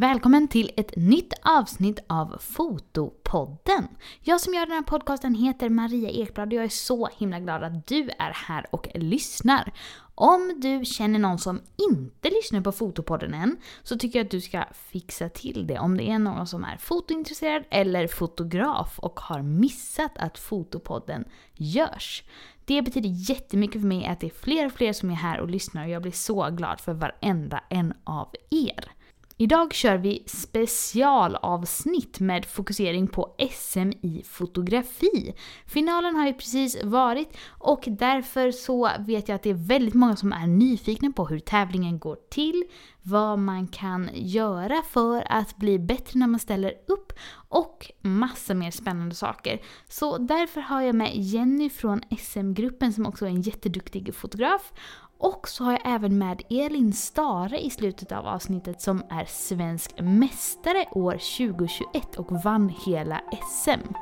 Välkommen 0.00 0.48
till 0.48 0.70
ett 0.76 0.96
nytt 0.96 1.32
avsnitt 1.42 1.98
av 2.06 2.36
Fotopodden. 2.40 3.88
Jag 4.20 4.40
som 4.40 4.54
gör 4.54 4.66
den 4.66 4.74
här 4.74 4.82
podcasten 4.82 5.34
heter 5.34 5.68
Maria 5.68 6.10
Ekblad 6.10 6.48
och 6.48 6.52
jag 6.52 6.64
är 6.64 6.68
så 6.68 7.08
himla 7.18 7.40
glad 7.40 7.62
att 7.62 7.86
du 7.86 8.10
är 8.18 8.32
här 8.34 8.66
och 8.70 8.88
lyssnar. 8.94 9.72
Om 10.14 10.60
du 10.60 10.84
känner 10.84 11.18
någon 11.18 11.38
som 11.38 11.60
inte 11.90 12.30
lyssnar 12.30 12.60
på 12.60 12.72
Fotopodden 12.72 13.34
än 13.34 13.56
så 13.82 13.98
tycker 13.98 14.18
jag 14.18 14.24
att 14.24 14.30
du 14.30 14.40
ska 14.40 14.64
fixa 14.72 15.28
till 15.28 15.66
det. 15.66 15.78
Om 15.78 15.96
det 15.96 16.10
är 16.10 16.18
någon 16.18 16.46
som 16.46 16.64
är 16.64 16.76
fotointresserad 16.76 17.64
eller 17.70 18.06
fotograf 18.06 18.98
och 18.98 19.20
har 19.20 19.42
missat 19.42 20.12
att 20.18 20.38
Fotopodden 20.38 21.24
görs. 21.54 22.24
Det 22.64 22.82
betyder 22.82 23.30
jättemycket 23.30 23.80
för 23.80 23.88
mig 23.88 24.06
att 24.06 24.20
det 24.20 24.26
är 24.26 24.42
fler 24.42 24.66
och 24.66 24.72
fler 24.72 24.92
som 24.92 25.10
är 25.10 25.14
här 25.14 25.40
och 25.40 25.50
lyssnar 25.50 25.84
och 25.84 25.90
jag 25.90 26.02
blir 26.02 26.12
så 26.12 26.50
glad 26.50 26.80
för 26.80 26.92
varenda 26.92 27.60
en 27.68 27.94
av 28.04 28.34
er. 28.50 28.92
Idag 29.40 29.74
kör 29.74 29.96
vi 29.96 30.22
specialavsnitt 30.26 32.20
med 32.20 32.44
fokusering 32.46 33.06
på 33.06 33.34
SM 33.50 33.90
i 34.02 34.22
fotografi. 34.24 35.34
Finalen 35.66 36.16
har 36.16 36.26
ju 36.26 36.34
precis 36.34 36.84
varit 36.84 37.36
och 37.48 37.84
därför 37.86 38.50
så 38.50 38.90
vet 38.98 39.28
jag 39.28 39.36
att 39.36 39.42
det 39.42 39.50
är 39.50 39.68
väldigt 39.68 39.94
många 39.94 40.16
som 40.16 40.32
är 40.32 40.46
nyfikna 40.46 41.12
på 41.12 41.26
hur 41.26 41.38
tävlingen 41.38 41.98
går 41.98 42.16
till, 42.30 42.64
vad 43.02 43.38
man 43.38 43.68
kan 43.68 44.10
göra 44.14 44.82
för 44.90 45.32
att 45.32 45.56
bli 45.56 45.78
bättre 45.78 46.18
när 46.18 46.26
man 46.26 46.40
ställer 46.40 46.74
upp 46.86 47.12
och 47.48 47.90
massa 48.00 48.54
mer 48.54 48.70
spännande 48.70 49.14
saker. 49.14 49.60
Så 49.88 50.18
därför 50.18 50.60
har 50.60 50.80
jag 50.82 50.94
med 50.94 51.12
Jenny 51.14 51.70
från 51.70 52.00
SM-gruppen 52.18 52.92
som 52.92 53.06
också 53.06 53.24
är 53.24 53.30
en 53.30 53.42
jätteduktig 53.42 54.14
fotograf 54.14 54.72
och 55.20 55.48
så 55.48 55.64
har 55.64 55.72
jag 55.72 55.80
även 55.84 56.18
med 56.18 56.42
Elin 56.50 56.92
Stare 56.92 57.60
i 57.60 57.70
slutet 57.70 58.12
av 58.12 58.26
avsnittet 58.26 58.80
som 58.80 59.02
är 59.10 59.24
svensk 59.24 60.00
mästare 60.00 60.84
år 60.90 61.12
2021 61.12 62.16
och 62.16 62.32
vann 62.44 62.72
hela 62.86 63.20
SM. 63.62 63.94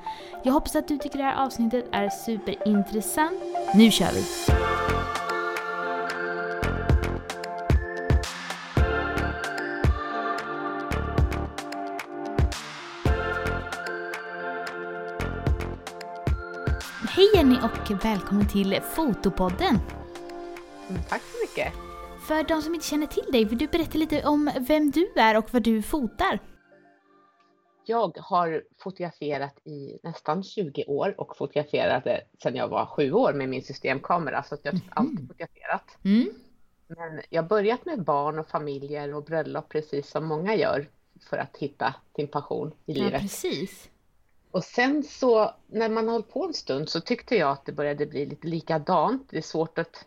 Jag 0.45 0.53
hoppas 0.53 0.77
att 0.77 0.89
du 0.89 0.99
tycker 0.99 1.19
det 1.19 1.25
här 1.25 1.45
avsnittet 1.45 1.85
är 1.93 2.09
superintressant. 2.09 3.41
Nu 3.75 3.91
kör 3.91 4.13
vi! 4.13 4.25
Hej 17.09 17.31
Jenny 17.35 17.57
och 17.57 18.05
välkommen 18.05 18.49
till 18.49 18.81
Fotopodden! 18.95 19.79
Mm, 20.89 21.03
tack 21.09 21.23
så 21.23 21.39
mycket! 21.43 21.73
För 22.29 22.43
de 22.43 22.63
som 22.63 22.75
inte 22.75 22.87
känner 22.87 23.07
till 23.07 23.33
dig, 23.33 23.45
vill 23.45 23.59
du 23.59 23.67
berätta 23.67 23.99
lite 23.99 24.25
om 24.25 24.51
vem 24.61 24.91
du 24.91 25.13
är 25.17 25.37
och 25.37 25.55
vad 25.55 25.63
du 25.63 25.83
fotar? 25.83 26.39
Jag 27.85 28.19
har 28.19 28.65
fotograferat 28.79 29.59
i 29.65 29.99
nästan 30.03 30.45
20 30.45 30.85
år 30.85 31.15
och 31.21 31.37
fotograferade 31.37 32.21
sedan 32.43 32.57
jag 32.57 32.69
var 32.69 32.87
sju 32.87 33.13
år 33.13 33.33
med 33.33 33.49
min 33.49 33.63
systemkamera, 33.63 34.43
så 34.43 34.55
att 34.55 34.61
jag 34.63 34.73
har 34.73 34.79
mm. 34.79 34.91
alltid 34.91 35.29
fotograferat. 35.29 35.97
Mm. 36.05 36.29
Men 36.87 37.21
jag 37.31 37.43
har 37.43 37.49
börjat 37.49 37.85
med 37.85 38.05
barn 38.05 38.39
och 38.39 38.49
familjer 38.49 39.15
och 39.15 39.25
bröllop 39.25 39.69
precis 39.69 40.11
som 40.11 40.27
många 40.27 40.55
gör 40.55 40.89
för 41.31 41.39
att 41.39 41.57
hitta 41.57 41.95
sin 42.17 42.29
passion 42.29 42.73
i 42.87 42.95
livet. 42.95 43.13
Ja, 43.13 43.19
precis. 43.19 43.89
Och 44.51 44.65
sen 44.65 45.03
så 45.03 45.55
när 45.67 45.89
man 45.89 46.07
har 46.07 46.13
hållit 46.13 46.33
på 46.33 46.45
en 46.45 46.55
stund 46.55 46.89
så 46.89 47.01
tyckte 47.01 47.37
jag 47.37 47.51
att 47.51 47.67
det 47.67 47.73
började 47.73 48.07
bli 48.07 48.27
lite 48.27 48.47
likadant. 48.47 49.27
Det 49.31 49.39
är 49.39 49.43
svårt 49.43 49.79
att 49.79 50.07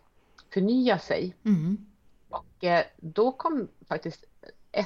förnya 0.52 0.98
sig. 0.98 1.34
Mm. 1.44 1.86
Och 2.28 2.64
eh, 2.64 2.84
då 2.96 3.32
kom 3.32 3.68
faktiskt 3.88 4.24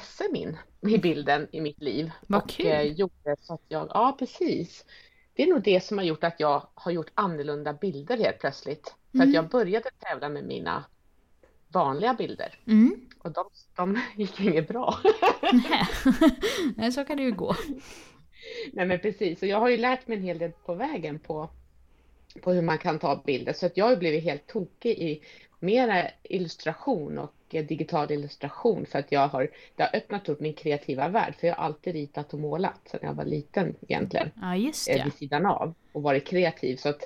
SM 0.01 0.35
in 0.35 0.57
i 0.81 0.97
bilden 0.97 1.47
i 1.51 1.61
mitt 1.61 1.81
liv. 1.81 2.11
Vad 2.27 2.43
och, 2.43 2.49
kul! 2.49 2.67
Eh, 2.67 2.81
gjorde 2.81 3.35
så 3.41 3.53
att 3.53 3.65
jag, 3.67 3.87
ja 3.93 4.15
precis. 4.19 4.85
Det 5.33 5.43
är 5.43 5.47
nog 5.47 5.63
det 5.63 5.83
som 5.83 5.97
har 5.97 6.05
gjort 6.05 6.23
att 6.23 6.39
jag 6.39 6.67
har 6.73 6.91
gjort 6.91 7.11
annorlunda 7.13 7.73
bilder 7.73 8.17
helt 8.17 8.39
plötsligt. 8.39 8.95
För 9.11 9.17
mm. 9.17 9.29
att 9.29 9.33
jag 9.35 9.49
började 9.49 9.89
tävla 9.99 10.29
med 10.29 10.43
mina 10.43 10.85
vanliga 11.67 12.13
bilder. 12.13 12.59
Mm. 12.67 13.09
Och 13.19 13.31
de, 13.31 13.49
de 13.75 14.01
gick 14.17 14.39
inget 14.39 14.67
bra. 14.67 14.97
Nej, 16.75 16.91
så 16.91 17.05
kan 17.05 17.17
det 17.17 17.23
ju 17.23 17.31
gå. 17.31 17.55
Nej 18.73 18.85
men 18.85 18.99
precis, 18.99 19.41
och 19.41 19.47
jag 19.47 19.59
har 19.59 19.69
ju 19.69 19.77
lärt 19.77 20.07
mig 20.07 20.17
en 20.17 20.23
hel 20.23 20.37
del 20.37 20.51
på 20.51 20.73
vägen 20.73 21.19
på, 21.19 21.49
på 22.41 22.53
hur 22.53 22.61
man 22.61 22.77
kan 22.77 22.99
ta 22.99 23.23
bilder. 23.25 23.53
Så 23.53 23.65
att 23.65 23.77
jag 23.77 23.85
har 23.85 23.95
blivit 23.95 24.23
helt 24.23 24.47
tokig 24.47 24.91
i 24.91 25.23
mera 25.59 26.07
illustration 26.23 27.17
och 27.17 27.33
digital 27.49 28.11
illustration 28.11 28.85
för 28.85 28.99
att 28.99 29.11
jag 29.11 29.27
har, 29.27 29.49
det 29.75 29.83
har 29.83 29.95
öppnat 29.95 30.29
upp 30.29 30.39
min 30.39 30.53
kreativa 30.53 31.07
värld 31.07 31.35
för 31.39 31.47
jag 31.47 31.55
har 31.55 31.63
alltid 31.63 31.93
ritat 31.93 32.33
och 32.33 32.39
målat 32.39 32.79
sedan 32.91 32.99
jag 33.03 33.13
var 33.13 33.25
liten 33.25 33.75
egentligen. 33.81 34.31
Ja, 34.41 34.55
just 34.55 34.87
det. 34.87 35.03
Vid 35.03 35.13
sidan 35.13 35.45
av 35.45 35.73
och 35.91 36.01
varit 36.01 36.27
kreativ 36.27 36.75
så 36.75 36.89
att 36.89 36.99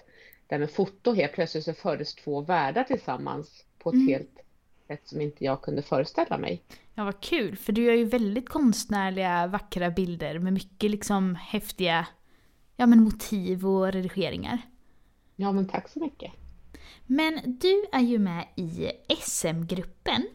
det 0.47 0.56
här 0.56 0.59
med 0.59 0.72
foto 0.72 1.13
helt 1.13 1.34
plötsligt 1.34 1.63
så 1.63 1.73
fördes 1.73 2.16
två 2.16 2.41
världar 2.41 2.84
tillsammans 2.84 3.66
på 3.79 3.90
ett 3.90 3.94
mm. 3.94 4.07
helt 4.07 4.40
sätt 4.88 5.01
som 5.07 5.22
inte 5.22 5.45
jag 5.45 5.61
kunde 5.61 5.81
föreställa 5.81 6.38
mig. 6.38 6.61
Ja, 6.95 7.03
vad 7.03 7.22
kul, 7.22 7.57
för 7.57 7.73
du 7.73 7.84
gör 7.84 7.94
ju 7.94 8.06
väldigt 8.06 8.50
konstnärliga, 8.50 9.47
vackra 9.47 9.90
bilder 9.90 10.40
med 10.40 10.53
mycket 10.53 10.91
liksom 10.91 11.35
häftiga 11.35 12.07
ja, 12.75 12.85
men 12.85 13.03
motiv 13.03 13.66
och 13.66 13.91
redigeringar. 13.91 14.57
Ja, 15.35 15.51
men 15.51 15.67
tack 15.67 15.90
så 15.90 16.00
mycket. 16.00 16.31
Men 17.06 17.41
du 17.46 17.85
är 17.91 18.00
ju 18.00 18.19
med 18.19 18.47
i 18.56 18.91
SM-gruppen. 19.19 20.28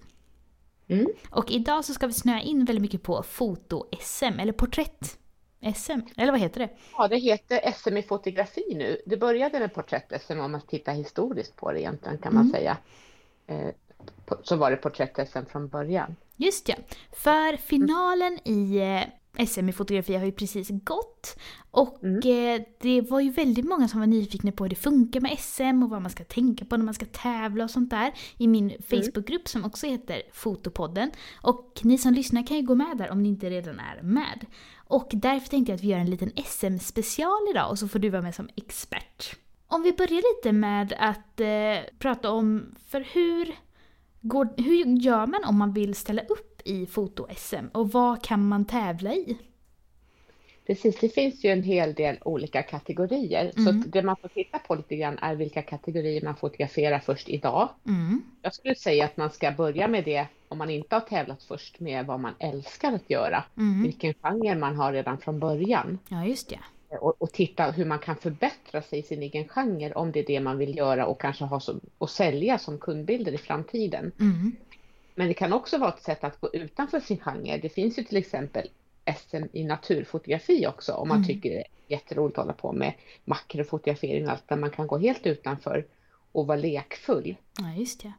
Mm. 0.88 1.06
Och 1.30 1.50
idag 1.50 1.84
så 1.84 1.94
ska 1.94 2.06
vi 2.06 2.12
snöa 2.12 2.40
in 2.40 2.64
väldigt 2.64 2.82
mycket 2.82 3.02
på 3.02 3.22
foto-SM, 3.22 4.40
eller 4.40 4.52
porträtt-SM, 4.52 6.00
eller 6.16 6.32
vad 6.32 6.40
heter 6.40 6.60
det? 6.60 6.70
Ja, 6.98 7.08
det 7.08 7.16
heter 7.16 7.72
SM 7.72 7.96
i 7.96 8.02
fotografi 8.02 8.74
nu. 8.74 9.00
Det 9.06 9.16
började 9.16 9.60
med 9.60 9.74
porträtt-SM 9.74 10.40
om 10.40 10.52
man 10.52 10.60
tittar 10.60 10.92
historiskt 10.92 11.56
på 11.56 11.72
det 11.72 11.80
egentligen 11.80 12.18
kan 12.18 12.34
man 12.34 12.42
mm. 12.42 12.52
säga. 12.52 12.76
Eh, 13.46 13.68
så 14.42 14.56
var 14.56 14.70
det 14.70 14.76
porträtt-SM 14.76 15.44
från 15.50 15.68
början. 15.68 16.16
Just 16.36 16.68
ja. 16.68 16.74
För 17.12 17.56
finalen 17.56 18.38
i 18.44 18.78
eh, 18.78 19.02
SM 19.38 19.68
i 19.68 19.72
fotografi 19.72 20.14
har 20.14 20.24
ju 20.24 20.32
precis 20.32 20.68
gått. 20.70 21.38
Och 21.70 22.04
mm. 22.04 22.16
eh, 22.16 22.66
det 22.80 23.00
var 23.00 23.20
ju 23.20 23.30
väldigt 23.30 23.64
många 23.64 23.88
som 23.88 24.00
var 24.00 24.06
nyfikna 24.06 24.52
på 24.52 24.64
hur 24.64 24.68
det 24.68 24.76
funkar 24.76 25.20
med 25.20 25.38
SM 25.38 25.82
och 25.82 25.90
vad 25.90 26.02
man 26.02 26.10
ska 26.10 26.24
tänka 26.24 26.64
på 26.64 26.76
när 26.76 26.84
man 26.84 26.94
ska 26.94 27.06
tävla 27.06 27.64
och 27.64 27.70
sånt 27.70 27.90
där. 27.90 28.12
I 28.36 28.48
min 28.48 28.64
mm. 28.64 28.82
Facebookgrupp 28.82 29.48
som 29.48 29.64
också 29.64 29.86
heter 29.86 30.22
Fotopodden. 30.32 31.10
Och 31.42 31.80
ni 31.82 31.98
som 31.98 32.12
lyssnar 32.12 32.46
kan 32.46 32.56
ju 32.56 32.62
gå 32.62 32.74
med 32.74 32.96
där 32.98 33.10
om 33.10 33.22
ni 33.22 33.28
inte 33.28 33.50
redan 33.50 33.80
är 33.80 34.02
med. 34.02 34.46
Och 34.88 35.08
därför 35.12 35.48
tänkte 35.48 35.72
jag 35.72 35.76
att 35.76 35.84
vi 35.84 35.88
gör 35.88 35.98
en 35.98 36.10
liten 36.10 36.32
SM-special 36.36 37.50
idag 37.50 37.70
och 37.70 37.78
så 37.78 37.88
får 37.88 37.98
du 37.98 38.08
vara 38.10 38.22
med 38.22 38.34
som 38.34 38.48
expert. 38.56 39.36
Om 39.68 39.82
vi 39.82 39.92
börjar 39.92 40.36
lite 40.36 40.52
med 40.52 40.92
att 40.98 41.40
eh, 41.40 41.98
prata 41.98 42.30
om, 42.30 42.74
för 42.88 43.06
hur 43.12 43.54
Går, 44.28 44.48
hur 44.56 44.86
gör 44.96 45.26
man 45.26 45.44
om 45.44 45.58
man 45.58 45.72
vill 45.72 45.94
ställa 45.94 46.22
upp 46.22 46.55
i 46.66 46.86
foto-SM 46.86 47.66
och 47.72 47.92
vad 47.92 48.22
kan 48.22 48.48
man 48.48 48.64
tävla 48.64 49.14
i? 49.14 49.38
Precis, 50.66 50.98
det 51.00 51.08
finns 51.08 51.44
ju 51.44 51.50
en 51.50 51.62
hel 51.62 51.94
del 51.94 52.18
olika 52.22 52.62
kategorier. 52.62 53.52
Mm. 53.56 53.82
Så 53.82 53.88
det 53.88 54.02
man 54.02 54.16
får 54.16 54.28
titta 54.28 54.58
på 54.58 54.74
lite 54.74 54.96
grann 54.96 55.18
är 55.18 55.34
vilka 55.34 55.62
kategorier 55.62 56.24
man 56.24 56.36
fotograferar 56.36 56.98
först 56.98 57.28
idag. 57.28 57.68
Mm. 57.86 58.22
Jag 58.42 58.54
skulle 58.54 58.74
säga 58.74 59.04
att 59.04 59.16
man 59.16 59.30
ska 59.30 59.50
börja 59.50 59.88
med 59.88 60.04
det 60.04 60.26
om 60.48 60.58
man 60.58 60.70
inte 60.70 60.96
har 60.96 61.00
tävlat 61.00 61.42
först 61.42 61.80
med 61.80 62.06
vad 62.06 62.20
man 62.20 62.34
älskar 62.38 62.92
att 62.92 63.10
göra. 63.10 63.44
Mm. 63.56 63.82
Vilken 63.82 64.14
genre 64.14 64.54
man 64.54 64.76
har 64.76 64.92
redan 64.92 65.18
från 65.18 65.38
början. 65.38 65.98
Ja, 66.08 66.24
just 66.24 66.48
det 66.48 66.58
och, 67.00 67.22
och, 67.22 67.32
titta 67.32 67.70
hur 67.70 67.84
man 67.84 67.98
kan 67.98 68.16
förbättra 68.16 68.82
sig 68.82 68.98
i 68.98 69.02
sin 69.02 69.22
egen 69.22 69.48
genre 69.48 69.92
om 69.92 70.12
det 70.12 70.20
är 70.20 70.26
det 70.26 70.40
man 70.40 70.58
vill 70.58 70.76
göra 70.76 71.06
och 71.06 71.20
kanske 71.20 71.44
ha 71.44 71.60
som, 71.60 71.80
och 71.98 72.10
sälja 72.10 72.58
som 72.58 72.78
kundbilder 72.78 73.32
i 73.32 73.38
framtiden. 73.38 74.12
Mm. 74.20 74.56
Men 75.18 75.28
det 75.28 75.34
kan 75.34 75.52
också 75.52 75.78
vara 75.78 75.92
ett 75.92 76.02
sätt 76.02 76.24
att 76.24 76.40
gå 76.40 76.50
utanför 76.52 77.00
sin 77.00 77.18
genre. 77.18 77.58
Det 77.58 77.68
finns 77.68 77.98
ju 77.98 78.02
till 78.02 78.16
exempel 78.16 78.68
SM 79.18 79.44
i 79.52 79.64
naturfotografi 79.64 80.66
också 80.66 80.92
om 80.92 81.08
man 81.08 81.16
mm. 81.16 81.26
tycker 81.26 81.50
det 81.50 81.56
är 81.56 81.66
jätteroligt 81.88 82.38
att 82.38 82.44
hålla 82.44 82.52
på 82.52 82.72
med 82.72 82.92
makrofotografering 83.24 84.26
och 84.26 84.32
allt 84.32 84.48
där 84.48 84.56
man 84.56 84.70
kan 84.70 84.86
gå 84.86 84.98
helt 84.98 85.26
utanför 85.26 85.86
och 86.32 86.46
vara 86.46 86.58
lekfull. 86.58 87.36
Ja, 87.58 87.72
just 87.72 88.02
det. 88.02 88.12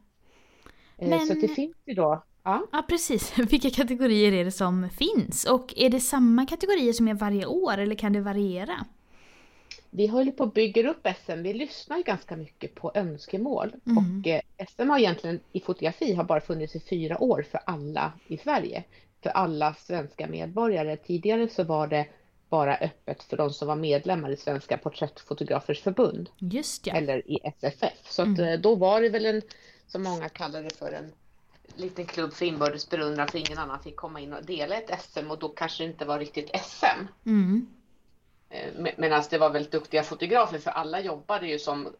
Eh, 0.98 1.08
Men... 1.08 1.26
Så 1.26 1.34
det 1.34 1.48
finns 1.48 1.76
ju 1.86 1.94
då 1.94 2.22
Ja. 2.48 2.66
ja, 2.72 2.84
precis. 2.88 3.38
Vilka 3.50 3.70
kategorier 3.70 4.32
är 4.32 4.44
det 4.44 4.52
som 4.52 4.88
finns? 4.90 5.44
Och 5.44 5.74
är 5.76 5.90
det 5.90 6.00
samma 6.00 6.46
kategorier 6.46 6.92
som 6.92 7.08
är 7.08 7.14
varje 7.14 7.46
år 7.46 7.78
eller 7.78 7.94
kan 7.94 8.12
det 8.12 8.20
variera? 8.20 8.84
Vi 9.98 10.06
håller 10.06 10.32
på 10.32 10.44
att 10.44 10.54
bygga 10.54 10.90
upp 10.90 11.06
SM. 11.24 11.42
Vi 11.42 11.54
lyssnar 11.54 12.02
ganska 12.02 12.36
mycket 12.36 12.74
på 12.74 12.92
önskemål. 12.94 13.72
Mm. 13.86 13.98
Och 13.98 14.26
eh, 14.26 14.40
SM 14.68 14.90
har 14.90 14.98
egentligen 14.98 15.40
i 15.52 15.60
fotografi 15.60 16.14
har 16.14 16.24
bara 16.24 16.40
funnits 16.40 16.76
i 16.76 16.80
fyra 16.80 17.22
år 17.22 17.46
för 17.50 17.60
alla 17.66 18.12
i 18.26 18.38
Sverige. 18.38 18.84
För 19.22 19.30
alla 19.30 19.74
svenska 19.74 20.26
medborgare. 20.26 20.96
Tidigare 20.96 21.48
så 21.48 21.64
var 21.64 21.86
det 21.86 22.06
bara 22.48 22.76
öppet 22.76 23.22
för 23.22 23.36
de 23.36 23.50
som 23.50 23.68
var 23.68 23.76
medlemmar 23.76 24.30
i 24.30 24.36
Svenska 24.36 24.78
Porträttfotografers 24.78 25.80
förbund. 25.80 26.30
Just 26.38 26.86
ja. 26.86 26.94
Eller 26.94 27.30
i 27.30 27.40
SFF. 27.42 28.10
Så 28.10 28.22
att, 28.22 28.38
mm. 28.38 28.48
Eh, 28.48 28.60
då 28.60 28.74
var 28.74 29.00
det 29.00 29.08
väl 29.08 29.26
en, 29.26 29.42
som 29.86 30.02
många 30.02 30.28
kallar 30.28 30.62
det 30.62 30.76
för 30.76 30.92
en 30.92 31.12
liten 31.76 32.06
klubb 32.06 32.32
för 32.32 32.44
inbördes 32.44 32.90
beundran 32.90 33.28
för 33.28 33.38
ingen 33.38 33.58
annan 33.58 33.82
fick 33.82 33.96
komma 33.96 34.20
in 34.20 34.32
och 34.32 34.44
dela 34.44 34.74
ett 34.76 35.02
SM 35.02 35.30
och 35.30 35.38
då 35.38 35.48
kanske 35.48 35.84
det 35.84 35.90
inte 35.90 36.04
var 36.04 36.18
riktigt 36.18 36.50
SM. 36.64 37.06
Mm. 37.26 37.66
Eh, 38.50 38.92
Medan 38.96 39.24
det 39.30 39.38
var 39.38 39.50
väldigt 39.50 39.72
duktiga 39.72 40.02
fotografer 40.02 40.58
för 40.58 40.70
alla 40.70 41.00
jobbade 41.00 41.46
ju 41.46 41.58
som 41.58 41.92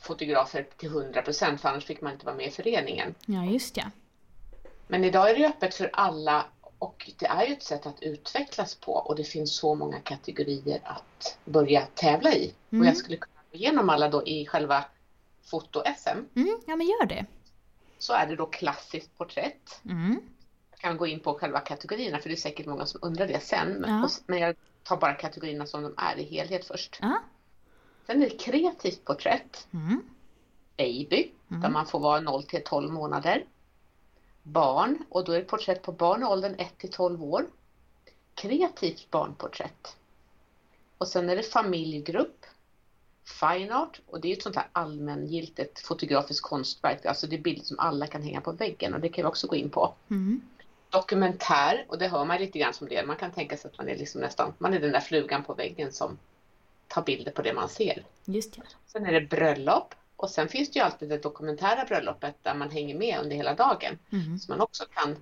fotografer 0.00 0.66
till 0.76 0.88
100 0.88 1.22
procent 1.22 1.60
för 1.60 1.68
annars 1.68 1.84
fick 1.84 2.00
man 2.00 2.12
inte 2.12 2.26
vara 2.26 2.36
med 2.36 2.46
i 2.46 2.50
föreningen. 2.50 3.14
Ja, 3.26 3.44
just 3.44 3.76
ja. 3.76 3.84
Men 4.88 5.04
idag 5.04 5.30
är 5.30 5.38
det 5.38 5.48
öppet 5.48 5.74
för 5.74 5.90
alla 5.92 6.46
och 6.78 7.10
det 7.18 7.26
är 7.26 7.46
ju 7.46 7.52
ett 7.52 7.62
sätt 7.62 7.86
att 7.86 8.02
utvecklas 8.02 8.74
på 8.74 8.92
och 8.92 9.16
det 9.16 9.24
finns 9.24 9.56
så 9.56 9.74
många 9.74 10.00
kategorier 10.00 10.80
att 10.84 11.38
börja 11.44 11.86
tävla 11.94 12.32
i. 12.32 12.54
Mm. 12.70 12.82
Och 12.82 12.88
jag 12.88 12.96
skulle 12.96 13.16
kunna 13.16 13.40
gå 13.50 13.56
igenom 13.56 13.90
alla 13.90 14.08
då 14.08 14.26
i 14.26 14.46
själva 14.46 14.84
foto-SM. 15.42 16.18
Mm, 16.36 16.60
ja 16.66 16.76
men 16.76 16.86
gör 16.86 17.06
det. 17.06 17.26
Så 17.98 18.12
är 18.12 18.26
det 18.26 18.36
då 18.36 18.46
klassiskt 18.46 19.18
porträtt. 19.18 19.80
Mm. 19.84 20.20
Jag 20.70 20.78
kan 20.80 20.96
gå 20.96 21.06
in 21.06 21.20
på 21.20 21.34
själva 21.34 21.60
kategorierna 21.60 22.18
för 22.18 22.28
det 22.28 22.34
är 22.34 22.36
säkert 22.36 22.66
många 22.66 22.86
som 22.86 23.00
undrar 23.02 23.26
det 23.26 23.40
sen. 23.40 23.84
Ja. 23.88 24.08
Men 24.26 24.38
jag 24.38 24.56
tar 24.82 24.96
bara 24.96 25.14
kategorierna 25.14 25.66
som 25.66 25.82
de 25.82 25.94
är 25.96 26.18
i 26.18 26.22
helhet 26.22 26.64
först. 26.64 26.98
Ja. 27.02 27.22
Sen 28.06 28.22
är 28.22 28.30
det 28.30 28.38
kreativt 28.38 29.04
porträtt. 29.04 29.68
Mm. 29.72 30.02
Baby, 30.76 31.32
mm. 31.50 31.62
där 31.62 31.70
man 31.70 31.86
får 31.86 32.00
vara 32.00 32.20
0 32.20 32.42
till 32.42 32.64
12 32.64 32.92
månader. 32.92 33.44
Barn, 34.42 35.04
och 35.08 35.24
då 35.24 35.32
är 35.32 35.38
det 35.38 35.44
porträtt 35.44 35.82
på 35.82 35.92
barn 35.92 36.22
i 36.22 36.26
åldern 36.26 36.54
1 36.58 36.78
till 36.78 36.90
12 36.90 37.24
år. 37.24 37.46
Kreativt 38.34 39.10
barnporträtt. 39.10 39.96
Och 40.98 41.08
sen 41.08 41.30
är 41.30 41.36
det 41.36 41.42
familjegrupp. 41.42 42.46
Fine 43.24 43.72
art, 43.72 44.00
och 44.06 44.20
det 44.20 44.28
är 44.28 44.36
ett 44.36 44.42
sånt 44.42 44.56
här 44.56 44.68
allmängiltigt 44.72 45.80
fotografiskt 45.80 46.42
konstverk. 46.42 47.06
Alltså 47.06 47.26
det 47.26 47.36
är 47.36 47.40
bilder 47.40 47.64
som 47.64 47.78
alla 47.78 48.06
kan 48.06 48.22
hänga 48.22 48.40
på 48.40 48.52
väggen 48.52 48.94
och 48.94 49.00
det 49.00 49.08
kan 49.08 49.24
vi 49.24 49.28
också 49.28 49.46
gå 49.46 49.56
in 49.56 49.70
på. 49.70 49.94
Mm. 50.10 50.40
Dokumentär, 50.90 51.84
och 51.88 51.98
det 51.98 52.08
hör 52.08 52.24
man 52.24 52.38
lite 52.38 52.58
grann 52.58 52.74
som 52.74 52.88
det. 52.88 53.06
Man 53.06 53.16
kan 53.16 53.32
tänka 53.32 53.56
sig 53.56 53.70
att 53.70 53.78
man 53.78 53.88
är 53.88 53.96
liksom 53.96 54.20
nästan, 54.20 54.54
man 54.58 54.74
är 54.74 54.80
den 54.80 54.92
där 54.92 55.00
flugan 55.00 55.44
på 55.44 55.54
väggen 55.54 55.92
som 55.92 56.18
tar 56.88 57.02
bilder 57.02 57.32
på 57.32 57.42
det 57.42 57.52
man 57.52 57.68
ser. 57.68 58.04
Just 58.24 58.56
det. 58.56 58.62
Sen 58.86 59.06
är 59.06 59.12
det 59.12 59.20
bröllop 59.20 59.94
och 60.16 60.30
sen 60.30 60.48
finns 60.48 60.70
det 60.70 60.78
ju 60.78 60.84
alltid 60.84 61.08
det 61.08 61.18
dokumentära 61.18 61.84
bröllopet 61.84 62.34
där 62.42 62.54
man 62.54 62.70
hänger 62.70 62.94
med 62.94 63.18
under 63.20 63.36
hela 63.36 63.54
dagen. 63.54 63.98
Mm. 64.12 64.38
Som 64.38 64.52
man 64.52 64.60
också 64.60 64.84
kan 64.94 65.16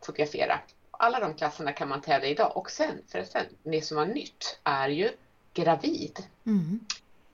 fotografera. 0.00 0.60
Alla 0.90 1.20
de 1.20 1.34
klasserna 1.34 1.72
kan 1.72 1.88
man 1.88 2.00
tävla 2.00 2.28
idag 2.28 2.56
och 2.56 2.70
sen, 2.70 3.02
förresten, 3.08 3.46
det 3.62 3.82
som 3.82 3.96
var 3.96 4.06
nytt 4.06 4.58
är 4.64 4.88
ju 4.88 5.10
gravid, 5.54 6.18
mm. 6.46 6.80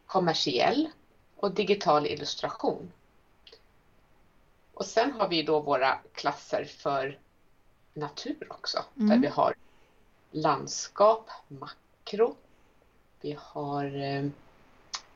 kommersiell 0.07 0.89
och 1.37 1.55
digital 1.55 2.07
illustration. 2.07 2.93
Och 4.75 4.87
sen 4.87 5.13
har 5.13 5.29
vi 5.29 5.43
då 5.43 5.61
våra 5.61 5.99
klasser 6.15 6.65
för 6.65 7.19
natur 8.01 8.47
också, 8.49 8.85
mm. 8.97 9.09
där 9.09 9.19
vi 9.19 9.27
har 9.27 9.55
landskap, 10.31 11.31
makro, 11.49 12.37
vi 13.21 13.37
har, 13.41 13.85
eh, 13.85 14.25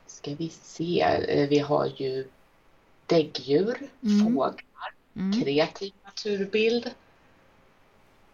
ska 0.05 0.35
vi 0.35 0.49
se, 0.49 1.01
eh, 1.01 1.49
vi 1.49 1.59
har 1.59 1.85
ju 1.85 2.27
däggdjur, 3.05 3.89
mm. 4.03 4.25
fåglar, 4.25 4.93
mm. 5.15 5.43
kreativ 5.43 5.93
naturbild. 6.03 6.91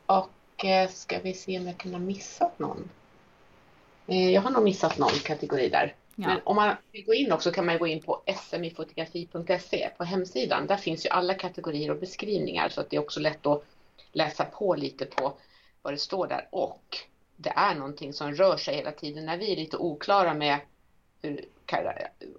Och 0.06 0.66
eh, 0.66 0.90
ska 0.90 1.20
vi 1.20 1.34
se 1.34 1.60
om 1.60 1.68
jag 1.68 1.78
kan 1.78 1.92
ha 1.92 2.00
missat 2.00 2.60
någon. 2.60 2.90
Jag 4.06 4.42
har 4.42 4.52
nog 4.52 4.64
missat 4.64 4.98
någon 4.98 5.10
kategori 5.10 5.70
där. 5.70 5.96
Ja. 6.16 6.28
Men 6.28 6.40
om 6.44 6.56
man 6.56 6.76
vill 6.92 7.06
gå 7.06 7.14
in 7.14 7.32
också 7.32 7.52
kan 7.52 7.66
man 7.66 7.78
gå 7.78 7.88
in 7.88 8.02
på 8.02 8.22
smifotografi.se 8.50 9.90
på 9.98 10.04
hemsidan. 10.04 10.68
Där 10.68 10.78
finns 10.78 11.06
ju 11.06 11.10
alla 11.10 11.34
kategorier 11.34 11.92
och 11.92 12.00
beskrivningar 12.00 12.70
så 12.70 12.82
att 12.82 12.90
det 12.90 12.96
är 12.96 13.02
också 13.02 13.20
lätt 13.20 13.46
att 13.46 13.64
läsa 14.12 14.46
på 14.46 14.76
lite 14.76 15.06
på 15.06 15.38
vad 15.82 15.94
det 15.94 15.98
står 15.98 16.28
där. 16.28 16.48
Och 16.52 16.98
det 17.38 17.54
är 17.56 17.76
någonting 17.76 18.14
som 18.14 18.34
rör 18.34 18.58
sig 18.58 18.76
hela 18.76 18.92
tiden. 18.92 19.26
När 19.26 19.38
vi 19.38 19.52
är 19.52 19.56
lite 19.56 19.78
oklara 19.78 20.34
med 20.34 20.60
hur, 21.22 21.46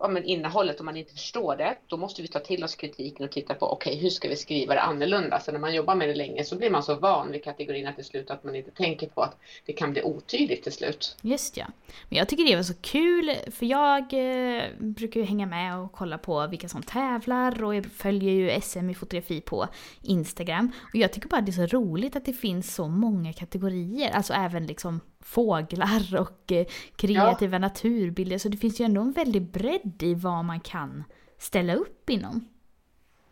ja, 0.00 0.08
men 0.08 0.25
innehållet, 0.25 0.81
om 0.81 0.87
man 0.87 0.96
inte 0.96 1.12
förstår 1.12 1.56
det, 1.56 1.76
då 1.87 1.96
måste 1.96 2.23
vi 2.23 2.29
ta 2.29 2.38
till 2.38 2.64
oss 2.64 2.75
kritiken 2.75 3.25
och 3.25 3.32
titta 3.32 3.55
på 3.55 3.73
okej, 3.73 3.90
okay, 3.90 4.02
hur 4.02 4.11
ska 4.11 4.29
vi 4.29 4.37
skriva 4.37 4.75
det 4.75 4.81
annorlunda? 4.81 5.40
Så 5.40 5.52
när 5.52 5.58
man 5.58 5.75
jobbar 5.75 5.94
med 5.94 6.08
det 6.08 6.14
länge 6.14 6.44
så 6.44 6.56
blir 6.56 6.70
man 6.70 6.82
så 6.82 6.94
van 6.94 7.32
vid 7.32 7.44
kategorierna 7.44 7.93
till 7.93 8.05
slut 8.05 8.31
att 8.31 8.44
man 8.44 8.56
inte 8.56 8.70
tänker 8.70 9.06
på 9.06 9.23
att 9.23 9.37
det 9.67 9.73
kan 9.73 9.93
bli 9.93 10.02
otydligt 10.02 10.62
till 10.62 10.73
slut. 10.73 11.17
Just 11.23 11.56
ja. 11.56 11.67
Men 12.08 12.19
jag 12.19 12.29
tycker 12.29 12.44
det 12.44 12.56
var 12.56 12.62
så 12.62 12.75
kul, 12.75 13.37
för 13.50 13.67
jag 13.67 14.02
eh, 14.02 14.62
brukar 14.79 15.20
ju 15.20 15.26
hänga 15.26 15.46
med 15.46 15.78
och 15.78 15.93
kolla 15.93 16.19
på 16.19 16.46
vilka 16.46 16.69
som 16.69 16.82
tävlar 16.82 17.64
och 17.64 17.75
jag 17.75 17.87
följer 17.87 18.32
ju 18.32 18.61
SM 18.61 18.90
i 18.90 18.94
fotografi 18.94 19.40
på 19.40 19.69
Instagram. 20.02 20.73
Och 20.93 20.96
jag 20.96 21.12
tycker 21.12 21.28
bara 21.28 21.40
det 21.40 21.50
är 21.50 21.67
så 21.69 21.76
roligt 21.78 22.17
att 22.17 22.25
det 22.25 22.32
finns 22.32 22.75
så 22.75 22.88
många 22.88 23.32
kategorier, 23.32 24.11
alltså 24.11 24.32
även 24.32 24.67
liksom 24.67 25.00
fåglar 25.25 26.20
och 26.20 26.52
eh, 26.52 26.67
kreativa 26.96 27.55
ja. 27.55 27.58
naturbilder. 27.58 28.38
Så 28.38 28.49
det 28.49 28.56
finns 28.56 28.81
ju 28.81 28.85
ändå 28.85 29.00
en 29.00 29.12
väldig 29.24 29.42
bredd 29.42 30.02
i 30.02 30.14
vad 30.14 30.44
man 30.44 30.60
kan 30.60 31.04
ställa 31.38 31.74
upp 31.74 32.10
inom. 32.10 32.48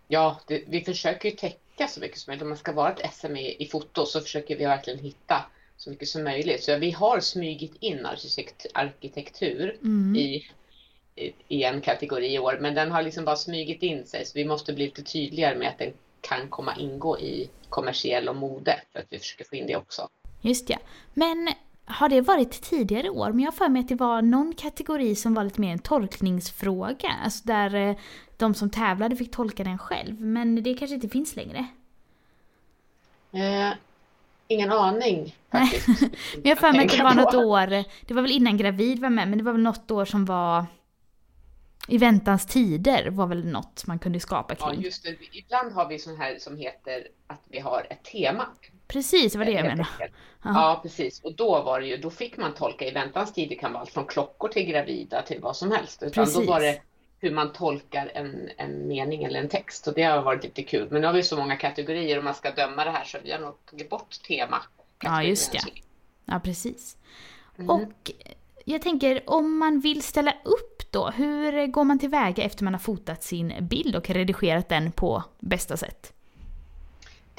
Ja, 0.08 0.40
det, 0.46 0.64
vi 0.68 0.84
försöker 0.84 1.30
ju 1.30 1.36
täcka 1.36 1.88
så 1.88 2.00
mycket 2.00 2.18
som 2.18 2.30
möjligt. 2.30 2.42
Om 2.42 2.48
man 2.48 2.58
ska 2.58 2.72
vara 2.72 2.92
ett 2.92 3.14
SM 3.14 3.36
i, 3.36 3.68
foto 3.72 4.06
så 4.06 4.20
försöker 4.20 4.56
vi 4.56 4.64
verkligen 4.64 4.98
hitta 4.98 5.44
så 5.76 5.90
mycket 5.90 6.08
som 6.08 6.24
möjligt. 6.24 6.62
Så 6.62 6.76
vi 6.76 6.90
har 6.90 7.20
smygit 7.20 7.72
in 7.80 8.06
arkitekt, 8.06 8.66
arkitektur 8.74 9.78
mm. 9.82 10.16
i, 10.16 10.46
i, 11.14 11.32
i, 11.48 11.64
en 11.64 11.80
kategori 11.80 12.34
i 12.34 12.38
år, 12.38 12.58
men 12.60 12.74
den 12.74 12.90
har 12.90 13.02
liksom 13.02 13.24
bara 13.24 13.36
smygit 13.36 13.82
in 13.82 14.06
sig. 14.06 14.24
Så 14.26 14.32
vi 14.34 14.44
måste 14.44 14.72
bli 14.72 14.84
lite 14.84 15.02
tydligare 15.02 15.58
med 15.58 15.68
att 15.68 15.78
den 15.78 15.92
kan 16.20 16.48
komma 16.48 16.76
ingå 16.76 17.18
i 17.18 17.50
kommersiell 17.68 18.28
och 18.28 18.36
mode 18.36 18.82
för 18.92 18.98
att 18.98 19.06
vi 19.08 19.18
försöker 19.18 19.44
få 19.44 19.56
in 19.56 19.66
det 19.66 19.76
också. 19.76 20.08
Just 20.40 20.70
ja. 20.70 20.78
Men 21.14 21.48
har 21.84 22.08
det 22.08 22.20
varit 22.20 22.62
tidigare 22.62 23.10
år? 23.10 23.32
Men 23.32 23.40
jag 23.40 23.52
har 23.52 23.56
för 23.56 23.68
mig 23.68 23.80
att 23.80 23.88
det 23.88 23.94
var 23.94 24.22
någon 24.22 24.54
kategori 24.54 25.14
som 25.14 25.34
var 25.34 25.44
lite 25.44 25.60
mer 25.60 25.72
en 25.72 25.78
tolkningsfråga. 25.78 27.08
Alltså 27.24 27.44
där 27.44 27.74
eh, 27.74 27.96
de 28.36 28.54
som 28.54 28.70
tävlade 28.70 29.16
fick 29.16 29.30
tolka 29.30 29.64
den 29.64 29.78
själv. 29.78 30.20
Men 30.20 30.62
det 30.62 30.74
kanske 30.74 30.94
inte 30.94 31.08
finns 31.08 31.36
längre? 31.36 31.66
Eh, 33.32 33.72
ingen 34.48 34.72
aning 34.72 35.36
faktiskt. 35.50 36.00
men 36.00 36.42
jag 36.42 36.50
har 36.50 36.56
för 36.56 36.72
mig 36.72 36.86
att 36.86 36.92
det 36.92 37.02
var 37.02 37.14
något 37.14 37.34
år, 37.34 37.84
det 38.06 38.14
var 38.14 38.22
väl 38.22 38.30
innan 38.30 38.56
gravid 38.56 38.98
var 38.98 39.10
med, 39.10 39.28
men 39.28 39.38
det 39.38 39.44
var 39.44 39.52
väl 39.52 39.62
något 39.62 39.90
år 39.90 40.04
som 40.04 40.24
var 40.24 40.66
i 41.88 41.98
väntans 41.98 42.46
tider 42.46 43.10
var 43.10 43.26
väl 43.26 43.46
något 43.46 43.86
man 43.86 43.98
kunde 43.98 44.20
skapa 44.20 44.54
kring. 44.54 44.80
Ja, 44.80 44.84
just 44.84 45.04
det. 45.04 45.16
Ibland 45.32 45.72
har 45.72 45.88
vi 45.88 45.98
sån 45.98 46.16
här 46.16 46.38
som 46.38 46.56
heter 46.56 47.08
att 47.26 47.42
vi 47.48 47.58
har 47.58 47.86
ett 47.90 48.04
tema. 48.04 48.46
Precis, 48.92 49.32
det 49.32 49.38
var 49.38 49.46
det 49.46 49.52
jag 49.52 49.66
menade. 49.66 49.88
Ja, 50.42 50.80
precis. 50.82 51.20
Och 51.20 51.34
då 51.34 51.62
var 51.62 51.80
det 51.80 51.86
ju, 51.86 51.96
då 51.96 52.10
fick 52.10 52.36
man 52.36 52.54
tolka 52.54 52.86
i 52.86 52.90
väntans 52.90 53.32
tid. 53.32 53.48
Det 53.48 53.54
kan 53.54 53.72
vara 53.72 53.80
allt 53.80 53.90
från 53.90 54.06
klockor 54.06 54.48
till 54.48 54.66
gravida 54.66 55.22
till 55.22 55.40
vad 55.40 55.56
som 55.56 55.70
helst. 55.70 56.02
Utan 56.02 56.24
precis. 56.24 56.46
då 56.46 56.52
var 56.52 56.60
det 56.60 56.80
hur 57.18 57.30
man 57.30 57.52
tolkar 57.52 58.10
en, 58.14 58.48
en 58.56 58.88
mening 58.88 59.24
eller 59.24 59.40
en 59.40 59.48
text. 59.48 59.86
Och 59.86 59.94
det 59.94 60.02
har 60.02 60.22
varit 60.22 60.44
lite 60.44 60.62
kul. 60.62 60.88
Men 60.90 61.00
nu 61.00 61.06
har 61.06 61.14
vi 61.14 61.22
så 61.22 61.36
många 61.36 61.56
kategorier 61.56 62.18
och 62.18 62.24
man 62.24 62.34
ska 62.34 62.50
döma 62.50 62.84
det 62.84 62.90
här 62.90 63.04
så 63.04 63.18
vi 63.24 63.32
har 63.32 63.38
nog 63.38 63.66
tagit 63.70 63.90
bort 63.90 64.22
tema. 64.28 64.62
Ja, 65.02 65.22
just 65.22 65.52
det. 65.52 65.60
Ja, 66.24 66.40
precis. 66.44 66.96
Mm. 67.58 67.70
Och 67.70 68.10
jag 68.64 68.82
tänker, 68.82 69.22
om 69.26 69.58
man 69.58 69.80
vill 69.80 70.02
ställa 70.02 70.34
upp 70.44 70.92
då, 70.92 71.10
hur 71.10 71.66
går 71.66 71.84
man 71.84 71.98
tillväga 71.98 72.44
efter 72.44 72.64
man 72.64 72.74
har 72.74 72.80
fotat 72.80 73.22
sin 73.22 73.52
bild 73.60 73.96
och 73.96 74.10
redigerat 74.10 74.68
den 74.68 74.92
på 74.92 75.24
bästa 75.38 75.76
sätt? 75.76 76.12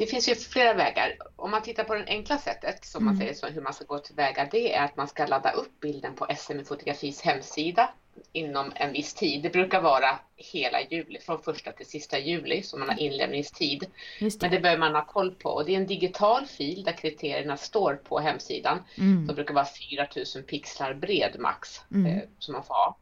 Det 0.01 0.07
finns 0.07 0.29
ju 0.29 0.35
flera 0.35 0.73
vägar. 0.73 1.17
Om 1.35 1.51
man 1.51 1.61
tittar 1.61 1.83
på 1.83 1.95
det 1.95 2.05
enkla 2.07 2.37
sättet, 2.37 2.85
som 2.85 3.05
man 3.05 3.13
mm. 3.13 3.21
säger 3.21 3.33
så, 3.33 3.47
hur 3.47 3.61
man 3.61 3.73
ska 3.73 3.85
gå 3.85 3.99
tillväga, 3.99 4.47
det 4.51 4.73
är 4.73 4.85
att 4.85 4.97
man 4.97 5.07
ska 5.07 5.25
ladda 5.25 5.51
upp 5.51 5.79
bilden 5.79 6.15
på 6.15 6.27
SME 6.37 6.63
Fotografis 6.63 7.21
hemsida 7.21 7.89
inom 8.31 8.71
en 8.75 8.93
viss 8.93 9.13
tid. 9.13 9.43
Det 9.43 9.49
brukar 9.49 9.81
vara 9.81 10.19
hela 10.35 10.81
juli, 10.81 11.19
från 11.19 11.41
första 11.41 11.71
till 11.71 11.85
sista 11.85 12.19
juli, 12.19 12.63
som 12.63 12.79
man 12.79 12.89
har 12.89 12.99
inlämningstid. 12.99 13.85
Det. 14.19 14.41
Men 14.41 14.51
det 14.51 14.59
behöver 14.59 14.79
man 14.79 14.95
ha 14.95 15.05
koll 15.05 15.35
på 15.35 15.49
och 15.49 15.65
det 15.65 15.75
är 15.75 15.77
en 15.77 15.87
digital 15.87 16.45
fil 16.45 16.83
där 16.83 16.97
kriterierna 16.97 17.57
står 17.57 17.95
på 17.95 18.19
hemsidan. 18.19 18.79
Mm. 18.97 19.27
Som 19.27 19.35
brukar 19.35 19.53
vara 19.53 19.65
4000 19.65 20.43
pixlar 20.43 20.93
bred 20.93 21.35
max, 21.39 21.81
mm. 21.91 22.05
eh, 22.05 22.23
som 22.39 22.53
man 22.53 22.63
får 22.63 22.73
ha 22.73 22.97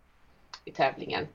i 0.65 0.71
tävlingen. 0.71 1.27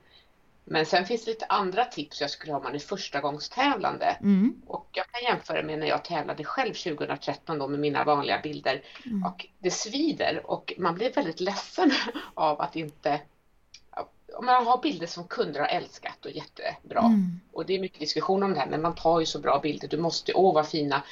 Men 0.64 0.86
sen 0.86 1.06
finns 1.06 1.24
det 1.24 1.30
lite 1.30 1.46
andra 1.46 1.84
tips 1.84 2.20
jag 2.20 2.30
skulle 2.30 2.52
ha 2.52 2.58
om 2.58 2.64
man 2.64 2.74
är 2.74 2.78
förstagångstävlande. 2.78 4.16
Mm. 4.20 4.62
Och 4.66 4.88
jag 4.92 5.06
kan 5.06 5.22
jämföra 5.22 5.62
med 5.62 5.78
när 5.78 5.86
jag 5.86 6.04
tävlade 6.04 6.44
själv 6.44 6.74
2013 6.74 7.58
då 7.58 7.68
med 7.68 7.80
mina 7.80 8.04
vanliga 8.04 8.40
bilder. 8.40 8.82
Mm. 9.06 9.24
Och 9.24 9.46
det 9.58 9.70
svider 9.70 10.42
och 10.46 10.72
man 10.78 10.94
blir 10.94 11.12
väldigt 11.12 11.40
ledsen 11.40 11.90
av 12.34 12.60
att 12.60 12.76
inte 12.76 13.20
om 14.36 14.46
man 14.46 14.66
har 14.66 14.82
bilder 14.82 15.06
som 15.06 15.28
kunder 15.28 15.60
har 15.60 15.66
älskat 15.66 16.24
och 16.24 16.30
jättebra. 16.30 17.00
Mm. 17.00 17.40
Och 17.52 17.66
det 17.66 17.74
är 17.74 17.80
mycket 17.80 18.00
diskussion 18.00 18.42
om 18.42 18.54
det 18.54 18.60
här, 18.60 18.66
men 18.66 18.82
man 18.82 18.94
tar 18.94 19.20
ju 19.20 19.26
så 19.26 19.38
bra 19.38 19.58
bilder. 19.58 19.88
Du 19.88 19.96
måste, 19.96 20.34
åh 20.34 20.54
vad 20.54 20.68
fina. 20.68 21.02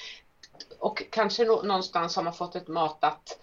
Och 0.79 1.03
kanske 1.11 1.45
någonstans 1.45 2.17
har 2.17 2.23
man 2.23 2.35
fått 2.35 2.57
ett 2.57 2.69
matat 2.69 3.39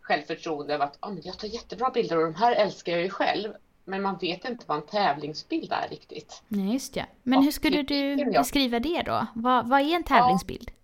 självförtroende 0.00 0.74
av 0.74 0.82
att 0.82 0.96
ah, 1.00 1.10
men 1.10 1.22
jag 1.24 1.38
tar 1.38 1.48
jättebra 1.48 1.90
bilder 1.90 2.16
och 2.16 2.24
de 2.24 2.34
här 2.34 2.52
älskar 2.52 2.92
jag 2.92 3.02
ju 3.02 3.10
själv. 3.10 3.52
Men 3.84 4.02
man 4.02 4.18
vet 4.18 4.44
inte 4.44 4.64
vad 4.68 4.76
en 4.76 4.86
tävlingsbild 4.86 5.72
är 5.72 5.88
riktigt. 5.88 6.42
Nej, 6.48 6.72
just 6.72 6.94
det. 6.94 7.06
Men 7.22 7.38
och 7.38 7.44
hur 7.44 7.50
skulle 7.50 7.82
du 7.82 8.16
beskriva 8.30 8.80
det 8.80 9.02
då? 9.02 9.26
Vad, 9.34 9.68
vad 9.68 9.80
är 9.80 9.96
en 9.96 10.04
tävlingsbild? 10.04 10.70
Ja, 10.70 10.74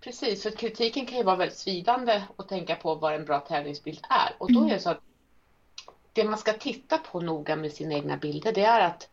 precis, 0.00 0.42
för 0.42 0.50
kritiken 0.50 1.06
kan 1.06 1.18
ju 1.18 1.24
vara 1.24 1.36
väldigt 1.36 1.58
svidande 1.58 2.22
att 2.36 2.48
tänka 2.48 2.74
på 2.76 2.94
vad 2.94 3.14
en 3.14 3.24
bra 3.24 3.40
tävlingsbild 3.40 4.00
är. 4.10 4.32
Och 4.38 4.52
då 4.52 4.58
mm. 4.58 4.70
är 4.70 4.74
det 4.74 4.80
så 4.80 4.90
att 4.90 5.00
det 6.12 6.24
man 6.24 6.38
ska 6.38 6.52
titta 6.52 6.98
på 6.98 7.20
noga 7.20 7.56
med 7.56 7.72
sina 7.72 7.94
egna 7.94 8.16
bilder, 8.16 8.52
det 8.52 8.64
är 8.64 8.80
att 8.80 9.08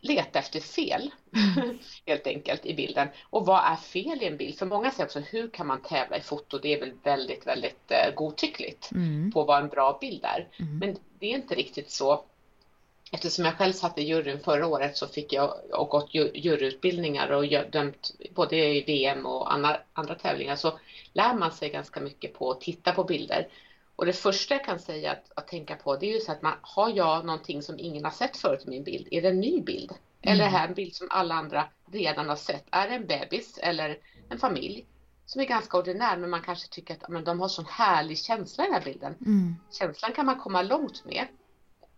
leta 0.00 0.38
efter 0.38 0.60
fel 0.60 1.10
mm. 1.36 1.78
helt 2.06 2.26
enkelt 2.26 2.66
i 2.66 2.74
bilden. 2.74 3.08
Och 3.30 3.46
vad 3.46 3.64
är 3.64 3.76
fel 3.76 4.22
i 4.22 4.26
en 4.26 4.36
bild? 4.36 4.58
För 4.58 4.66
många 4.66 4.90
säger 4.90 5.04
också 5.04 5.20
hur 5.20 5.50
kan 5.50 5.66
man 5.66 5.82
tävla 5.82 6.16
i 6.16 6.20
foto? 6.20 6.58
Det 6.58 6.74
är 6.74 6.80
väl 6.80 6.92
väldigt, 7.02 7.46
väldigt 7.46 7.90
eh, 7.90 8.14
godtyckligt 8.14 8.92
mm. 8.92 9.32
på 9.32 9.44
vad 9.44 9.62
en 9.62 9.68
bra 9.68 9.98
bild 10.00 10.24
är. 10.24 10.48
Mm. 10.58 10.78
Men 10.78 10.96
det 11.18 11.26
är 11.26 11.34
inte 11.34 11.54
riktigt 11.54 11.90
så. 11.90 12.24
Eftersom 13.12 13.44
jag 13.44 13.58
själv 13.58 13.72
satt 13.72 13.98
i 13.98 14.02
juryn 14.02 14.40
förra 14.40 14.66
året 14.66 14.96
så 14.96 15.06
fick 15.06 15.32
jag 15.32 15.54
och 15.72 15.88
gått 15.88 16.14
juryutbildningar 16.34 17.30
och 17.30 17.70
dömt 17.70 18.10
både 18.34 18.56
i 18.56 18.84
VM 18.86 19.26
och 19.26 19.52
andra, 19.52 19.76
andra 19.92 20.14
tävlingar 20.14 20.56
så 20.56 20.78
lär 21.12 21.34
man 21.34 21.52
sig 21.52 21.70
ganska 21.70 22.00
mycket 22.00 22.34
på 22.34 22.50
att 22.50 22.60
titta 22.60 22.92
på 22.92 23.04
bilder. 23.04 23.48
Och 24.00 24.06
det 24.06 24.12
första 24.12 24.54
jag 24.54 24.64
kan 24.64 24.78
säga 24.78 25.12
att, 25.12 25.32
att 25.34 25.48
tänka 25.48 25.76
på 25.76 25.96
det 25.96 26.06
är 26.06 26.14
ju 26.14 26.20
så 26.20 26.32
att 26.32 26.42
man, 26.42 26.54
har 26.62 26.90
jag 26.90 27.24
någonting 27.24 27.62
som 27.62 27.78
ingen 27.78 28.04
har 28.04 28.10
sett 28.10 28.36
förut 28.36 28.62
i 28.66 28.70
min 28.70 28.84
bild? 28.84 29.08
Är 29.10 29.22
det 29.22 29.28
en 29.28 29.40
ny 29.40 29.60
bild? 29.60 29.90
Mm. 29.90 30.00
Eller 30.22 30.44
är 30.44 30.50
det 30.50 30.56
här 30.56 30.68
en 30.68 30.74
bild 30.74 30.94
som 30.94 31.06
alla 31.10 31.34
andra 31.34 31.68
redan 31.92 32.28
har 32.28 32.36
sett? 32.36 32.64
Är 32.70 32.88
det 32.88 32.94
en 32.94 33.06
bebis 33.06 33.58
eller 33.58 33.98
en 34.28 34.38
familj? 34.38 34.86
Som 35.26 35.40
är 35.40 35.44
ganska 35.44 35.78
ordinär 35.78 36.16
men 36.16 36.30
man 36.30 36.42
kanske 36.42 36.68
tycker 36.68 36.94
att 36.94 37.08
men, 37.08 37.24
de 37.24 37.40
har 37.40 37.48
sån 37.48 37.64
härlig 37.64 38.18
känsla 38.18 38.64
i 38.64 38.66
den 38.66 38.74
här 38.74 38.84
bilden. 38.84 39.14
Mm. 39.20 39.56
Känslan 39.78 40.12
kan 40.12 40.26
man 40.26 40.38
komma 40.38 40.62
långt 40.62 41.04
med. 41.04 41.26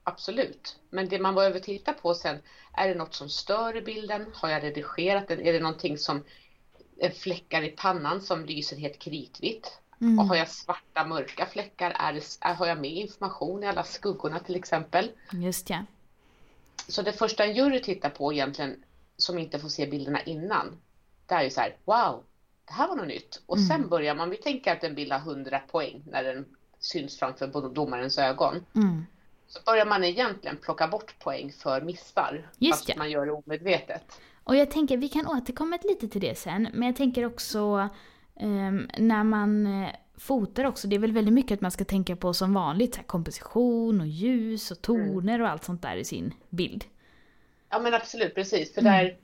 Absolut. 0.05 0.77
Men 0.91 1.09
det 1.09 1.19
man 1.19 1.35
behöver 1.35 1.61
titta 1.61 1.93
på 1.93 2.15
sen, 2.15 2.39
är 2.73 2.89
det 2.89 2.95
något 2.95 3.15
som 3.15 3.29
stör 3.29 3.77
i 3.77 3.83
bilden? 3.83 4.27
Har 4.35 4.49
jag 4.49 4.63
redigerat 4.63 5.29
den? 5.29 5.41
Är 5.41 5.53
det 5.53 5.61
någonting 5.61 5.99
som 5.99 6.25
fläckar 7.15 7.63
i 7.63 7.69
pannan 7.69 8.21
som 8.21 8.45
lyser 8.45 8.77
helt 8.77 8.99
kritvitt? 8.99 9.82
Mm. 10.03 10.19
Och 10.19 10.25
har 10.25 10.37
jag 10.37 10.49
svarta 10.49 11.07
mörka 11.07 11.47
fläckar, 11.47 11.97
är 11.99 12.13
det, 12.13 12.39
är, 12.41 12.55
har 12.55 12.67
jag 12.67 12.81
med 12.81 12.91
information 12.91 13.63
i 13.63 13.67
alla 13.67 13.85
skuggorna 13.85 14.39
till 14.39 14.57
exempel? 14.57 15.11
Just 15.33 15.71
ja. 15.71 15.85
Så 16.89 17.03
det 17.03 17.13
första 17.13 17.45
en 17.45 17.57
jury 17.57 17.83
tittar 17.83 18.11
på 18.11 18.33
egentligen, 18.33 18.85
som 19.17 19.39
inte 19.39 19.59
får 19.59 19.69
se 19.69 19.87
bilderna 19.87 20.23
innan, 20.23 20.77
det 21.27 21.35
är 21.35 21.43
ju 21.43 21.51
så 21.51 21.61
här, 21.61 21.77
wow, 21.85 22.25
det 22.65 22.73
här 22.73 22.89
var 22.89 22.97
något 22.97 23.07
nytt. 23.07 23.43
Och 23.47 23.57
mm. 23.57 23.69
sen 23.69 23.89
börjar 23.89 24.15
man, 24.15 24.31
vi 24.31 24.37
tänker 24.37 24.73
att 24.73 24.85
en 24.85 24.95
bild 24.95 25.13
har 25.13 25.19
100 25.19 25.61
poäng 25.71 26.03
när 26.07 26.25
den 26.25 26.47
syns 26.79 27.19
framför 27.19 27.69
domarens 27.75 28.19
ögon. 28.19 28.65
Mm. 28.75 29.07
Så 29.49 29.61
börjar 29.67 29.87
man 29.87 30.05
egentligen 30.05 30.57
plocka 30.57 30.89
bort 30.89 31.19
poäng 31.19 31.53
för 31.53 31.81
missar, 31.81 32.51
Just 32.59 32.79
fast 32.79 32.89
ja. 32.89 32.95
man 32.99 33.11
gör 33.11 33.27
det 33.27 33.33
omedvetet. 33.33 34.21
Och 34.45 34.57
jag 34.57 34.71
tänker, 34.71 34.97
vi 34.97 35.09
kan 35.09 35.27
återkomma 35.27 35.79
lite 35.83 36.09
till 36.09 36.21
det 36.21 36.39
sen, 36.39 36.69
men 36.73 36.87
jag 36.87 36.97
tänker 36.97 37.27
också 37.27 37.89
när 38.99 39.25
man 39.25 39.67
uh, 39.67 39.89
fotar 40.17 40.65
också, 40.65 40.89
det 40.89 40.97
är 40.97 41.01
väl 41.01 41.13
väldigt 41.13 41.35
mycket 41.35 41.55
att 41.57 41.61
man 41.61 41.71
ska 41.71 41.85
tänka 41.85 42.17
på 42.17 42.35
som 42.35 42.55
vanligt, 42.55 42.97
här, 42.97 43.05
komposition 43.05 44.01
och 44.01 44.07
ljus 44.07 44.71
och 44.71 44.83
toner 44.83 45.35
mm. 45.35 45.43
och 45.43 45.49
allt 45.49 45.65
sånt 45.65 45.83
där 45.83 45.97
i 45.97 46.05
sin 46.05 46.35
bild. 46.49 46.85
Ja 47.71 47.79
men 47.79 47.95
absolut, 47.95 48.35
precis. 48.35 48.75
För 48.75 48.81
mm. 48.81 48.93
där, 48.93 49.17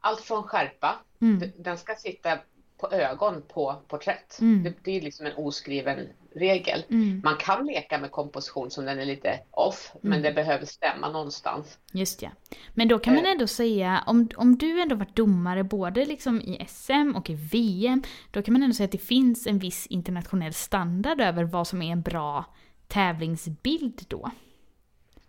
allt 0.00 0.20
från 0.20 0.42
skärpa, 0.42 0.98
mm. 1.20 1.50
den 1.56 1.78
ska 1.78 1.94
sitta 1.94 2.38
på 2.78 2.90
ögon 2.90 3.42
på 3.48 3.82
porträtt. 3.88 4.38
Mm. 4.40 4.62
Det, 4.62 4.74
det, 4.82 4.96
är 4.96 5.00
liksom 5.00 5.26
en 5.26 5.36
oskriven 5.36 6.08
regel. 6.38 6.84
Mm. 6.90 7.20
Man 7.24 7.36
kan 7.36 7.66
leka 7.66 7.98
med 7.98 8.10
komposition 8.10 8.70
som 8.70 8.84
den 8.84 8.98
är 8.98 9.04
lite 9.04 9.40
off, 9.50 9.90
mm. 9.94 10.10
men 10.10 10.22
det 10.22 10.32
behöver 10.32 10.66
stämma 10.66 11.08
någonstans. 11.08 11.78
Just 11.92 12.22
ja. 12.22 12.30
Men 12.74 12.88
då 12.88 12.98
kan 12.98 13.14
man 13.14 13.24
eh. 13.24 13.30
ändå 13.30 13.46
säga, 13.46 14.04
om, 14.06 14.28
om 14.36 14.58
du 14.58 14.80
ändå 14.82 14.94
varit 14.94 15.16
domare 15.16 15.64
både 15.64 16.04
liksom 16.04 16.40
i 16.40 16.66
SM 16.68 17.16
och 17.16 17.30
i 17.30 17.34
VM, 17.34 18.02
då 18.30 18.42
kan 18.42 18.52
man 18.52 18.62
ändå 18.62 18.74
säga 18.74 18.84
att 18.84 18.92
det 18.92 18.98
finns 18.98 19.46
en 19.46 19.58
viss 19.58 19.86
internationell 19.86 20.54
standard 20.54 21.20
över 21.20 21.44
vad 21.44 21.66
som 21.66 21.82
är 21.82 21.92
en 21.92 22.02
bra 22.02 22.44
tävlingsbild 22.88 24.04
då. 24.08 24.30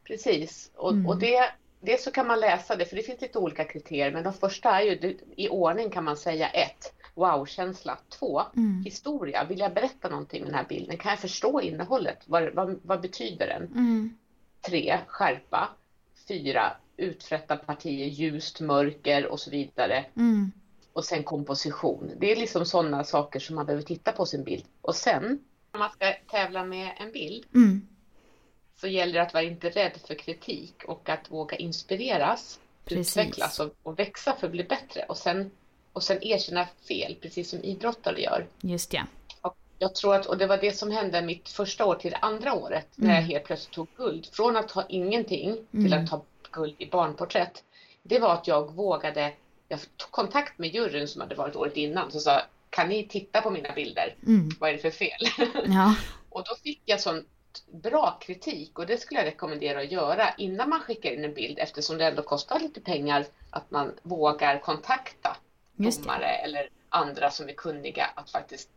Precis, 0.04 0.72
och, 0.76 0.92
mm. 0.92 1.08
och 1.08 1.20
det 1.20 1.52
Dels 1.82 2.04
så 2.04 2.12
kan 2.12 2.28
man 2.28 2.40
läsa 2.40 2.76
det, 2.76 2.86
för 2.86 2.96
det 2.96 3.04
finns 3.04 3.22
lite 3.22 3.40
olika 3.40 3.64
kriterier, 3.64 4.12
men 4.12 4.24
de 4.24 4.34
första 4.34 4.70
är 4.70 4.82
ju 4.82 5.18
i 5.36 5.50
ordning 5.50 5.90
kan 5.90 6.04
man 6.04 6.18
säga 6.18 6.50
ett 6.50 6.94
wow-känsla. 7.20 7.98
Två, 8.10 8.42
mm. 8.56 8.84
historia. 8.84 9.44
Vill 9.44 9.60
jag 9.60 9.74
berätta 9.74 10.10
någonting 10.10 10.42
med 10.42 10.52
den 10.52 10.58
här 10.58 10.66
bilden? 10.70 10.98
Kan 10.98 11.10
jag 11.10 11.20
förstå 11.20 11.62
innehållet? 11.62 12.24
Vad, 12.26 12.54
vad, 12.54 12.80
vad 12.84 13.02
betyder 13.02 13.48
den? 13.48 13.64
Mm. 13.64 14.18
Tre, 14.62 15.00
skärpa. 15.08 15.70
Fyra, 16.28 16.72
utfrätta 16.98 17.58
partier, 17.58 18.08
ljust, 18.08 18.60
mörker 18.60 19.26
och 19.26 19.40
så 19.40 19.52
vidare. 19.52 20.06
Mm. 20.16 20.52
Och 20.94 21.06
sen 21.06 21.24
komposition. 21.24 22.12
Det 22.18 22.32
är 22.32 22.36
liksom 22.36 22.66
sådana 22.66 23.04
saker 23.04 23.40
som 23.40 23.56
man 23.56 23.66
behöver 23.66 23.84
titta 23.84 24.12
på 24.12 24.26
sin 24.26 24.44
bild. 24.44 24.66
Och 24.82 24.96
sen, 24.96 25.40
när 25.72 25.80
man 25.80 25.92
ska 25.92 26.14
tävla 26.32 26.64
med 26.64 26.92
en 27.00 27.12
bild, 27.12 27.46
mm. 27.56 27.88
så 28.76 28.88
gäller 28.88 29.14
det 29.14 29.22
att 29.22 29.34
vara 29.34 29.44
inte 29.44 29.70
rädd 29.70 29.98
för 30.08 30.16
kritik 30.16 30.84
och 30.86 31.10
att 31.10 31.32
våga 31.32 31.58
inspireras, 31.58 32.60
Precis. 32.86 33.18
utvecklas 33.18 33.60
och, 33.60 33.76
och 33.84 34.00
växa 34.00 34.36
för 34.40 34.48
att 34.48 34.52
bli 34.52 34.64
bättre. 34.64 35.06
Och 35.10 35.18
sen 35.18 35.52
och 35.94 36.04
sen 36.04 36.24
erkänna 36.24 36.68
fel, 36.88 37.16
precis 37.22 37.50
som 37.50 37.64
idrottare 37.64 38.22
gör. 38.22 38.48
Just 38.62 38.94
ja. 38.94 39.04
Och 39.42 39.58
jag 39.80 39.96
tror 39.96 40.16
att, 40.16 40.26
och 40.26 40.38
det 40.38 40.48
var 40.48 40.58
det 40.58 40.72
som 40.72 40.92
hände 40.92 41.22
mitt 41.22 41.50
första 41.50 41.86
år 41.86 41.96
till 41.96 42.12
det 42.12 42.18
andra 42.18 42.54
året, 42.54 42.98
mm. 42.98 43.10
när 43.10 43.16
jag 43.16 43.28
helt 43.28 43.44
plötsligt 43.44 43.74
tog 43.74 43.88
guld. 43.98 44.28
Från 44.32 44.58
att 44.58 44.72
ha 44.72 44.86
ingenting 44.90 45.58
till 45.72 45.94
mm. 45.94 46.04
att 46.04 46.10
ta 46.10 46.24
guld 46.52 46.76
i 46.78 46.90
barnporträtt. 46.90 47.64
Det 48.04 48.20
var 48.20 48.34
att 48.34 48.48
jag 48.48 48.74
vågade, 48.74 49.34
jag 49.68 49.80
tog 49.98 50.12
kontakt 50.12 50.60
med 50.60 50.74
juryn 50.74 51.08
som 51.08 51.22
hade 51.22 51.36
varit 51.36 51.56
året 51.56 51.78
innan, 51.78 52.12
så 52.12 52.20
sa 52.20 52.42
kan 52.70 52.90
ni 52.90 53.08
titta 53.08 53.42
på 53.42 53.50
mina 53.50 53.74
bilder? 53.74 54.16
Mm. 54.28 54.50
Vad 54.60 54.70
är 54.70 54.74
det 54.74 54.80
för 54.80 54.92
fel? 54.92 55.22
Ja. 55.66 55.96
och 56.30 56.44
då 56.44 56.56
fick 56.64 56.82
jag 56.86 57.02
sån 57.02 57.26
bra 57.72 58.18
kritik 58.22 58.80
och 58.80 58.86
det 58.86 58.98
skulle 58.98 59.20
jag 59.20 59.28
rekommendera 59.28 59.80
att 59.80 59.92
göra 59.92 60.34
innan 60.38 60.70
man 60.70 60.80
skickar 60.80 61.12
in 61.12 61.26
en 61.26 61.34
bild 61.34 61.60
eftersom 61.60 61.98
det 61.98 62.06
ändå 62.06 62.22
kostar 62.22 62.60
lite 62.60 62.82
pengar 62.82 63.26
att 63.50 63.72
man 63.72 63.92
vågar 64.02 64.60
kontakta 64.60 65.38
domare 65.80 66.36
eller 66.36 66.70
andra 66.90 67.32
som 67.32 67.50
är 67.50 67.54
kunniga 67.54 68.06
att 68.16 68.32
faktiskt 68.32 68.70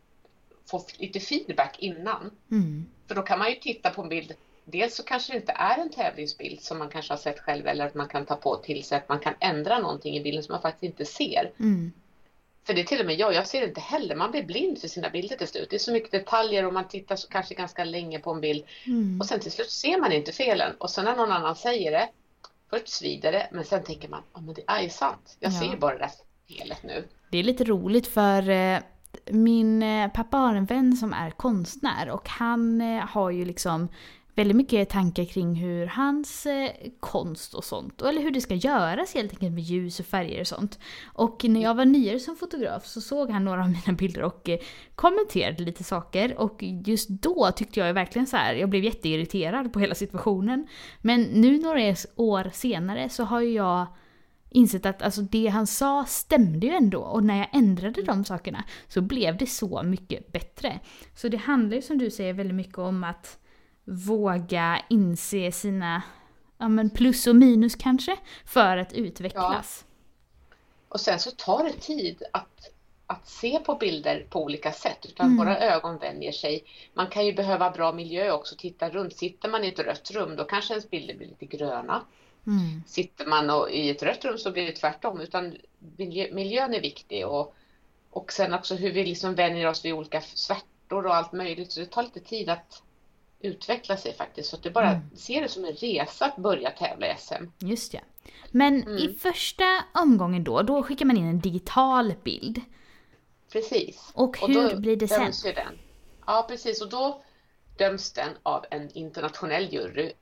få 0.70 0.84
lite 0.98 1.20
feedback 1.20 1.76
innan. 1.78 2.30
Mm. 2.50 2.86
För 3.08 3.14
då 3.14 3.22
kan 3.22 3.38
man 3.38 3.50
ju 3.50 3.54
titta 3.54 3.90
på 3.90 4.02
en 4.02 4.08
bild. 4.08 4.34
Dels 4.64 4.96
så 4.96 5.02
kanske 5.02 5.32
det 5.32 5.36
inte 5.36 5.52
är 5.52 5.78
en 5.78 5.90
tävlingsbild 5.90 6.60
som 6.60 6.78
man 6.78 6.88
kanske 6.88 7.12
har 7.12 7.18
sett 7.18 7.38
själv 7.40 7.66
eller 7.66 7.86
att 7.86 7.94
man 7.94 8.08
kan 8.08 8.26
ta 8.26 8.36
på 8.36 8.56
till 8.56 8.84
sig 8.84 8.98
att 8.98 9.08
man 9.08 9.20
kan 9.20 9.34
ändra 9.40 9.78
någonting 9.78 10.16
i 10.16 10.22
bilden 10.22 10.42
som 10.42 10.52
man 10.52 10.62
faktiskt 10.62 10.82
inte 10.82 11.04
ser. 11.04 11.52
Mm. 11.60 11.92
För 12.64 12.74
det 12.74 12.80
är 12.80 12.84
till 12.84 13.00
och 13.00 13.06
med 13.06 13.18
jag, 13.18 13.34
jag 13.34 13.46
ser 13.46 13.60
det 13.60 13.66
inte 13.66 13.80
heller. 13.80 14.14
Man 14.14 14.30
blir 14.30 14.42
blind 14.42 14.78
för 14.78 14.88
sina 14.88 15.10
bilder 15.10 15.36
till 15.36 15.48
slut. 15.48 15.70
Det 15.70 15.76
är 15.76 15.80
så 15.80 15.92
mycket 15.92 16.10
detaljer 16.10 16.66
och 16.66 16.72
man 16.72 16.88
tittar 16.88 17.16
så 17.16 17.28
kanske 17.28 17.54
ganska 17.54 17.84
länge 17.84 18.18
på 18.18 18.30
en 18.30 18.40
bild. 18.40 18.64
Mm. 18.86 19.20
Och 19.20 19.26
sen 19.26 19.40
till 19.40 19.52
slut 19.52 19.70
ser 19.70 20.00
man 20.00 20.12
inte 20.12 20.32
felen. 20.32 20.74
Och 20.78 20.90
sen 20.90 21.04
när 21.04 21.16
någon 21.16 21.32
annan 21.32 21.56
säger 21.56 21.90
det, 21.90 22.08
först 22.70 22.88
svider 22.88 23.32
det, 23.32 23.48
men 23.52 23.64
sen 23.64 23.84
tänker 23.84 24.08
man, 24.08 24.22
ja 24.32 24.38
oh, 24.38 24.44
men 24.44 24.54
det 24.54 24.64
är 24.66 24.88
sant. 24.88 25.36
Jag 25.40 25.52
ja. 25.52 25.60
ser 25.60 25.76
bara 25.76 25.98
det 25.98 26.10
spelet 26.52 26.82
nu. 26.82 27.04
Det 27.30 27.38
är 27.38 27.42
lite 27.42 27.64
roligt 27.64 28.06
för 28.06 28.48
eh, 28.50 28.78
min 29.30 29.82
eh, 29.82 30.08
pappa 30.08 30.36
har 30.36 30.54
en 30.54 30.64
vän 30.64 30.96
som 30.96 31.12
är 31.12 31.30
konstnär 31.30 32.10
och 32.10 32.28
han 32.28 32.80
eh, 32.80 33.06
har 33.06 33.30
ju 33.30 33.44
liksom 33.44 33.88
väldigt 34.34 34.56
mycket 34.56 34.88
tankar 34.88 35.24
kring 35.24 35.54
hur 35.54 35.86
hans 35.86 36.46
konst 37.00 37.54
och 37.54 37.64
sånt, 37.64 38.02
eller 38.02 38.22
hur 38.22 38.30
det 38.30 38.40
ska 38.40 38.54
göras 38.54 39.14
helt 39.14 39.32
enkelt 39.32 39.52
med 39.52 39.62
ljus 39.62 40.00
och 40.00 40.06
färger 40.06 40.40
och 40.40 40.46
sånt. 40.46 40.78
Och 41.04 41.44
när 41.44 41.62
jag 41.62 41.74
var 41.74 41.84
nyare 41.84 42.20
som 42.20 42.36
fotograf 42.36 42.86
så 42.86 43.00
såg 43.00 43.30
han 43.30 43.44
några 43.44 43.62
av 43.62 43.70
mina 43.70 43.96
bilder 43.98 44.22
och 44.22 44.48
kommenterade 44.94 45.62
lite 45.62 45.84
saker. 45.84 46.38
Och 46.38 46.62
just 46.62 47.08
då 47.08 47.50
tyckte 47.56 47.80
jag 47.80 47.94
verkligen 47.94 48.26
så 48.26 48.36
här, 48.36 48.54
jag 48.54 48.68
blev 48.68 48.84
jätteirriterad 48.84 49.72
på 49.72 49.80
hela 49.80 49.94
situationen. 49.94 50.66
Men 51.00 51.22
nu 51.22 51.58
några 51.58 51.94
år 52.16 52.50
senare 52.52 53.08
så 53.08 53.24
har 53.24 53.40
ju 53.40 53.52
jag 53.52 53.86
insett 54.52 54.86
att 54.86 55.02
alltså, 55.02 55.22
det 55.22 55.46
han 55.46 55.66
sa 55.66 56.04
stämde 56.08 56.66
ju 56.66 56.72
ändå 56.72 57.00
och 57.00 57.24
när 57.24 57.38
jag 57.38 57.48
ändrade 57.52 58.02
de 58.02 58.24
sakerna 58.24 58.64
så 58.88 59.00
blev 59.00 59.36
det 59.36 59.46
så 59.46 59.82
mycket 59.82 60.32
bättre. 60.32 60.80
Så 61.14 61.28
det 61.28 61.36
handlar 61.36 61.76
ju 61.76 61.82
som 61.82 61.98
du 61.98 62.10
säger 62.10 62.32
väldigt 62.32 62.56
mycket 62.56 62.78
om 62.78 63.04
att 63.04 63.38
våga 63.84 64.82
inse 64.88 65.52
sina 65.52 66.02
ja, 66.58 66.68
men 66.68 66.90
plus 66.90 67.26
och 67.26 67.36
minus 67.36 67.76
kanske 67.76 68.16
för 68.44 68.76
att 68.76 68.92
utvecklas. 68.92 69.84
Ja. 69.84 69.88
Och 70.88 71.00
sen 71.00 71.18
så 71.18 71.30
tar 71.30 71.64
det 71.64 71.72
tid 71.72 72.22
att, 72.32 72.70
att 73.06 73.28
se 73.28 73.58
på 73.58 73.74
bilder 73.74 74.26
på 74.30 74.42
olika 74.42 74.72
sätt 74.72 75.06
utan 75.08 75.26
mm. 75.26 75.38
våra 75.38 75.58
ögon 75.58 75.98
vänjer 75.98 76.32
sig. 76.32 76.64
Man 76.94 77.06
kan 77.06 77.26
ju 77.26 77.32
behöva 77.32 77.70
bra 77.70 77.92
miljö 77.92 78.32
också, 78.32 78.54
titta 78.58 78.90
runt. 78.90 79.16
Sitter 79.16 79.48
man 79.48 79.64
i 79.64 79.68
ett 79.68 79.78
rött 79.78 80.10
rum 80.10 80.36
då 80.36 80.44
kanske 80.44 80.72
ens 80.74 80.90
bilder 80.90 81.14
blir 81.14 81.28
lite 81.28 81.46
gröna. 81.46 82.02
Mm. 82.46 82.82
Sitter 82.86 83.26
man 83.26 83.50
och, 83.50 83.70
i 83.70 83.90
ett 83.90 84.02
rött 84.02 84.24
rum 84.24 84.38
så 84.38 84.52
blir 84.52 84.66
det 84.66 84.72
tvärtom. 84.72 85.20
Utan 85.20 85.56
miljö, 85.96 86.28
miljön 86.32 86.74
är 86.74 86.80
viktig 86.80 87.26
och, 87.26 87.54
och 88.10 88.32
sen 88.32 88.54
också 88.54 88.74
hur 88.74 88.92
vi 88.92 89.04
liksom 89.04 89.34
vänjer 89.34 89.66
oss 89.68 89.84
vid 89.84 89.92
olika 89.92 90.20
svärtor 90.20 91.06
och 91.06 91.14
allt 91.14 91.32
möjligt. 91.32 91.72
Så 91.72 91.80
det 91.80 91.86
tar 91.86 92.02
lite 92.02 92.20
tid 92.20 92.48
att 92.48 92.82
utveckla 93.40 93.96
sig 93.96 94.14
faktiskt. 94.14 94.50
Så 94.50 94.56
att 94.56 94.62
det 94.62 94.70
bara 94.70 94.90
mm. 94.90 95.16
ser 95.16 95.40
det 95.40 95.48
som 95.48 95.64
en 95.64 95.72
resa 95.72 96.24
att 96.24 96.36
börja 96.36 96.70
tävla 96.70 97.06
i 97.06 97.16
SM. 97.18 97.44
Just 97.58 97.94
ja. 97.94 98.00
Men 98.50 98.82
mm. 98.82 98.98
i 98.98 99.08
första 99.08 99.64
omgången 99.94 100.44
då, 100.44 100.62
då 100.62 100.82
skickar 100.82 101.06
man 101.06 101.16
in 101.16 101.26
en 101.26 101.40
digital 101.40 102.14
bild. 102.24 102.60
Precis. 103.52 104.10
Och 104.14 104.38
hur 104.38 104.74
och 104.74 104.80
blir 104.80 104.96
det 104.96 105.08
sen? 105.08 105.32
Den. 105.54 105.78
Ja 106.26 106.46
precis 106.48 106.82
och 106.82 106.88
då 106.88 107.22
döms 107.78 108.12
den 108.12 108.30
av 108.42 108.64
en 108.70 108.90
internationell 108.96 109.72
jury 109.72 110.12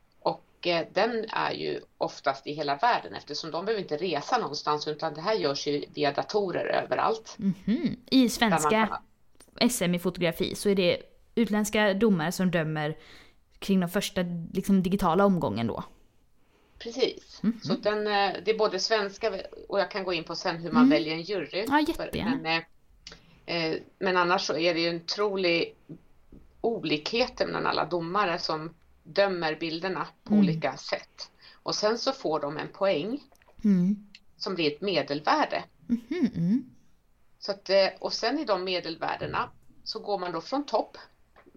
den 0.92 1.24
är 1.28 1.52
ju 1.52 1.80
oftast 1.98 2.46
i 2.46 2.52
hela 2.52 2.76
världen 2.76 3.14
eftersom 3.14 3.50
de 3.50 3.64
behöver 3.64 3.82
inte 3.82 3.96
resa 3.96 4.38
någonstans 4.38 4.88
utan 4.88 5.14
det 5.14 5.20
här 5.20 5.34
görs 5.34 5.66
ju 5.66 5.84
via 5.94 6.12
datorer 6.12 6.64
överallt. 6.64 7.36
Mm 7.38 7.54
-hmm. 7.64 7.96
I 8.10 8.28
svenska 8.28 9.00
SM 9.70 9.94
i 9.94 9.98
fotografi 9.98 10.54
så 10.54 10.68
är 10.68 10.74
det 10.74 11.02
utländska 11.34 11.94
domare 11.94 12.32
som 12.32 12.50
dömer 12.50 12.96
kring 13.58 13.80
den 13.80 13.88
första 13.88 14.20
liksom, 14.52 14.82
digitala 14.82 15.24
omgången 15.24 15.66
då. 15.66 15.84
Precis, 16.78 17.40
mm 17.42 17.56
-hmm. 17.56 17.66
så 17.66 17.74
den, 17.74 18.06
eh, 18.06 18.36
det 18.44 18.50
är 18.50 18.58
både 18.58 18.78
svenska 18.78 19.32
och 19.68 19.80
jag 19.80 19.90
kan 19.90 20.04
gå 20.04 20.12
in 20.12 20.24
på 20.24 20.34
sen 20.34 20.56
hur 20.56 20.72
man 20.72 20.82
mm. 20.82 20.90
väljer 20.90 21.14
en 21.14 21.22
jury. 21.22 21.64
Ja, 21.68 21.80
jättegärna. 21.80 22.38
Men, 22.42 22.62
eh, 23.46 23.64
eh, 23.64 23.76
men 23.98 24.16
annars 24.16 24.46
så 24.46 24.56
är 24.56 24.74
det 24.74 24.80
ju 24.80 24.88
en 24.88 24.96
otrolig 24.96 25.76
olikhet 26.60 27.38
mellan 27.38 27.66
alla 27.66 27.84
domare 27.84 28.38
som 28.38 28.74
dömer 29.12 29.56
bilderna 29.56 30.06
på 30.24 30.34
mm. 30.34 30.44
olika 30.44 30.76
sätt. 30.76 31.30
Och 31.62 31.74
sen 31.74 31.98
så 31.98 32.12
får 32.12 32.40
de 32.40 32.56
en 32.56 32.68
poäng 32.68 33.20
mm. 33.64 34.06
som 34.36 34.54
blir 34.54 34.72
ett 34.72 34.80
medelvärde. 34.80 35.64
Mm. 36.10 36.64
Så 37.38 37.52
att, 37.52 37.70
och 37.98 38.12
sen 38.12 38.38
i 38.38 38.44
de 38.44 38.64
medelvärdena 38.64 39.50
så 39.84 39.98
går 39.98 40.18
man 40.18 40.32
då 40.32 40.40
från 40.40 40.66
topp 40.66 40.98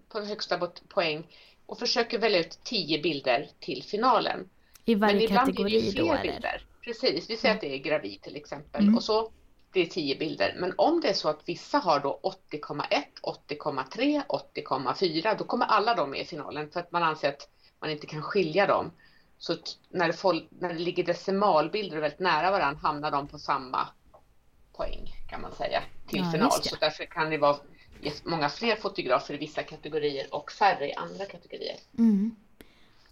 på 0.08 0.20
högsta 0.20 0.70
poäng 0.88 1.26
och 1.66 1.78
försöker 1.78 2.18
välja 2.18 2.40
ut 2.40 2.58
tio 2.62 3.02
bilder 3.02 3.50
till 3.60 3.82
finalen. 3.82 4.48
I 4.84 4.94
varje 4.94 5.14
Men 5.14 5.22
ibland 5.22 5.46
kategori 5.46 5.70
blir 5.70 5.82
det 5.82 5.92
fler 5.92 6.16
då, 6.16 6.22
bilder. 6.22 6.66
Precis, 6.84 7.30
vi 7.30 7.36
säger 7.36 7.54
att 7.54 7.60
det 7.60 7.74
är 7.74 7.78
gravid 7.78 8.22
till 8.22 8.36
exempel 8.36 8.82
mm. 8.82 8.94
och 8.94 9.04
så 9.04 9.32
det 9.74 9.80
är 9.80 9.86
tio 9.86 10.16
bilder. 10.16 10.54
Men 10.58 10.74
om 10.76 11.00
det 11.00 11.08
är 11.08 11.12
så 11.12 11.28
att 11.28 11.48
vissa 11.48 11.78
har 11.78 12.00
då 12.00 12.20
80,1, 12.50 12.84
80,3, 13.22 14.22
80,4 14.28 15.38
då 15.38 15.44
kommer 15.44 15.66
alla 15.66 15.94
de 15.94 16.10
med 16.10 16.20
i 16.20 16.24
finalen 16.24 16.70
för 16.70 16.80
att 16.80 16.92
man 16.92 17.02
anser 17.02 17.28
att 17.28 17.48
man 17.80 17.90
inte 17.90 18.06
kan 18.06 18.22
skilja 18.22 18.66
dem. 18.66 18.90
Så 19.38 19.56
när 19.90 20.06
det, 20.08 20.46
när 20.50 20.74
det 20.74 20.78
ligger 20.78 21.04
decimalbilder 21.04 22.00
väldigt 22.00 22.20
nära 22.20 22.50
varandra 22.50 22.80
hamnar 22.82 23.10
de 23.10 23.28
på 23.28 23.38
samma 23.38 23.88
poäng 24.76 25.14
kan 25.28 25.40
man 25.40 25.52
säga 25.52 25.82
till 26.08 26.18
ja, 26.18 26.32
final. 26.32 26.52
Så 26.52 26.76
därför 26.80 27.04
kan 27.04 27.30
det 27.30 27.38
vara 27.38 27.56
många 28.24 28.48
fler 28.48 28.76
fotografer 28.76 29.34
i 29.34 29.36
vissa 29.36 29.62
kategorier 29.62 30.34
och 30.34 30.52
färre 30.52 30.88
i 30.88 30.94
andra 30.94 31.24
kategorier. 31.24 31.76
Mm. 31.98 32.36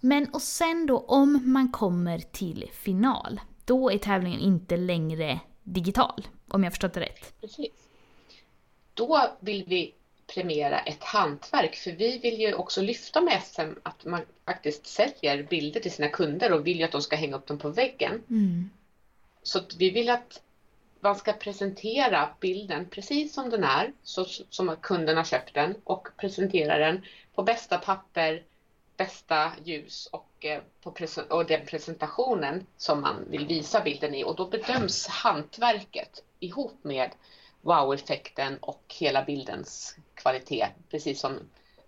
Men 0.00 0.26
och 0.32 0.42
sen 0.42 0.86
då 0.86 0.98
om 0.98 1.52
man 1.52 1.72
kommer 1.72 2.18
till 2.18 2.70
final, 2.72 3.40
då 3.64 3.90
är 3.90 3.98
tävlingen 3.98 4.40
inte 4.40 4.76
längre 4.76 5.40
digital, 5.62 6.26
om 6.52 6.64
jag 6.64 6.72
förstått 6.72 6.94
det 6.94 7.00
rätt? 7.00 7.40
Precis. 7.40 7.88
Då 8.94 9.36
vill 9.40 9.64
vi 9.66 9.94
premiera 10.34 10.80
ett 10.80 11.04
hantverk, 11.04 11.74
för 11.74 11.92
vi 11.92 12.18
vill 12.18 12.40
ju 12.40 12.54
också 12.54 12.82
lyfta 12.82 13.20
med 13.20 13.42
SM 13.42 13.78
att 13.82 14.04
man 14.04 14.20
faktiskt 14.44 14.86
säljer 14.86 15.42
bilder 15.42 15.80
till 15.80 15.92
sina 15.92 16.08
kunder 16.08 16.52
och 16.52 16.66
vill 16.66 16.78
ju 16.78 16.84
att 16.84 16.92
de 16.92 17.02
ska 17.02 17.16
hänga 17.16 17.36
upp 17.36 17.46
dem 17.46 17.58
på 17.58 17.68
väggen. 17.68 18.22
Mm. 18.30 18.70
Så 19.42 19.60
vi 19.78 19.90
vill 19.90 20.10
att 20.10 20.40
man 21.00 21.16
ska 21.16 21.32
presentera 21.32 22.28
bilden 22.40 22.86
precis 22.90 23.34
som 23.34 23.50
den 23.50 23.64
är, 23.64 23.92
så 24.02 24.24
som 24.24 24.76
kunden 24.80 25.16
har 25.16 25.24
köpt 25.24 25.54
den 25.54 25.74
och 25.84 26.08
presentera 26.16 26.78
den 26.78 27.02
på 27.34 27.42
bästa 27.42 27.78
papper, 27.78 28.42
bästa 28.96 29.52
ljus 29.64 30.08
och, 30.12 30.44
eh, 30.44 30.60
på 30.82 30.94
och 31.28 31.46
den 31.46 31.66
presentationen 31.66 32.66
som 32.76 33.00
man 33.00 33.24
vill 33.30 33.46
visa 33.46 33.80
bilden 33.80 34.14
i 34.14 34.24
och 34.24 34.36
då 34.36 34.46
bedöms 34.46 35.06
hantverket 35.06 36.22
ihop 36.42 36.84
med 36.84 37.10
wow-effekten 37.60 38.58
och 38.58 38.94
hela 38.98 39.24
bildens 39.24 39.96
kvalitet, 40.14 40.66
precis 40.90 41.20
som 41.20 41.38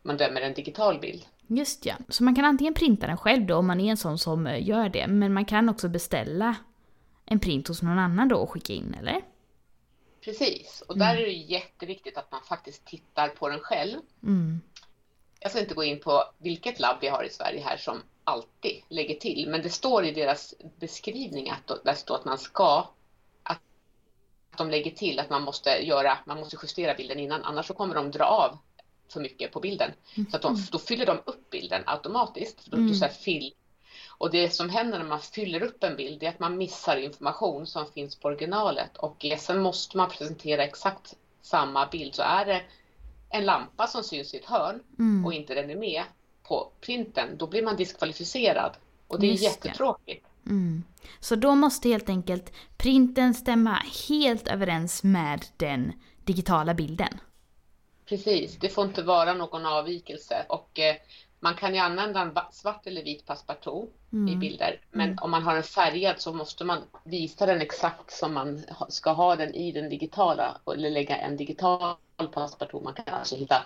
man 0.02 0.16
dömer 0.16 0.40
en 0.40 0.54
digital 0.54 0.98
bild. 0.98 1.26
Just 1.46 1.86
ja, 1.86 1.94
så 2.08 2.24
man 2.24 2.34
kan 2.34 2.44
antingen 2.44 2.74
printa 2.74 3.06
den 3.06 3.16
själv 3.16 3.46
då 3.46 3.56
om 3.56 3.66
man 3.66 3.80
är 3.80 3.90
en 3.90 3.96
sån 3.96 4.18
som 4.18 4.46
eh, 4.46 4.68
gör 4.68 4.88
det, 4.88 5.06
men 5.06 5.32
man 5.32 5.44
kan 5.44 5.68
också 5.68 5.88
beställa 5.88 6.56
en 7.24 7.40
print 7.40 7.68
hos 7.68 7.82
någon 7.82 7.98
annan 7.98 8.28
då 8.28 8.36
och 8.36 8.50
skicka 8.50 8.72
in, 8.72 8.94
eller? 9.00 9.20
Precis, 10.20 10.82
och 10.88 10.98
där 10.98 11.10
mm. 11.10 11.22
är 11.22 11.26
det 11.26 11.32
jätteviktigt 11.32 12.18
att 12.18 12.32
man 12.32 12.42
faktiskt 12.42 12.84
tittar 12.84 13.28
på 13.28 13.48
den 13.48 13.60
själv. 13.60 13.98
Mm. 14.22 14.60
Jag 15.40 15.50
ska 15.50 15.60
inte 15.60 15.74
gå 15.74 15.84
in 15.84 16.00
på 16.00 16.24
vilket 16.38 16.80
labb 16.80 16.96
vi 17.00 17.08
har 17.08 17.24
i 17.24 17.30
Sverige 17.30 17.60
här 17.60 17.76
som 17.76 18.02
alltid 18.24 18.82
lägger 18.88 19.14
till, 19.14 19.48
men 19.50 19.62
det 19.62 19.70
står 19.70 20.04
i 20.04 20.12
deras 20.12 20.54
beskrivning 20.80 21.50
att 21.50 21.84
det 21.84 21.94
står 21.94 22.14
att 22.14 22.24
man 22.24 22.38
ska 22.38 22.88
de 24.58 24.70
lägger 24.70 24.90
till 24.90 25.18
att 25.18 25.30
man 25.30 25.42
måste 25.42 25.70
göra, 25.70 26.18
man 26.26 26.38
måste 26.38 26.56
justera 26.62 26.94
bilden 26.94 27.18
innan, 27.18 27.44
annars 27.44 27.66
så 27.66 27.74
kommer 27.74 27.94
de 27.94 28.10
dra 28.10 28.24
av 28.24 28.58
för 29.12 29.20
mycket 29.20 29.52
på 29.52 29.60
bilden. 29.60 29.90
Mm. 30.16 30.30
Så 30.30 30.36
att 30.36 30.42
de, 30.42 30.54
mm. 30.54 30.66
då 30.72 30.78
fyller 30.78 31.06
de 31.06 31.18
upp 31.24 31.50
bilden 31.50 31.82
automatiskt. 31.86 32.72
Mm. 32.72 32.88
då 32.88 32.94
så 32.94 33.08
fill 33.08 33.54
och 34.18 34.30
det 34.30 34.50
som 34.50 34.70
händer 34.70 34.98
när 34.98 35.06
man 35.06 35.20
fyller 35.20 35.62
upp 35.62 35.84
en 35.84 35.96
bild 35.96 36.22
är 36.22 36.28
att 36.28 36.38
man 36.38 36.56
missar 36.56 36.96
information 36.96 37.66
som 37.66 37.86
finns 37.86 38.16
på 38.16 38.28
originalet 38.28 38.96
och 38.96 39.26
sen 39.38 39.62
måste 39.62 39.96
man 39.96 40.10
presentera 40.10 40.64
exakt 40.64 41.14
samma 41.42 41.86
bild. 41.86 42.14
Så 42.14 42.22
är 42.22 42.44
det 42.44 42.62
en 43.30 43.44
lampa 43.44 43.86
som 43.86 44.04
syns 44.04 44.34
i 44.34 44.36
ett 44.36 44.44
hörn 44.44 44.82
mm. 44.98 45.26
och 45.26 45.32
inte 45.32 45.54
den 45.54 45.70
är 45.70 45.76
med 45.76 46.02
på 46.42 46.70
printen, 46.80 47.36
då 47.36 47.46
blir 47.46 47.62
man 47.62 47.76
diskvalificerad. 47.76 48.76
Och 49.08 49.20
det 49.20 49.26
är 49.26 49.30
Just 49.30 49.42
jättetråkigt. 49.42 50.26
Mm. 50.46 50.84
Så 51.20 51.36
då 51.36 51.54
måste 51.54 51.88
helt 51.88 52.08
enkelt 52.08 52.52
printen 52.76 53.34
stämma 53.34 53.82
helt 54.08 54.48
överens 54.48 55.02
med 55.02 55.44
den 55.56 55.92
digitala 56.24 56.74
bilden? 56.74 57.20
Precis, 58.08 58.58
det 58.60 58.68
får 58.68 58.84
inte 58.84 59.02
vara 59.02 59.34
någon 59.34 59.66
avvikelse 59.66 60.46
och 60.48 60.78
eh, 60.78 60.96
man 61.40 61.54
kan 61.54 61.74
ju 61.74 61.80
använda 61.80 62.20
en 62.20 62.32
svart 62.52 62.86
eller 62.86 63.04
vit 63.04 63.26
passepartout 63.26 63.94
mm. 64.12 64.28
i 64.28 64.36
bilder, 64.36 64.80
men 64.90 65.06
mm. 65.08 65.18
om 65.22 65.30
man 65.30 65.42
har 65.42 65.56
en 65.56 65.62
färgad 65.62 66.20
så 66.20 66.32
måste 66.32 66.64
man 66.64 66.78
visa 67.04 67.46
den 67.46 67.60
exakt 67.60 68.12
som 68.12 68.34
man 68.34 68.62
ska 68.88 69.12
ha 69.12 69.36
den 69.36 69.54
i 69.54 69.72
den 69.72 69.88
digitala 69.88 70.60
eller 70.74 70.90
lägga 70.90 71.16
en 71.16 71.36
digital 71.36 71.96
passepartout. 72.32 72.84
Man 72.84 72.94
kan 72.94 73.14
alltså 73.14 73.36
hitta 73.36 73.62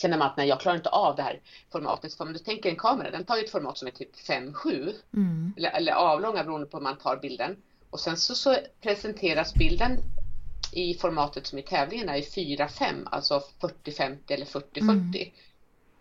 känner 0.00 0.18
man 0.18 0.26
att 0.26 0.36
nej, 0.36 0.48
jag 0.48 0.60
klarar 0.60 0.76
inte 0.76 0.88
av 0.88 1.16
det 1.16 1.22
här 1.22 1.40
formatet. 1.72 2.14
För 2.14 2.24
om 2.24 2.32
du 2.32 2.38
tänker 2.38 2.70
en 2.70 2.76
kamera, 2.76 3.10
den 3.10 3.24
tar 3.24 3.36
ju 3.36 3.44
ett 3.44 3.50
format 3.50 3.78
som 3.78 3.88
är 3.88 3.92
typ 3.92 4.16
5-7 4.16 4.94
mm. 5.14 5.52
eller, 5.56 5.70
eller 5.70 5.92
avlånga 5.92 6.44
beroende 6.44 6.66
på 6.66 6.76
hur 6.76 6.84
man 6.84 6.98
tar 6.98 7.16
bilden. 7.16 7.56
Och 7.90 8.00
sen 8.00 8.16
så, 8.16 8.34
så 8.34 8.56
presenteras 8.80 9.54
bilden 9.54 9.98
i 10.72 10.94
formatet 10.94 11.46
som 11.46 11.58
i 11.58 11.62
tävlingen 11.62 12.08
är 12.08 12.20
4-5, 12.20 13.08
alltså 13.10 13.42
40-50 13.60 14.18
eller 14.28 14.46
40-40. 14.46 14.80
Mm. 14.80 15.12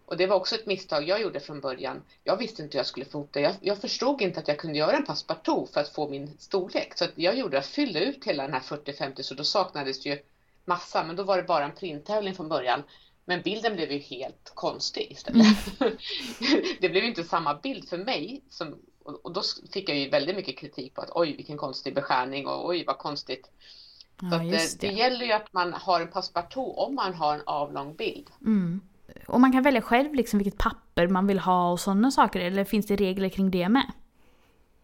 Och 0.05 0.17
det 0.17 0.27
var 0.27 0.35
också 0.35 0.55
ett 0.55 0.65
misstag 0.65 1.07
jag 1.07 1.21
gjorde 1.21 1.39
från 1.39 1.61
början. 1.61 2.01
Jag 2.23 2.37
visste 2.37 2.63
inte 2.63 2.77
hur 2.77 2.79
jag 2.79 2.85
skulle 2.85 3.05
fota. 3.05 3.39
Jag, 3.39 3.55
jag 3.61 3.77
förstod 3.77 4.21
inte 4.21 4.39
att 4.39 4.47
jag 4.47 4.59
kunde 4.59 4.77
göra 4.77 4.97
en 4.97 5.05
passepartout 5.05 5.69
för 5.73 5.81
att 5.81 5.89
få 5.89 6.09
min 6.09 6.37
storlek. 6.37 6.97
Så 6.97 7.05
jag 7.15 7.37
gjorde, 7.37 7.57
jag 7.57 7.65
fyllde 7.65 7.99
ut 7.99 8.25
hela 8.25 8.43
den 8.43 8.53
här 8.53 8.59
40-50 8.59 9.21
så 9.21 9.33
då 9.33 9.43
saknades 9.43 10.05
ju 10.05 10.17
massa. 10.65 11.03
Men 11.03 11.15
då 11.15 11.23
var 11.23 11.37
det 11.37 11.43
bara 11.43 11.65
en 11.65 11.75
printtävling 11.75 12.35
från 12.35 12.49
början. 12.49 12.83
Men 13.29 13.41
bilden 13.41 13.75
blev 13.75 13.91
ju 13.91 13.97
helt 13.97 14.51
konstig 14.55 15.11
istället. 15.11 15.81
Mm. 15.81 15.97
det 16.81 16.89
blev 16.89 17.03
inte 17.03 17.23
samma 17.23 17.53
bild 17.53 17.89
för 17.89 17.97
mig. 17.97 18.43
Som, 18.49 18.75
och 19.03 19.33
då 19.33 19.41
fick 19.73 19.89
jag 19.89 19.97
ju 19.97 20.09
väldigt 20.09 20.35
mycket 20.35 20.57
kritik 20.57 20.93
på 20.95 21.01
att 21.01 21.09
oj 21.15 21.35
vilken 21.35 21.57
konstig 21.57 21.95
beskärning 21.95 22.47
och 22.47 22.67
oj 22.69 22.83
vad 22.87 22.97
konstigt. 22.97 23.49
Ja, 24.21 24.31
så 24.31 24.37
det. 24.37 24.49
det. 24.49 24.77
det. 24.79 24.87
gäller 24.87 25.25
ju 25.25 25.31
att 25.31 25.53
man 25.53 25.73
har 25.73 26.01
en 26.01 26.07
passepartout 26.07 26.77
om 26.77 26.95
man 26.95 27.13
har 27.13 27.35
en 27.35 27.41
avlång 27.45 27.95
bild. 27.95 28.29
Mm. 28.41 28.81
Och 29.27 29.41
man 29.41 29.51
kan 29.51 29.63
välja 29.63 29.81
själv 29.81 30.13
liksom 30.13 30.39
vilket 30.39 30.57
papper 30.57 31.07
man 31.07 31.27
vill 31.27 31.39
ha 31.39 31.71
och 31.71 31.79
sådana 31.79 32.11
saker, 32.11 32.39
eller 32.39 32.65
finns 32.65 32.87
det 32.87 32.95
regler 32.95 33.29
kring 33.29 33.51
det 33.51 33.69
med? 33.69 33.91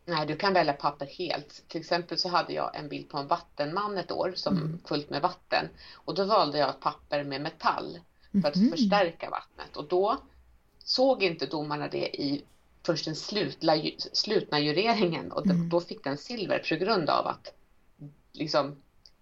Nej, 0.06 0.26
du 0.26 0.36
kan 0.36 0.54
välja 0.54 0.74
papper 0.74 1.06
helt. 1.06 1.64
Till 1.68 1.82
exempel 1.82 2.18
så 2.18 2.30
hade 2.30 2.54
jag 2.54 2.76
en 2.76 2.90
bild 2.90 3.10
på 3.10 3.18
en 3.18 3.28
vattenman 3.28 3.98
ett 3.98 4.12
år 4.12 4.34
som 4.36 4.58
mm. 4.58 4.80
fullt 4.86 5.10
med 5.10 5.22
vatten. 5.22 5.70
Och 5.96 6.16
då 6.16 6.26
valde 6.26 6.58
jag 6.58 6.70
ett 6.70 6.80
papper 6.80 7.24
med 7.24 7.42
metall 7.42 8.00
för 8.42 8.50
att 8.50 8.56
mm. 8.56 8.72
förstärka 8.72 9.30
vattnet. 9.30 9.78
Och 9.78 9.88
då 9.88 10.18
såg 10.84 11.24
inte 11.24 11.46
domarna 11.46 11.88
det 11.88 12.22
i 12.22 12.44
först 12.86 13.06
den 13.06 13.16
slutla, 13.16 13.74
slutna 14.14 14.60
jureringen 14.60 15.32
och 15.32 15.46
mm. 15.46 15.70
då 15.70 15.82
fick 15.82 16.04
den 16.04 16.18
silver 16.18 16.60
på 16.70 16.76
grund 16.76 17.10
av 17.10 17.28
att 17.28 17.54
liksom, 18.32 18.76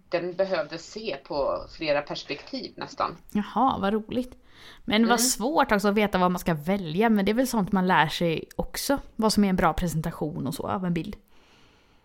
den 0.10 0.34
behövde 0.34 0.78
se 0.78 1.18
på 1.24 1.66
flera 1.78 2.02
perspektiv 2.02 2.74
nästan. 2.76 3.18
Jaha, 3.32 3.78
vad 3.80 3.94
roligt. 3.94 4.38
Men 4.86 4.96
mm. 4.96 5.10
vad 5.10 5.22
svårt 5.22 5.72
också 5.72 5.88
att 5.88 5.96
veta 5.96 6.18
vad 6.18 6.32
man 6.32 6.40
ska 6.40 6.54
välja, 6.54 7.10
men 7.10 7.26
det 7.26 7.32
är 7.32 7.34
väl 7.34 7.48
sånt 7.48 7.72
man 7.72 7.88
lär 7.88 8.08
sig 8.08 8.48
också? 8.56 9.00
Vad 9.16 9.34
som 9.34 9.44
är 9.44 9.50
en 9.50 9.56
bra 9.56 9.74
presentation 9.74 10.48
och 10.48 10.56
så 10.56 10.68
av 10.68 10.86
en 10.86 10.94
bild. 10.94 11.16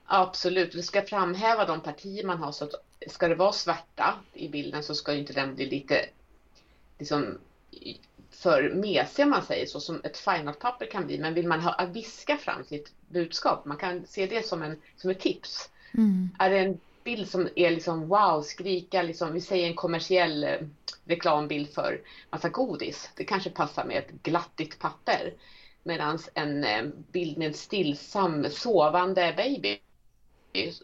Absolut, 0.04 0.74
vi 0.74 0.82
ska 0.82 1.02
framhäva 1.02 1.64
de 1.64 1.80
partier 1.80 2.26
man 2.26 2.38
har. 2.38 2.52
Så 2.52 2.64
att 2.64 2.70
ska 3.06 3.28
det 3.28 3.34
vara 3.34 3.52
svarta 3.52 4.14
i 4.32 4.48
bilden 4.48 4.82
så 4.82 4.94
ska 4.94 5.14
inte 5.14 5.32
den 5.32 5.54
bli 5.54 5.70
lite 5.70 6.04
liksom, 6.98 7.38
för 8.30 8.70
mesiga 8.74 9.26
man 9.26 9.42
säger 9.42 9.66
så 9.66 9.80
som 9.80 10.00
ett 10.04 10.16
fine-art-papper 10.16 10.86
kan 10.86 11.06
bli. 11.06 11.18
Men 11.18 11.34
vill 11.34 11.48
man 11.48 11.60
ha, 11.60 11.86
viska 11.92 12.36
fram 12.36 12.64
sitt 12.64 12.92
budskap, 13.08 13.64
man 13.64 13.76
kan 13.76 14.06
se 14.06 14.26
det 14.26 14.46
som, 14.46 14.62
en, 14.62 14.80
som 14.96 15.10
ett 15.10 15.20
tips. 15.20 15.70
Mm. 15.94 16.30
Är 16.38 16.50
det 16.50 16.58
en 16.58 16.80
bild 17.04 17.28
som 17.28 17.48
är 17.54 17.70
liksom 17.70 18.08
wow, 18.08 18.42
skrika, 18.42 19.02
liksom, 19.02 19.32
vi 19.32 19.40
säger 19.40 19.66
en 19.66 19.74
kommersiell 19.74 20.44
eh, 20.44 20.60
reklambild 21.04 21.68
för 21.74 22.00
massa 22.30 22.48
godis. 22.48 23.10
Det 23.16 23.24
kanske 23.24 23.50
passar 23.50 23.84
med 23.84 23.98
ett 23.98 24.10
glattigt 24.22 24.78
papper. 24.78 25.34
Medan 25.82 26.18
en 26.34 26.64
eh, 26.64 26.84
bild 27.12 27.38
med 27.38 27.46
en 27.46 27.54
stillsam 27.54 28.50
sovande 28.50 29.34
baby 29.36 29.78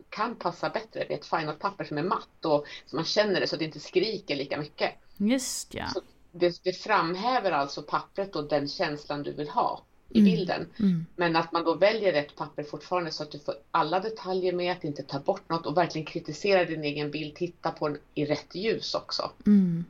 kan 0.08 0.36
passa 0.36 0.68
bättre. 0.68 1.04
Det 1.08 1.14
är 1.14 1.18
ett 1.18 1.26
fine 1.26 1.52
papper 1.58 1.84
som 1.84 1.98
är 1.98 2.02
matt 2.02 2.44
och 2.44 2.66
så 2.86 2.96
man 2.96 3.04
känner 3.04 3.40
det 3.40 3.46
så 3.46 3.54
att 3.54 3.58
det 3.58 3.64
inte 3.64 3.80
skriker 3.80 4.36
lika 4.36 4.58
mycket. 4.58 4.94
Just 5.16 5.74
ja. 5.74 5.86
Så 5.86 6.00
det, 6.32 6.64
det 6.64 6.72
framhäver 6.72 7.52
alltså 7.52 7.82
pappret 7.82 8.36
och 8.36 8.48
den 8.48 8.68
känslan 8.68 9.22
du 9.22 9.32
vill 9.32 9.48
ha 9.48 9.82
i 10.08 10.20
mm. 10.20 10.30
bilden. 10.30 10.68
Mm. 10.78 11.06
Men 11.16 11.36
att 11.36 11.52
man 11.52 11.64
då 11.64 11.74
väljer 11.74 12.12
rätt 12.12 12.36
papper 12.36 12.62
fortfarande 12.62 13.10
så 13.10 13.22
att 13.22 13.30
du 13.30 13.38
får 13.38 13.54
alla 13.70 14.00
detaljer 14.00 14.52
med, 14.52 14.72
att 14.72 14.84
inte 14.84 15.02
ta 15.02 15.18
bort 15.18 15.48
något 15.48 15.66
och 15.66 15.76
verkligen 15.76 16.06
kritisera 16.06 16.64
din 16.64 16.84
egen 16.84 17.10
bild, 17.10 17.34
titta 17.34 17.70
på 17.70 17.88
den 17.88 17.98
i 18.14 18.24
rätt 18.24 18.54
ljus 18.54 18.94
också. 18.94 19.30
Mm. 19.46 19.84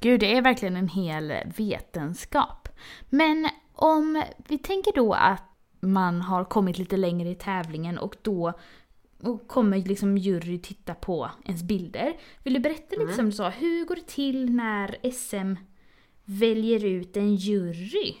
Gud, 0.00 0.20
det 0.20 0.36
är 0.36 0.42
verkligen 0.42 0.76
en 0.76 0.88
hel 0.88 1.34
vetenskap. 1.56 2.68
Men 3.10 3.48
om 3.72 4.22
vi 4.48 4.58
tänker 4.58 4.92
då 4.92 5.12
att 5.12 5.42
man 5.80 6.20
har 6.20 6.44
kommit 6.44 6.78
lite 6.78 6.96
längre 6.96 7.28
i 7.30 7.34
tävlingen 7.34 7.98
och 7.98 8.16
då 8.22 8.52
och 9.22 9.48
kommer 9.48 9.78
liksom 9.78 10.18
jury 10.18 10.58
titta 10.58 10.94
på 10.94 11.30
ens 11.44 11.62
bilder. 11.62 12.16
Vill 12.42 12.54
du 12.54 12.60
berätta 12.60 12.90
lite 12.90 13.02
mm. 13.02 13.16
som 13.16 13.26
du 13.26 13.32
sa, 13.32 13.48
hur 13.48 13.84
går 13.84 13.94
det 13.94 14.06
till 14.06 14.50
när 14.52 15.10
SM 15.10 15.54
väljer 16.24 16.84
ut 16.84 17.16
en 17.16 17.34
jury? 17.34 18.14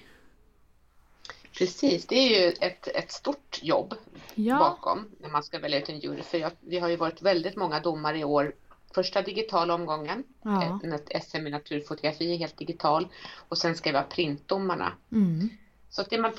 Precis, 1.58 2.06
det 2.06 2.14
är 2.16 2.28
ju 2.28 2.52
ett, 2.60 2.88
ett 2.88 3.12
stort 3.12 3.60
jobb 3.62 3.94
ja. 4.34 4.58
bakom 4.58 5.06
när 5.20 5.28
man 5.28 5.42
ska 5.42 5.58
välja 5.58 5.78
ut 5.78 5.88
en 5.88 5.98
jury. 5.98 6.22
För 6.22 6.38
jag, 6.38 6.52
vi 6.60 6.78
har 6.78 6.88
ju 6.88 6.96
varit 6.96 7.22
väldigt 7.22 7.56
många 7.56 7.80
domare 7.80 8.18
i 8.18 8.24
år. 8.24 8.54
Första 8.94 9.22
digitala 9.22 9.74
omgången, 9.74 10.24
ja. 10.42 10.80
ett 10.94 11.24
SM 11.24 11.46
i 11.46 11.50
naturfotografi 11.50 12.32
är 12.32 12.38
helt 12.38 12.56
digital 12.56 13.08
och 13.48 13.58
sen 13.58 13.76
ska 13.76 13.90
vi 13.90 13.96
ha 13.96 14.04
printdomarna. 14.04 14.92
Mm. 15.12 15.48
Så 15.90 16.02
det 16.02 16.18
man 16.18 16.32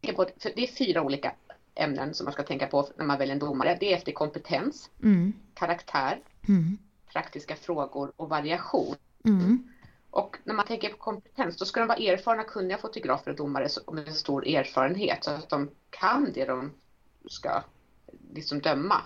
det 0.00 0.62
är 0.62 0.76
fyra 0.76 1.02
olika 1.02 1.34
ämnen 1.80 2.14
som 2.14 2.24
man 2.24 2.32
ska 2.32 2.42
tänka 2.42 2.66
på 2.66 2.88
när 2.96 3.04
man 3.04 3.18
väljer 3.18 3.32
en 3.32 3.38
domare. 3.38 3.76
Det 3.80 3.92
är 3.92 3.96
efter 3.96 4.12
kompetens, 4.12 4.90
mm. 5.02 5.32
karaktär, 5.54 6.20
mm. 6.48 6.78
praktiska 7.12 7.56
frågor 7.56 8.12
och 8.16 8.28
variation. 8.28 8.94
Mm. 9.24 9.68
Och 10.10 10.36
när 10.44 10.54
man 10.54 10.66
tänker 10.66 10.88
på 10.88 10.96
kompetens, 10.96 11.56
då 11.56 11.64
ska 11.64 11.80
de 11.80 11.86
vara 11.86 11.98
erfarna, 11.98 12.44
kunniga 12.44 12.78
fotografer 12.78 13.30
och 13.30 13.36
domare 13.36 13.68
med 13.92 14.14
stor 14.14 14.48
erfarenhet 14.48 15.24
så 15.24 15.30
att 15.30 15.48
de 15.48 15.70
kan 15.90 16.32
det 16.34 16.44
de 16.44 16.72
ska 17.28 17.62
liksom 18.34 18.60
döma. 18.60 19.02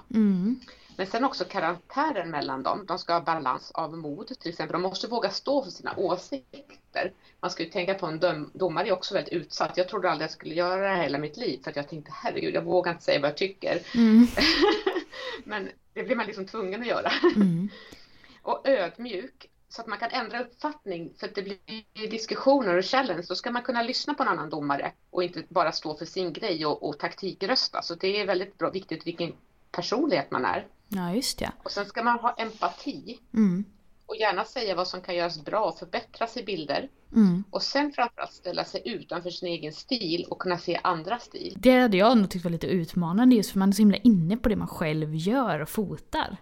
Men 0.96 1.06
sen 1.06 1.24
också 1.24 1.44
karaktären 1.44 2.30
mellan 2.30 2.62
dem. 2.62 2.84
De 2.86 2.98
ska 2.98 3.12
ha 3.12 3.20
balans 3.20 3.70
av 3.70 3.98
mod 3.98 4.38
till 4.40 4.50
exempel. 4.50 4.72
De 4.72 4.82
måste 4.82 5.06
våga 5.06 5.30
stå 5.30 5.64
för 5.64 5.70
sina 5.70 5.96
åsikter. 5.96 7.12
Man 7.40 7.50
ska 7.50 7.62
ju 7.62 7.70
tänka 7.70 7.94
på 7.94 8.06
en 8.06 8.20
dom 8.20 8.50
domare 8.54 8.88
är 8.88 8.92
också 8.92 9.14
väldigt 9.14 9.32
utsatt. 9.32 9.76
Jag 9.76 9.88
trodde 9.88 10.10
aldrig 10.10 10.24
jag 10.24 10.30
skulle 10.30 10.54
göra 10.54 10.82
det 10.82 10.96
här 10.96 11.02
hela 11.02 11.18
mitt 11.18 11.36
liv 11.36 11.60
för 11.64 11.70
att 11.70 11.76
jag 11.76 11.88
tänkte 11.88 12.12
herregud, 12.14 12.54
jag 12.54 12.64
vågar 12.64 12.92
inte 12.92 13.04
säga 13.04 13.20
vad 13.20 13.30
jag 13.30 13.36
tycker. 13.36 13.82
Mm. 13.94 14.26
Men 15.44 15.68
det 15.92 16.02
blir 16.02 16.16
man 16.16 16.26
liksom 16.26 16.46
tvungen 16.46 16.80
att 16.80 16.86
göra. 16.86 17.12
Mm. 17.36 17.68
och 18.42 18.68
ödmjuk 18.68 19.50
så 19.68 19.80
att 19.80 19.86
man 19.86 19.98
kan 19.98 20.10
ändra 20.10 20.40
uppfattning 20.40 21.14
för 21.18 21.28
att 21.28 21.34
det 21.34 21.42
blir 21.42 22.10
diskussioner 22.10 22.76
och 22.76 22.84
challenge. 22.84 23.24
Då 23.28 23.34
ska 23.34 23.50
man 23.50 23.62
kunna 23.62 23.82
lyssna 23.82 24.14
på 24.14 24.22
en 24.22 24.28
annan 24.28 24.50
domare 24.50 24.92
och 25.10 25.24
inte 25.24 25.42
bara 25.48 25.72
stå 25.72 25.94
för 25.96 26.04
sin 26.04 26.32
grej 26.32 26.66
och, 26.66 26.88
och 26.88 26.98
taktikrösta. 26.98 27.82
Så 27.82 27.94
det 27.94 28.20
är 28.20 28.26
väldigt 28.26 28.58
bra, 28.58 28.70
viktigt 28.70 29.06
vilken 29.06 29.32
personlighet 29.70 30.30
man 30.30 30.44
är. 30.44 30.66
Ja, 30.94 31.14
just 31.14 31.38
det. 31.38 31.52
Och 31.62 31.70
sen 31.70 31.86
ska 31.86 32.02
man 32.02 32.18
ha 32.18 32.34
empati. 32.38 33.18
Mm. 33.34 33.64
Och 34.06 34.16
gärna 34.16 34.44
säga 34.44 34.74
vad 34.74 34.88
som 34.88 35.00
kan 35.00 35.14
göras 35.14 35.44
bra 35.44 35.64
och 35.64 35.78
förbättras 35.78 36.36
i 36.36 36.44
bilder. 36.44 36.88
Mm. 37.12 37.44
Och 37.50 37.62
sen 37.62 37.92
framförallt 37.92 38.32
ställa 38.32 38.64
sig 38.64 38.82
utanför 38.84 39.30
sin 39.30 39.48
egen 39.48 39.72
stil 39.72 40.26
och 40.30 40.38
kunna 40.38 40.58
se 40.58 40.80
andra 40.82 41.18
stil. 41.18 41.54
Det 41.56 41.78
hade 41.78 41.96
jag 41.96 42.18
nog 42.18 42.30
tyckt 42.30 42.44
var 42.44 42.50
lite 42.50 42.66
utmanande 42.66 43.36
just 43.36 43.50
för 43.50 43.58
man 43.58 43.68
är 43.68 43.72
så 43.72 43.82
himla 43.82 43.96
inne 43.96 44.36
på 44.36 44.48
det 44.48 44.56
man 44.56 44.68
själv 44.68 45.14
gör 45.14 45.60
och 45.60 45.68
fotar. 45.68 46.36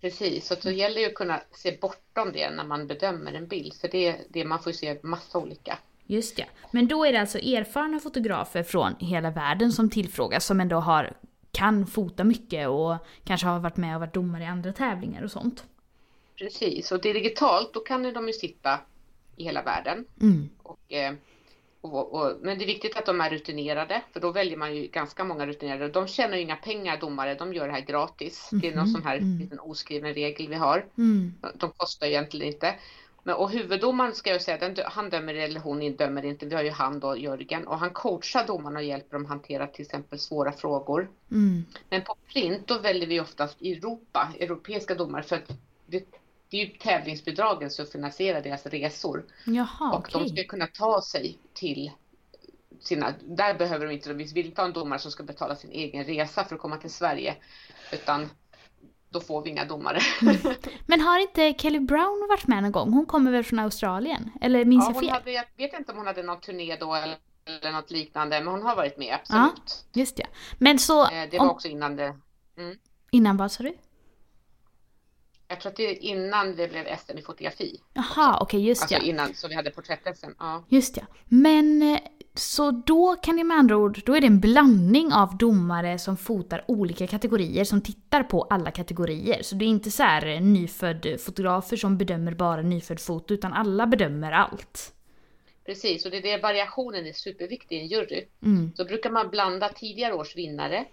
Precis, 0.00 0.46
så 0.46 0.54
det 0.62 0.72
gäller 0.72 1.00
ju 1.00 1.06
att 1.06 1.14
kunna 1.14 1.40
se 1.52 1.78
bortom 1.80 2.32
det 2.32 2.50
när 2.50 2.64
man 2.64 2.86
bedömer 2.86 3.32
en 3.32 3.48
bild. 3.48 3.74
För 3.74 3.88
det, 3.88 4.16
det 4.28 4.44
man 4.44 4.62
får 4.62 4.72
se 4.72 4.98
massa 5.02 5.38
olika. 5.38 5.78
Just 6.06 6.38
ja. 6.38 6.44
Men 6.70 6.88
då 6.88 7.04
är 7.04 7.12
det 7.12 7.20
alltså 7.20 7.38
erfarna 7.38 8.00
fotografer 8.00 8.62
från 8.62 8.94
hela 8.98 9.30
världen 9.30 9.72
som 9.72 9.90
tillfrågas 9.90 10.46
som 10.46 10.60
ändå 10.60 10.76
har, 10.76 11.16
kan 11.52 11.86
fota 11.86 12.24
mycket 12.24 12.68
och 12.68 12.96
kanske 13.24 13.46
har 13.46 13.60
varit 13.60 13.76
med 13.76 13.94
och 13.94 14.00
varit 14.00 14.14
domare 14.14 14.42
i 14.42 14.46
andra 14.46 14.72
tävlingar 14.72 15.22
och 15.22 15.30
sånt. 15.30 15.64
Precis, 16.36 16.92
och 16.92 17.00
det 17.00 17.10
är 17.10 17.14
digitalt 17.14 17.74
då 17.74 17.80
kan 17.80 18.12
de 18.14 18.26
ju 18.26 18.32
sitta 18.32 18.78
i 19.36 19.44
hela 19.44 19.62
världen. 19.62 20.04
Mm. 20.20 20.48
Och, 20.62 20.92
eh, 20.92 21.14
och, 21.80 22.14
och, 22.14 22.36
men 22.42 22.58
det 22.58 22.64
är 22.64 22.66
viktigt 22.66 22.96
att 22.96 23.06
de 23.06 23.20
är 23.20 23.30
rutinerade, 23.30 24.02
för 24.12 24.20
då 24.20 24.32
väljer 24.32 24.56
man 24.56 24.76
ju 24.76 24.86
ganska 24.86 25.24
många 25.24 25.46
rutinerade. 25.46 25.88
De 25.88 26.06
tjänar 26.06 26.36
ju 26.36 26.42
inga 26.42 26.56
pengar, 26.56 27.00
domare, 27.00 27.34
de 27.34 27.54
gör 27.54 27.66
det 27.66 27.72
här 27.72 27.80
gratis. 27.80 28.48
Mm. 28.52 28.60
Det 28.60 28.68
är 28.68 28.76
någon 28.76 28.84
mhm, 28.84 28.92
sån 28.92 29.02
här 29.02 29.16
mm. 29.16 29.38
liten 29.38 29.60
oskriven 29.60 30.14
regel 30.14 30.48
vi 30.48 30.54
har. 30.54 30.86
Mm. 30.98 31.34
De 31.54 31.70
kostar 31.70 32.06
egentligen 32.06 32.52
inte. 32.52 32.74
Men, 33.30 33.36
och 33.36 33.50
huvuddomaren 33.50 34.14
ska 34.14 34.30
jag 34.30 34.42
säga, 34.42 34.58
den, 34.58 34.76
han 34.84 35.10
dömer 35.10 35.34
eller 35.34 35.60
hon 35.60 35.96
dömer 35.96 36.24
inte. 36.24 36.46
Vi 36.46 36.54
har 36.54 36.62
ju 36.62 36.70
han 36.70 37.00
då, 37.00 37.16
Jörgen, 37.16 37.66
och 37.66 37.78
han 37.78 37.90
coachar 37.90 38.46
domarna 38.46 38.78
och 38.78 38.84
hjälper 38.84 39.16
dem 39.16 39.26
hantera 39.26 39.66
till 39.66 39.84
exempel 39.84 40.18
svåra 40.18 40.52
frågor. 40.52 41.10
Mm. 41.30 41.64
Men 41.90 42.02
på 42.02 42.16
print 42.32 42.66
då 42.66 42.78
väljer 42.78 43.06
vi 43.06 43.20
oftast 43.20 43.60
Europa, 43.60 44.32
europeiska 44.40 44.94
domare, 44.94 45.22
för 45.22 45.36
att 45.36 45.48
det, 45.86 46.04
det 46.50 46.56
är 46.56 46.66
ju 46.66 46.66
tävlingsbidragen 46.66 47.70
som 47.70 47.86
finansierar 47.86 48.42
deras 48.42 48.66
resor. 48.66 49.24
Jaha, 49.44 49.92
och 49.92 49.98
okay. 49.98 50.22
de 50.22 50.28
ska 50.28 50.44
kunna 50.44 50.66
ta 50.66 51.02
sig 51.02 51.38
till 51.52 51.90
sina, 52.80 53.14
där 53.22 53.54
behöver 53.54 53.86
de 53.86 53.92
inte, 53.92 54.12
vi 54.12 54.24
vill 54.24 54.46
inte 54.46 54.60
ha 54.60 54.66
en 54.66 54.74
domare 54.74 54.98
som 54.98 55.10
ska 55.10 55.22
betala 55.22 55.56
sin 55.56 55.70
egen 55.70 56.04
resa 56.04 56.44
för 56.44 56.54
att 56.54 56.60
komma 56.60 56.76
till 56.76 56.92
Sverige. 56.92 57.36
Utan 57.92 58.28
då 59.10 59.20
får 59.20 59.42
vi 59.42 59.50
inga 59.50 59.64
domare. 59.64 60.00
Men 60.86 61.00
har 61.00 61.18
inte 61.18 61.54
Kelly 61.58 61.80
Brown 61.80 62.26
varit 62.28 62.46
med 62.46 62.62
någon 62.62 62.72
gång? 62.72 62.92
Hon 62.92 63.06
kommer 63.06 63.30
väl 63.30 63.44
från 63.44 63.58
Australien? 63.58 64.30
Eller 64.40 64.64
minns 64.64 64.84
ja, 64.84 64.92
jag 64.94 65.00
fel? 65.00 65.10
Hade, 65.10 65.32
jag 65.32 65.44
vet 65.56 65.78
inte 65.78 65.92
om 65.92 65.98
hon 65.98 66.06
hade 66.06 66.22
någon 66.22 66.40
turné 66.40 66.76
då 66.76 66.94
eller, 66.94 67.16
eller 67.46 67.72
något 67.72 67.90
liknande, 67.90 68.40
men 68.40 68.48
hon 68.48 68.62
har 68.62 68.76
varit 68.76 68.98
med, 68.98 69.14
absolut. 69.14 69.86
Ja, 69.92 70.00
just 70.00 70.16
det. 70.16 70.26
Men 70.58 70.78
så... 70.78 71.02
Eh, 71.02 71.28
det 71.30 71.38
var 71.38 71.44
om... 71.44 71.50
också 71.50 71.68
innan 71.68 71.96
det... 71.96 72.16
Mm. 72.58 72.78
Innan 73.10 73.36
vad 73.36 73.52
sa 73.52 73.62
du? 73.62 73.74
Jag 75.48 75.60
tror 75.60 75.70
att 75.70 75.76
det 75.76 75.90
är 75.90 76.02
innan 76.02 76.56
det 76.56 76.68
blev 76.68 76.96
SM 76.96 77.18
i 77.18 77.22
fotografi. 77.22 77.80
Jaha, 77.92 78.38
okej, 78.40 78.58
okay, 78.58 78.60
just 78.60 78.82
alltså 78.82 78.96
ja. 78.96 79.02
innan, 79.02 79.34
så 79.34 79.48
vi 79.48 79.54
hade 79.54 79.70
porträtt-SM. 79.70 80.30
Ja. 80.38 80.64
Just 80.68 80.96
ja. 80.96 81.02
Men 81.24 81.82
eh, 81.82 82.00
så 82.34 82.70
då 82.70 83.16
kan 83.22 83.36
det 83.36 83.44
med 83.44 83.56
andra 83.56 83.76
ord, 83.76 84.00
då 84.06 84.16
är 84.16 84.20
det 84.20 84.26
en 84.26 84.40
blandning 84.40 85.12
av 85.12 85.36
domare 85.36 85.98
som 85.98 86.16
fotar 86.16 86.64
olika 86.68 87.06
kategorier, 87.06 87.64
som 87.64 87.80
tittar 87.80 88.22
på 88.22 88.42
alla 88.42 88.70
kategorier. 88.70 89.42
Så 89.42 89.54
det 89.54 89.64
är 89.64 89.66
inte 89.66 89.90
så 89.90 90.02
här 90.02 90.26
eh, 90.26 90.40
nyfödd 90.40 91.20
fotografer 91.20 91.76
som 91.76 91.98
bedömer 91.98 92.34
bara 92.34 92.62
nyfödd 92.62 93.00
foto, 93.00 93.34
utan 93.34 93.52
alla 93.52 93.86
bedömer 93.86 94.32
allt. 94.32 94.94
Precis, 95.66 96.04
och 96.04 96.10
det 96.10 96.16
är 96.16 96.22
det 96.22 96.42
variationen 96.42 97.06
är 97.06 97.12
superviktig 97.12 97.76
i 97.76 97.80
en 97.80 97.86
jury. 97.86 98.24
Mm. 98.42 98.72
Så 98.76 98.84
brukar 98.84 99.10
man 99.10 99.30
blanda 99.30 99.68
tidigare 99.68 100.14
års 100.14 100.36
vinnare 100.36 100.84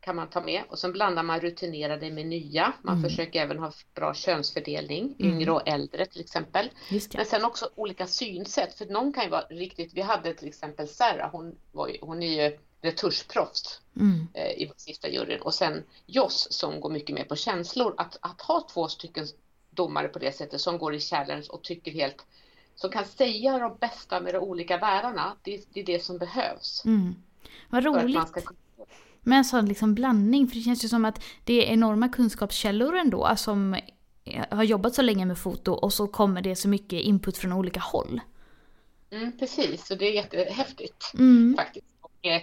kan 0.00 0.16
man 0.16 0.30
ta 0.30 0.40
med 0.40 0.62
och 0.68 0.78
sen 0.78 0.92
blandar 0.92 1.22
man 1.22 1.40
rutinerade 1.40 2.10
med 2.10 2.26
nya. 2.26 2.72
Man 2.82 2.98
mm. 2.98 3.10
försöker 3.10 3.42
även 3.42 3.58
ha 3.58 3.72
bra 3.94 4.14
könsfördelning, 4.14 5.16
mm. 5.18 5.32
yngre 5.32 5.50
och 5.50 5.68
äldre 5.68 6.06
till 6.06 6.20
exempel. 6.20 6.70
Men 7.14 7.26
sen 7.26 7.44
också 7.44 7.70
olika 7.74 8.06
synsätt, 8.06 8.74
för 8.74 8.86
någon 8.86 9.12
kan 9.12 9.24
ju 9.24 9.30
vara 9.30 9.46
riktigt, 9.50 9.94
vi 9.94 10.00
hade 10.00 10.34
till 10.34 10.48
exempel 10.48 10.88
Sarah, 10.88 11.30
hon, 11.32 11.56
var 11.72 11.96
hon 12.00 12.22
är 12.22 12.44
ju 12.44 12.58
retuschproffs 12.80 13.80
mm. 13.96 14.28
eh, 14.34 14.50
i 14.50 14.72
sista 14.76 15.08
juryn 15.08 15.40
och 15.40 15.54
sen 15.54 15.84
Joss 16.06 16.48
som 16.50 16.80
går 16.80 16.90
mycket 16.90 17.14
mer 17.14 17.24
på 17.24 17.36
känslor. 17.36 17.94
Att, 17.96 18.18
att 18.20 18.40
ha 18.40 18.68
två 18.72 18.88
stycken 18.88 19.26
domare 19.70 20.08
på 20.08 20.18
det 20.18 20.32
sättet 20.32 20.60
som 20.60 20.78
går 20.78 20.94
i 20.94 21.00
challenge 21.00 21.46
och 21.48 21.62
tycker 21.62 21.90
helt 21.90 22.26
som 22.74 22.90
kan 22.90 23.04
säga 23.04 23.58
de 23.58 23.76
bästa 23.80 24.20
med 24.20 24.34
de 24.34 24.38
olika 24.38 24.78
världarna, 24.78 25.36
det, 25.42 25.64
det 25.72 25.80
är 25.80 25.84
det 25.84 26.04
som 26.04 26.18
behövs. 26.18 26.84
Mm. 26.84 27.14
Vad 27.68 27.84
roligt 27.84 28.44
med 29.28 29.38
en 29.38 29.44
sån 29.44 29.66
liksom 29.66 29.94
blandning. 29.94 30.48
För 30.48 30.56
det 30.56 30.62
känns 30.62 30.84
ju 30.84 30.88
som 30.88 31.04
att 31.04 31.24
det 31.44 31.68
är 31.68 31.72
enorma 31.72 32.08
kunskapskällor 32.08 32.96
ändå 32.96 33.36
som 33.36 33.76
har 34.50 34.64
jobbat 34.64 34.94
så 34.94 35.02
länge 35.02 35.26
med 35.26 35.38
foto 35.38 35.72
och 35.72 35.92
så 35.92 36.06
kommer 36.06 36.42
det 36.42 36.56
så 36.56 36.68
mycket 36.68 37.00
input 37.00 37.38
från 37.38 37.52
olika 37.52 37.80
håll. 37.80 38.20
Mm, 39.10 39.38
precis, 39.38 39.90
och 39.90 39.98
det 39.98 40.08
är 40.08 40.12
jättehäftigt 40.12 41.14
mm. 41.14 41.54
faktiskt. 41.56 41.86
Och, 42.00 42.26
eh, 42.26 42.42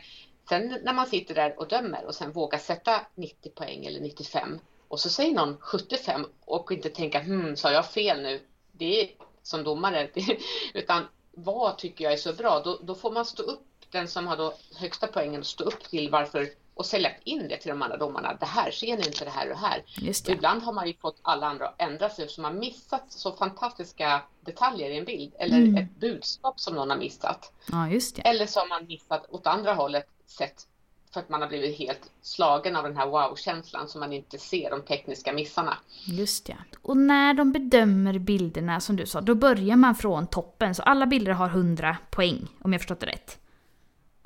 sen 0.49 0.79
när 0.83 0.93
man 0.93 1.07
sitter 1.07 1.35
där 1.35 1.59
och 1.59 1.67
dömer 1.67 2.05
och 2.05 2.15
sen 2.15 2.31
vågar 2.31 2.59
sätta 2.59 3.01
90 3.15 3.49
poäng 3.49 3.85
eller 3.85 3.99
95 3.99 4.59
och 4.87 4.99
så 4.99 5.09
säger 5.09 5.35
någon 5.35 5.57
75 5.57 6.25
och 6.45 6.71
inte 6.71 6.89
tänka 6.89 7.19
hmm, 7.19 7.55
sa 7.55 7.71
jag 7.71 7.91
fel 7.91 8.21
nu? 8.21 8.41
Det 8.71 9.01
är 9.01 9.09
som 9.43 9.63
domare, 9.63 10.09
utan 10.73 11.03
vad 11.31 11.77
tycker 11.77 12.03
jag 12.03 12.13
är 12.13 12.17
så 12.17 12.33
bra? 12.33 12.61
Då, 12.65 12.79
då 12.83 12.95
får 12.95 13.11
man 13.11 13.25
stå 13.25 13.43
upp, 13.43 13.65
den 13.91 14.07
som 14.07 14.27
har 14.27 14.37
då 14.37 14.53
högsta 14.75 15.07
poängen, 15.07 15.43
stå 15.43 15.63
upp 15.63 15.83
till 15.89 16.09
varför 16.09 16.49
och 16.75 16.85
sälja 16.85 17.11
in 17.23 17.47
det 17.47 17.57
till 17.57 17.69
de 17.69 17.81
andra 17.81 17.97
domarna. 17.97 18.37
Det 18.39 18.45
här, 18.45 18.71
ser 18.71 18.97
ni 18.97 19.07
inte 19.07 19.25
det 19.25 19.31
här 19.31 19.49
och 19.49 19.55
det 19.55 19.67
här? 19.67 19.83
Det. 20.01 20.29
Ibland 20.29 20.63
har 20.63 20.73
man 20.73 20.87
ju 20.87 20.93
fått 20.93 21.19
alla 21.21 21.47
andra 21.47 21.67
att 21.67 21.81
ändra 21.81 22.09
sig 22.09 22.29
så 22.29 22.41
man 22.41 22.59
missat 22.59 23.05
så 23.09 23.31
fantastiska 23.31 24.21
detaljer 24.41 24.89
i 24.89 24.97
en 24.97 25.05
bild 25.05 25.33
eller 25.39 25.57
mm. 25.57 25.77
ett 25.77 25.99
budskap 25.99 26.59
som 26.59 26.75
någon 26.75 26.89
har 26.89 26.97
missat. 26.97 27.53
Ja. 27.71 27.87
Eller 28.23 28.45
så 28.45 28.59
har 28.59 28.67
man 28.67 28.87
missat 28.87 29.25
åt 29.29 29.47
andra 29.47 29.73
hållet 29.73 30.07
sett 30.25 30.67
för 31.13 31.19
att 31.19 31.29
man 31.29 31.41
har 31.41 31.47
blivit 31.47 31.77
helt 31.77 32.11
slagen 32.21 32.75
av 32.75 32.83
den 32.83 32.97
här 32.97 33.07
wow-känslan 33.07 33.87
så 33.87 33.99
man 33.99 34.13
inte 34.13 34.37
ser 34.37 34.69
de 34.69 34.81
tekniska 34.81 35.33
missarna. 35.33 35.77
Just 36.05 36.45
det. 36.45 36.57
Och 36.81 36.97
när 36.97 37.33
de 37.33 37.51
bedömer 37.51 38.19
bilderna 38.19 38.79
som 38.79 38.95
du 38.95 39.05
sa, 39.05 39.21
då 39.21 39.35
börjar 39.35 39.75
man 39.75 39.95
från 39.95 40.27
toppen. 40.27 40.75
Så 40.75 40.83
alla 40.83 41.05
bilder 41.05 41.31
har 41.31 41.47
100 41.47 41.97
poäng, 42.09 42.47
om 42.61 42.73
jag 42.73 42.81
förstått 42.81 42.99
det 42.99 43.05
rätt. 43.05 43.39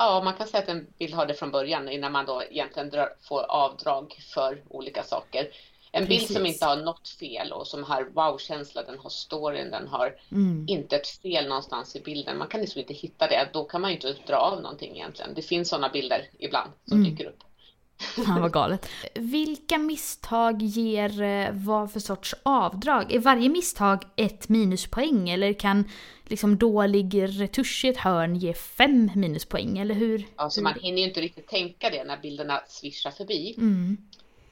Ja, 0.02 0.22
man 0.24 0.34
kan 0.34 0.48
säga 0.48 0.64
att 0.64 0.70
en 0.70 0.88
bild 1.00 1.14
har 1.14 1.26
det 1.26 1.34
från 1.34 1.52
början 1.52 1.90
innan 1.90 2.12
man 2.12 2.26
då 2.26 2.44
egentligen 2.44 2.90
drar, 2.90 3.10
får 3.22 3.42
avdrag 3.42 4.18
för 4.34 4.64
olika 4.70 5.04
saker. 5.04 5.48
En 5.92 6.06
Precis. 6.06 6.28
bild 6.28 6.38
som 6.38 6.46
inte 6.46 6.66
har 6.66 6.78
något 6.78 7.10
fel 7.10 7.52
och 7.52 7.68
som 7.68 7.84
har 7.84 8.04
wow-känsla, 8.04 8.84
den 8.84 9.00
har 9.00 9.10
storyn, 9.10 9.72
den 9.72 9.88
har 9.88 10.16
mm. 10.32 10.66
inte 10.68 10.96
ett 10.96 11.08
fel 11.08 11.48
någonstans 11.48 11.96
i 11.96 12.00
bilden. 12.02 12.38
Man 12.38 12.48
kan 12.48 12.62
liksom 12.62 12.82
inte 12.82 12.94
hitta 12.94 13.28
det. 13.28 13.50
Då 13.54 13.64
kan 13.64 13.82
man 13.82 13.92
ju 13.92 13.96
inte 13.96 14.16
dra 14.28 14.36
av 14.36 14.62
någonting 14.62 14.96
egentligen. 14.96 15.34
Det 15.34 15.42
finns 15.42 15.70
sådana 15.70 15.90
bilder 15.90 16.30
ibland 16.40 16.72
som 16.86 16.98
mm. 16.98 17.12
dyker 17.12 17.26
upp. 17.26 17.44
Ja, 18.18 18.38
vad 18.42 18.54
galet. 18.54 18.90
Vilka 19.14 19.78
misstag 19.78 20.62
ger 20.62 21.22
eh, 21.22 21.50
vad 21.52 21.92
för 21.92 22.00
sorts 22.00 22.36
avdrag? 22.44 23.12
Är 23.12 23.20
varje 23.20 23.50
misstag 23.50 24.06
ett 24.16 24.50
minuspoäng 24.50 25.30
eller 25.30 25.54
kan 25.54 25.90
liksom 26.28 26.58
dålig 26.58 27.24
retusch 27.28 27.86
i 27.86 27.88
ett 27.88 27.98
hörn 27.98 28.36
ge 28.36 28.54
fem 28.54 29.12
minuspoäng 29.16 29.78
eller 29.78 29.96
hur? 29.96 30.28
Alltså 30.36 30.60
hur? 30.60 30.64
man 30.64 30.74
hinner 30.74 30.98
ju 30.98 31.08
inte 31.08 31.22
riktigt 31.22 31.48
tänka 31.48 31.90
det 31.90 32.04
när 32.04 32.18
bilderna 32.18 32.62
svischar 32.68 33.12
förbi. 33.12 33.56
Mm. 33.58 33.98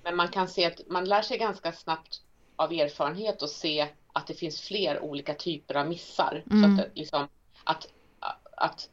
Men 0.03 0.15
man 0.15 0.27
kan 0.27 0.47
se 0.47 0.65
att 0.65 0.81
man 0.89 1.05
lär 1.05 1.21
sig 1.21 1.38
ganska 1.38 1.71
snabbt 1.71 2.21
av 2.55 2.71
erfarenhet 2.71 3.41
och 3.41 3.49
se 3.49 3.88
att 4.13 4.27
det 4.27 4.33
finns 4.33 4.62
fler 4.62 5.03
olika 5.03 5.33
typer 5.33 5.75
av 5.75 5.88
missar. 5.88 6.43
Mm. 6.51 6.75
Så 6.75 6.81
att, 6.81 6.89
liksom, 6.95 7.27
att, 7.63 7.88
att 8.57 8.89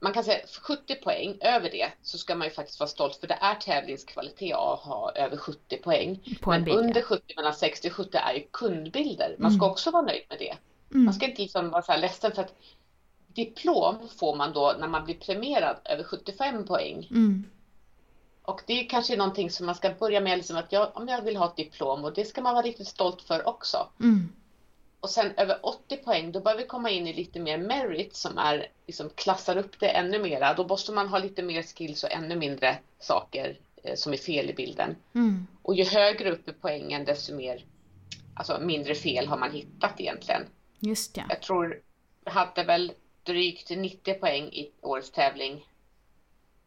man 0.00 0.12
kan 0.12 0.24
säga 0.24 0.46
70 0.62 0.94
poäng, 0.94 1.38
över 1.40 1.70
det 1.70 1.92
så 2.02 2.18
ska 2.18 2.34
man 2.34 2.46
ju 2.46 2.54
faktiskt 2.54 2.80
vara 2.80 2.88
stolt 2.88 3.16
för 3.16 3.26
det 3.26 3.38
är 3.40 3.54
tävlingskvalitet 3.54 4.54
att 4.54 4.80
ha 4.80 5.12
över 5.14 5.36
70 5.36 5.76
poäng. 5.76 6.38
Men 6.46 6.64
bild, 6.64 6.78
under 6.78 7.02
70, 7.02 7.34
mellan 7.36 7.54
60 7.54 7.88
och 7.88 7.94
70 7.94 8.18
är 8.18 8.34
ju 8.34 8.46
kundbilder. 8.50 9.36
Man 9.38 9.50
ska 9.50 9.64
mm. 9.64 9.70
också 9.70 9.90
vara 9.90 10.02
nöjd 10.02 10.22
med 10.28 10.38
det. 10.38 10.56
Mm. 10.90 11.04
Man 11.04 11.14
ska 11.14 11.26
inte 11.26 11.42
liksom 11.42 11.70
vara 11.70 11.82
så 11.82 11.92
här 11.92 11.98
ledsen 11.98 12.32
för 12.32 12.42
att 12.42 12.54
diplom 13.26 14.08
får 14.16 14.36
man 14.36 14.52
då 14.52 14.74
när 14.78 14.88
man 14.88 15.04
blir 15.04 15.14
premierad 15.14 15.76
över 15.84 16.04
75 16.04 16.66
poäng. 16.66 17.08
Mm. 17.10 17.44
Och 18.42 18.62
det 18.66 18.72
är 18.84 18.88
kanske 18.88 19.16
någonting 19.16 19.50
som 19.50 19.66
man 19.66 19.74
ska 19.74 19.90
börja 19.90 20.20
med, 20.20 20.38
liksom 20.38 20.56
att 20.56 20.72
jag, 20.72 20.90
om 20.94 21.08
jag 21.08 21.22
vill 21.22 21.36
ha 21.36 21.46
ett 21.46 21.56
diplom 21.56 22.04
och 22.04 22.14
det 22.14 22.24
ska 22.24 22.40
man 22.40 22.54
vara 22.54 22.66
riktigt 22.66 22.88
stolt 22.88 23.22
för 23.22 23.48
också. 23.48 23.88
Och 25.00 25.10
sen 25.10 25.32
över 25.36 25.58
80 25.62 25.96
poäng, 25.96 26.32
då 26.32 26.40
börjar 26.40 26.58
vi 26.58 26.66
komma 26.66 26.90
in 26.90 27.06
i 27.06 27.12
lite 27.12 27.40
mer 27.40 27.58
merit 27.58 28.16
som 28.16 28.38
är, 28.38 28.68
liksom 28.86 29.10
klassar 29.14 29.56
upp 29.56 29.80
det 29.80 29.88
ännu 29.88 30.18
mera. 30.18 30.54
Då 30.54 30.66
måste 30.66 30.92
man 30.92 31.08
ha 31.08 31.18
lite 31.18 31.42
mer 31.42 31.62
skills 31.62 32.04
och 32.04 32.12
ännu 32.12 32.36
mindre 32.36 32.78
saker 32.98 33.58
eh, 33.82 33.94
som 33.94 34.12
är 34.12 34.16
fel 34.16 34.50
i 34.50 34.54
bilden. 34.54 34.96
Mm. 35.14 35.46
Och 35.62 35.74
ju 35.74 35.84
högre 35.84 36.30
upp 36.30 36.48
i 36.48 36.52
poängen 36.52 37.04
desto 37.04 37.34
mer, 37.34 37.64
alltså 38.34 38.60
mindre 38.60 38.94
fel 38.94 39.26
har 39.26 39.38
man 39.38 39.52
hittat 39.52 40.00
egentligen. 40.00 40.42
Just 40.78 41.14
det. 41.14 41.24
Jag 41.28 41.42
tror 41.42 41.80
vi 42.24 42.30
hade 42.30 42.64
väl 42.64 42.92
drygt 43.22 43.70
90 43.70 44.14
poäng 44.14 44.44
i 44.44 44.70
årets 44.80 45.10
tävling. 45.10 45.66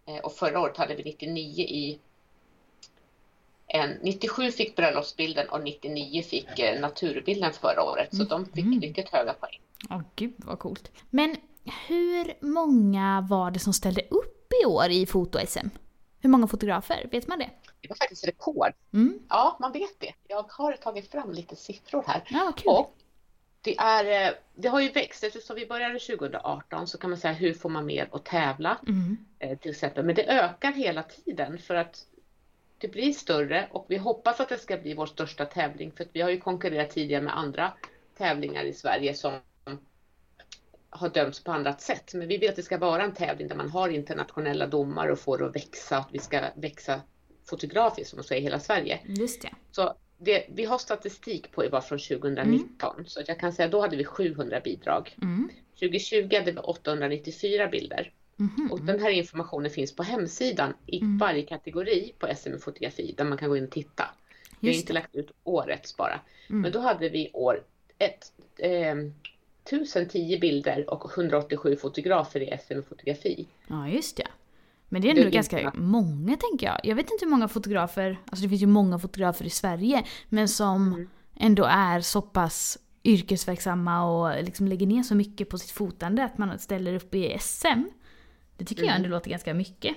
Eh, 0.06 0.18
och 0.18 0.34
förra 0.34 0.60
året 0.60 0.78
hade 0.78 0.96
vi 0.96 1.04
99 1.04 1.66
i 1.66 2.00
97 4.02 4.52
fick 4.52 4.76
bröllopsbilden 4.76 5.50
och 5.50 5.64
99 5.64 6.24
fick 6.24 6.60
eh, 6.60 6.82
naturbilden 6.82 7.54
förra 7.54 7.84
året. 7.84 8.16
Så 8.16 8.24
de 8.24 8.46
fick 8.46 8.66
mm. 8.66 8.82
riktigt 8.82 9.10
höga 9.10 9.34
poäng. 9.34 9.62
Åh 9.90 9.98
oh, 9.98 10.02
gud 10.16 10.34
vad 10.38 10.60
coolt. 10.60 10.92
Men 11.10 11.36
hur 11.88 12.46
många 12.46 13.28
var 13.30 13.52
det 13.52 13.60
som 13.60 13.74
ställde 13.74 14.02
upp 14.10 14.54
i 14.64 14.66
år 14.66 14.90
i 14.90 15.06
foto-SM? 15.06 15.70
Hur 16.22 16.30
många 16.30 16.48
fotografer? 16.48 17.08
Vet 17.12 17.28
man 17.28 17.40
det? 17.40 17.50
Det 17.82 17.90
var 17.90 17.96
faktiskt 17.96 18.28
rekord. 18.28 18.74
Mm. 18.94 19.20
Ja, 19.30 19.58
man 19.60 19.72
vet 19.72 20.00
det. 20.00 20.14
Jag 20.28 20.46
har 20.50 20.74
tagit 20.74 21.12
fram 21.12 21.32
lite 21.32 21.56
siffror 21.56 22.04
här. 22.08 22.24
Ja, 22.30 22.54
kul. 22.58 22.72
Och 22.72 22.96
det, 23.62 23.78
är, 23.78 24.28
eh, 24.28 24.34
det 24.56 24.68
har 24.68 24.80
ju 24.80 24.90
växt. 24.90 25.24
Eftersom 25.24 25.56
vi 25.56 25.66
började 25.66 26.00
2018 26.00 26.88
så 26.88 26.98
kan 26.98 27.10
man 27.10 27.20
säga 27.20 27.34
hur 27.34 27.54
får 27.54 27.70
man 27.70 27.86
mer 27.86 28.10
att 28.12 28.26
tävla? 28.26 28.78
Mm. 28.88 29.18
Eh, 29.40 29.58
till 29.58 29.72
exempel. 29.72 30.06
Men 30.06 30.16
det 30.16 30.24
ökar 30.24 30.72
hela 30.72 31.04
tiden 31.04 31.58
för 31.58 31.76
att 31.76 32.06
det 32.80 32.88
blir 32.88 33.14
större 33.14 33.68
och 33.72 33.86
vi 33.90 33.98
hoppas 33.98 34.40
att 34.40 34.50
det 34.50 34.58
ska 34.58 34.78
bli 34.78 34.94
vår 34.94 35.06
största 35.06 35.46
tävling 35.46 35.92
för 35.92 36.04
att 36.04 36.10
vi 36.14 36.22
har 36.22 36.30
ju 36.30 36.40
konkurrerat 36.40 36.90
tidigare 36.90 37.24
med 37.24 37.38
andra 37.38 37.74
tävlingar 38.18 38.64
i 38.64 38.74
Sverige 38.74 39.14
som 39.14 39.34
har 40.90 41.10
dömts 41.10 41.44
på 41.44 41.52
annat 41.52 41.82
sätt. 41.82 42.14
Men 42.14 42.28
vi 42.28 42.38
vill 42.38 42.50
att 42.50 42.56
det 42.56 42.64
ska 42.64 42.78
vara 42.78 43.04
en 43.04 43.14
tävling 43.14 43.48
där 43.48 43.56
man 43.56 43.70
har 43.70 43.90
internationella 43.90 44.68
domar 44.68 45.08
och 45.08 45.20
får 45.20 45.38
det 45.38 45.46
att 45.46 45.56
växa, 45.56 45.98
att 45.98 46.10
vi 46.12 46.20
ska 46.20 46.42
växa 46.56 47.02
fotografiskt 47.50 48.10
som 48.10 48.24
säger 48.24 48.42
i 48.42 48.44
hela 48.44 48.60
Sverige. 48.60 49.00
Just 49.06 49.42
det. 49.42 49.50
Så 49.72 49.94
det, 50.18 50.46
vi 50.50 50.66
har 50.66 50.78
statistik 50.78 51.52
på 51.52 51.64
det 51.64 51.70
var 51.70 51.82
från 51.82 52.00
2019 52.00 52.94
mm. 52.94 53.06
så 53.06 53.22
jag 53.28 53.40
kan 53.40 53.54
säga 53.54 53.68
då 53.68 53.82
hade 53.82 53.98
vi 53.98 54.06
700 54.06 54.60
bidrag. 54.60 55.16
Mm. 55.22 55.50
2020 55.80 56.36
hade 56.36 56.52
vi 56.52 56.58
894 56.58 57.68
bilder. 57.68 58.14
Mm. 58.40 58.72
Och 58.72 58.82
den 58.82 59.00
här 59.00 59.10
informationen 59.10 59.72
finns 59.72 59.96
på 59.96 60.04
hemsidan 60.04 60.74
i 60.86 61.02
mm. 61.02 61.18
varje 61.18 61.44
kategori 61.44 62.14
på 62.20 62.28
SM 62.36 62.60
fotografi 62.62 63.14
där 63.18 63.26
man 63.26 63.38
kan 63.38 63.50
gå 63.50 63.58
in 63.58 63.64
och 63.64 63.72
titta. 63.72 64.04
vi 64.60 64.68
har 64.68 64.76
inte 64.76 64.94
lagt 64.94 65.16
ut 65.16 65.32
årets 65.44 65.98
bara. 65.98 66.20
Mm. 66.50 66.62
Men 66.62 66.72
då 66.72 66.80
hade 66.80 67.10
vi 67.10 67.30
år 67.34 67.64
ett, 67.98 68.32
eh, 68.58 68.96
1010 69.64 70.40
bilder 70.42 70.90
och 70.90 71.12
187 71.16 71.76
fotografer 71.76 72.40
i 72.42 72.58
SM 72.58 72.82
fotografi. 72.90 73.48
Ja 73.68 73.88
just 73.88 74.18
det. 74.18 74.28
Men 74.90 75.02
det 75.02 75.08
är 75.08 75.10
ändå 75.10 75.24
det 75.24 75.30
ganska 75.30 75.60
inte. 75.60 75.78
många 75.78 76.38
tänker 76.38 76.68
jag. 76.68 76.80
Jag 76.84 76.96
vet 76.96 77.12
inte 77.12 77.26
hur 77.26 77.32
många 77.32 77.48
fotografer, 77.48 78.18
alltså 78.26 78.44
det 78.44 78.50
finns 78.50 78.62
ju 78.62 78.68
många 78.68 79.00
fotografer 79.00 79.46
i 79.46 79.50
Sverige, 79.50 80.04
men 80.30 80.48
som 80.48 80.94
mm. 80.94 81.10
ändå 81.36 81.64
är 81.64 82.02
så 82.02 82.22
pass 82.22 82.78
yrkesverksamma 83.04 84.04
och 84.06 84.44
liksom 84.44 84.68
lägger 84.68 84.88
ner 84.88 85.04
så 85.04 85.16
mycket 85.16 85.50
på 85.50 85.58
sitt 85.58 85.72
fotande 85.72 86.24
att 86.24 86.38
man 86.38 86.60
ställer 86.60 86.96
upp 86.96 87.16
i 87.16 87.38
SM. 87.40 87.84
Det 88.60 88.66
tycker 88.66 88.82
mm. 88.82 88.88
jag 88.88 88.96
ändå 88.96 89.10
låter 89.10 89.30
ganska 89.30 89.54
mycket. 89.54 89.96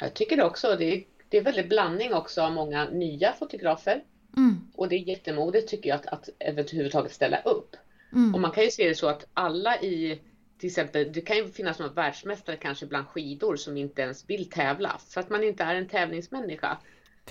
Jag 0.00 0.14
tycker 0.14 0.36
det 0.36 0.44
också. 0.44 0.76
Det 0.76 0.84
är, 0.84 1.04
det 1.28 1.36
är 1.36 1.42
väldigt 1.42 1.68
blandning 1.68 2.14
också 2.14 2.42
av 2.42 2.52
många 2.52 2.84
nya 2.84 3.32
fotografer. 3.32 4.04
Mm. 4.36 4.68
Och 4.74 4.88
det 4.88 4.96
är 4.96 5.08
jättemodigt 5.08 5.68
tycker 5.68 5.90
jag 5.90 5.96
att, 5.96 6.06
att 6.06 6.28
överhuvudtaget 6.40 7.12
ställa 7.12 7.40
upp. 7.40 7.76
Mm. 8.12 8.34
Och 8.34 8.40
man 8.40 8.50
kan 8.50 8.64
ju 8.64 8.70
se 8.70 8.88
det 8.88 8.94
så 8.94 9.08
att 9.08 9.26
alla 9.34 9.80
i 9.80 10.20
till 10.58 10.66
exempel, 10.66 11.12
det 11.12 11.20
kan 11.20 11.36
ju 11.36 11.48
finnas 11.48 11.78
någon 11.78 11.94
världsmästare 11.94 12.56
kanske 12.56 12.86
bland 12.86 13.06
skidor 13.06 13.56
som 13.56 13.76
inte 13.76 14.02
ens 14.02 14.30
vill 14.30 14.50
tävla 14.50 15.00
för 15.08 15.20
att 15.20 15.30
man 15.30 15.44
inte 15.44 15.64
är 15.64 15.74
en 15.74 15.88
tävlingsmänniska. 15.88 16.78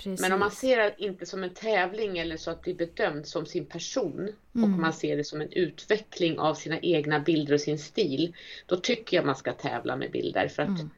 Precis. 0.02 0.20
Men 0.20 0.32
om 0.32 0.40
man 0.40 0.50
ser 0.50 0.76
det 0.76 0.94
inte 0.98 1.26
som 1.26 1.42
en 1.42 1.54
tävling 1.54 2.18
eller 2.18 2.36
så 2.36 2.50
att 2.50 2.62
bli 2.62 2.74
bedömd 2.74 3.26
som 3.26 3.46
sin 3.46 3.66
person 3.66 4.28
mm. 4.54 4.74
och 4.74 4.80
man 4.80 4.92
ser 4.92 5.16
det 5.16 5.24
som 5.24 5.40
en 5.40 5.52
utveckling 5.52 6.38
av 6.38 6.54
sina 6.54 6.78
egna 6.78 7.20
bilder 7.20 7.54
och 7.54 7.60
sin 7.60 7.78
stil. 7.78 8.36
Då 8.66 8.76
tycker 8.76 9.16
jag 9.16 9.26
man 9.26 9.36
ska 9.36 9.52
tävla 9.52 9.96
med 9.96 10.10
bilder 10.10 10.48
för 10.48 10.62
att 10.62 10.68
mm. 10.68 10.90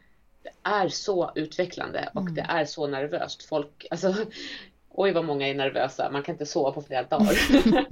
det 0.43 0.51
är 0.63 0.89
så 0.89 1.33
utvecklande 1.35 2.11
och 2.15 2.21
mm. 2.21 2.35
det 2.35 2.47
är 2.49 2.65
så 2.65 2.87
nervöst. 2.87 3.43
Folk, 3.43 3.87
alltså, 3.91 4.15
oj 4.91 5.13
vad 5.13 5.25
många 5.25 5.49
är 5.49 5.55
nervösa, 5.55 6.11
man 6.11 6.23
kan 6.23 6.35
inte 6.35 6.47
sova 6.47 6.73
på 6.73 6.83
flera 6.83 7.03
dagar. 7.03 7.35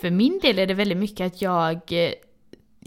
för 0.00 0.10
min 0.10 0.38
del 0.38 0.58
är 0.58 0.66
det 0.66 0.74
väldigt 0.74 0.98
mycket 0.98 1.26
att 1.26 1.42
jag 1.42 1.92
eh, 1.92 2.12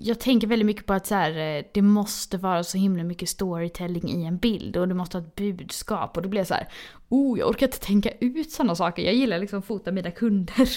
jag 0.04 0.20
tänker 0.20 0.48
väldigt 0.48 0.66
mycket 0.66 0.86
på 0.86 0.94
att 0.94 1.08
så 1.08 1.16
här, 1.16 1.58
eh, 1.58 1.66
det 1.74 1.82
måste 1.82 2.38
vara 2.38 2.64
så 2.64 2.78
himla 2.78 3.04
mycket 3.04 3.30
storytelling 3.30 4.10
i 4.10 4.26
en 4.26 4.38
bild 4.38 4.78
och 4.78 4.88
det 4.88 4.94
måste 4.94 5.18
ha 5.18 5.26
ett 5.26 5.36
budskap 5.36 6.18
och 6.18 6.24
då 6.24 6.30
blir 6.30 6.40
jag 6.40 6.48
så 6.48 6.54
här, 6.54 6.68
oh 7.10 7.40
jag 7.40 7.50
orkar 7.50 7.68
inte 7.68 7.80
tänka 7.80 8.12
ut 8.20 8.52
sådana 8.52 8.76
saker. 8.76 9.04
Jag 9.04 9.14
gillar 9.14 9.40
liksom 9.40 9.60
att 9.60 9.66
fota 9.66 9.92
mina 9.92 10.12
kunder. 10.12 10.70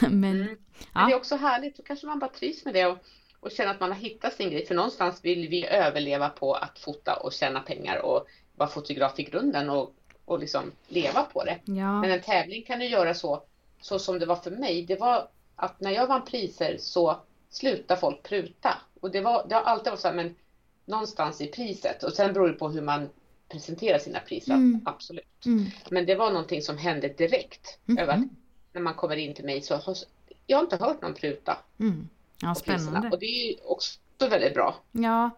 Men, 0.00 0.24
mm. 0.24 0.48
ja. 0.78 0.86
Men 0.92 1.06
det 1.06 1.12
är 1.12 1.16
också 1.16 1.36
härligt, 1.36 1.76
då 1.76 1.82
kanske 1.82 2.06
man 2.06 2.18
bara 2.18 2.30
trivs 2.30 2.64
med 2.64 2.74
det 2.74 2.86
och, 2.86 2.98
och 3.40 3.50
känner 3.50 3.70
att 3.70 3.80
man 3.80 3.90
har 3.90 3.98
hittat 3.98 4.32
sin 4.32 4.50
grej. 4.50 4.66
För 4.66 4.74
någonstans 4.74 5.24
vill 5.24 5.48
vi 5.48 5.66
överleva 5.66 6.28
på 6.28 6.54
att 6.54 6.78
fota 6.78 7.16
och 7.16 7.32
tjäna 7.32 7.60
pengar 7.60 8.04
och 8.04 8.26
vara 8.56 8.68
fotograf 8.68 9.18
i 9.18 9.22
grunden 9.22 9.70
och, 9.70 9.94
och 10.24 10.38
liksom 10.38 10.72
leva 10.88 11.22
på 11.22 11.44
det. 11.44 11.58
Ja. 11.64 12.00
Men 12.00 12.10
en 12.10 12.22
tävling 12.22 12.62
kan 12.62 12.78
du 12.78 12.86
göra 12.86 13.14
så, 13.14 13.42
så 13.80 13.98
som 13.98 14.18
det 14.18 14.26
var 14.26 14.36
för 14.36 14.50
mig. 14.50 14.86
Det 14.86 15.00
var 15.00 15.28
att 15.56 15.80
när 15.80 15.90
jag 15.90 16.06
vann 16.06 16.24
priser 16.24 16.76
så 16.78 17.20
slutar 17.52 17.96
folk 17.96 18.22
pruta. 18.22 18.78
Och 19.00 19.10
det, 19.10 19.20
var, 19.20 19.46
det 19.48 19.54
har 19.54 19.62
alltid 19.62 19.90
varit 19.90 20.00
så 20.00 20.08
här, 20.08 20.14
men 20.14 20.34
någonstans 20.84 21.40
i 21.40 21.46
priset. 21.46 22.02
Och 22.02 22.12
sen 22.12 22.32
beror 22.32 22.48
det 22.48 22.54
på 22.54 22.68
hur 22.68 22.82
man 22.82 23.08
presenterar 23.48 23.98
sina 23.98 24.20
priser, 24.20 24.54
mm. 24.54 24.80
absolut. 24.84 25.46
Mm. 25.46 25.66
Men 25.90 26.06
det 26.06 26.14
var 26.14 26.30
någonting 26.30 26.62
som 26.62 26.78
hände 26.78 27.08
direkt. 27.08 27.78
Mm. 27.88 28.02
Över 28.02 28.12
att 28.12 28.24
när 28.72 28.80
man 28.80 28.94
kommer 28.94 29.16
in 29.16 29.34
till 29.34 29.44
mig 29.44 29.62
så 29.62 29.80
jag 30.46 30.56
har 30.56 30.62
inte 30.62 30.76
hört 30.76 31.02
någon 31.02 31.14
pruta. 31.14 31.58
Mm. 31.78 32.08
Ja, 32.42 32.54
spännande. 32.54 33.10
Och 33.10 33.18
det 33.18 33.26
är 33.26 33.50
ju 33.50 33.56
också 33.64 33.98
väldigt 34.18 34.54
bra. 34.54 34.76
Ja. 34.92 35.30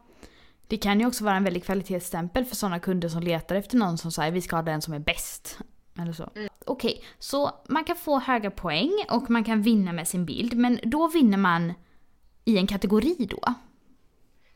Det 0.67 0.77
kan 0.77 1.01
ju 1.01 1.07
också 1.07 1.25
vara 1.25 1.37
en 1.37 1.45
väldig 1.45 1.65
kvalitetsstämpel 1.65 2.45
för 2.45 2.57
sådana 2.57 2.81
kunder 2.81 3.09
som 3.09 3.23
letar 3.23 3.57
efter 3.57 3.77
någon 3.77 3.99
som 3.99 4.13
säger 4.13 4.33
vi 4.33 4.43
ska 4.43 4.57
ha 4.57 4.63
den 4.63 4.83
som 4.83 4.95
är 4.95 4.99
bäst. 4.99 5.59
Eller 5.99 6.13
så. 6.13 6.31
Mm. 6.35 6.49
Okej, 6.65 6.93
okay, 6.93 7.05
så 7.19 7.51
man 7.69 7.85
kan 7.85 7.97
få 7.97 8.19
höga 8.19 8.51
poäng 8.51 8.93
och 9.11 9.31
man 9.31 9.45
kan 9.45 9.63
vinna 9.63 9.93
med 9.93 10.09
sin 10.09 10.25
bild. 10.25 10.57
Men 10.57 10.81
då 10.83 11.09
vinner 11.09 11.39
man 11.39 11.73
i 12.45 12.59
en 12.59 12.67
kategori 12.67 13.17
då? 13.31 13.55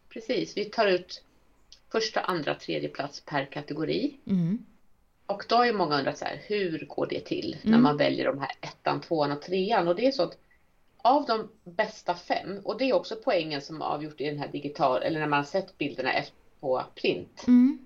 Precis, 0.08 0.56
vi 0.56 0.64
tar 0.64 0.86
ut 0.86 1.22
första, 1.92 2.20
andra, 2.20 2.54
tredje 2.54 2.88
plats 2.88 3.20
per 3.20 3.44
kategori. 3.44 4.16
Mm. 4.26 4.64
Och 5.26 5.44
då 5.48 5.56
har 5.56 5.66
ju 5.66 5.72
många 5.72 5.98
undrat 5.98 6.18
så 6.18 6.24
här, 6.24 6.42
hur 6.46 6.86
går 6.88 7.06
det 7.06 7.20
till 7.20 7.56
mm. 7.62 7.72
när 7.72 7.78
man 7.78 7.96
väljer 7.96 8.24
de 8.24 8.38
här 8.38 8.50
ettan, 8.60 9.00
tvåan 9.00 9.32
och 9.32 9.42
trean? 9.42 9.88
Och 9.88 9.96
det 9.96 10.06
är 10.06 10.12
så 10.12 10.22
att 10.22 10.38
av 11.02 11.26
de 11.26 11.48
bästa 11.64 12.14
fem, 12.14 12.60
och 12.64 12.78
det 12.78 12.84
är 12.84 12.92
också 12.92 13.16
poängen 13.24 13.62
som 13.62 13.82
avgjort 13.82 14.20
i 14.20 14.24
den 14.24 14.38
här 14.38 14.48
digital, 14.48 15.02
eller 15.02 15.20
när 15.20 15.26
man 15.26 15.38
har 15.38 15.44
sett 15.44 15.78
bilderna 15.78 16.10
på 16.60 16.84
print, 16.94 17.44
mm. 17.46 17.78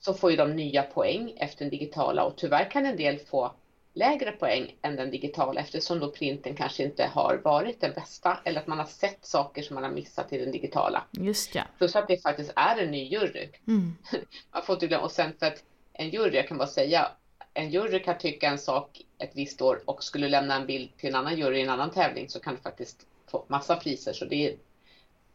så 0.00 0.14
får 0.14 0.30
ju 0.30 0.36
de 0.36 0.56
nya 0.56 0.82
poäng 0.82 1.34
efter 1.36 1.64
den 1.64 1.70
digitala 1.70 2.24
och 2.24 2.36
tyvärr 2.36 2.70
kan 2.70 2.86
en 2.86 2.96
del 2.96 3.18
få 3.18 3.52
lägre 3.94 4.32
poäng 4.32 4.76
än 4.82 4.96
den 4.96 5.10
digitala 5.10 5.60
eftersom 5.60 6.00
då 6.00 6.10
printen 6.10 6.54
kanske 6.54 6.82
inte 6.82 7.04
har 7.04 7.40
varit 7.44 7.80
den 7.80 7.92
bästa 7.92 8.38
eller 8.44 8.60
att 8.60 8.66
man 8.66 8.78
har 8.78 8.86
sett 8.86 9.26
saker 9.26 9.62
som 9.62 9.74
man 9.74 9.84
har 9.84 9.90
missat 9.90 10.32
i 10.32 10.38
den 10.38 10.52
digitala. 10.52 11.04
Just 11.10 11.54
ja. 11.54 11.62
Plus 11.78 11.96
att 11.96 12.08
det 12.08 12.22
faktiskt 12.22 12.52
är 12.56 12.76
en 12.76 12.90
ny 12.90 13.04
jury. 13.04 13.48
Mm. 13.66 13.96
man 14.52 14.62
får 14.62 14.74
inte 14.74 14.86
glömma, 14.86 15.04
och 15.04 15.12
sen 15.12 15.32
för 15.38 15.46
att 15.46 15.62
en 15.92 16.10
jury, 16.10 16.36
jag 16.36 16.48
kan 16.48 16.58
bara 16.58 16.68
säga, 16.68 17.08
en 17.54 17.70
jury 17.70 18.02
kan 18.02 18.18
tycka 18.18 18.48
en 18.48 18.58
sak 18.58 19.00
ett 19.18 19.30
visst 19.34 19.62
år 19.62 19.82
och 19.84 20.04
skulle 20.04 20.28
lämna 20.28 20.56
en 20.56 20.66
bild 20.66 20.96
till 20.96 21.08
en 21.08 21.14
annan 21.14 21.38
jury 21.38 21.58
i 21.58 21.62
en 21.62 21.70
annan 21.70 21.90
tävling 21.90 22.28
så 22.28 22.40
kan 22.40 22.54
det 22.54 22.60
faktiskt 22.60 23.06
få 23.30 23.44
massa 23.48 23.76
priser. 23.76 24.12
Så 24.12 24.24
det 24.24 24.48
är 24.48 24.56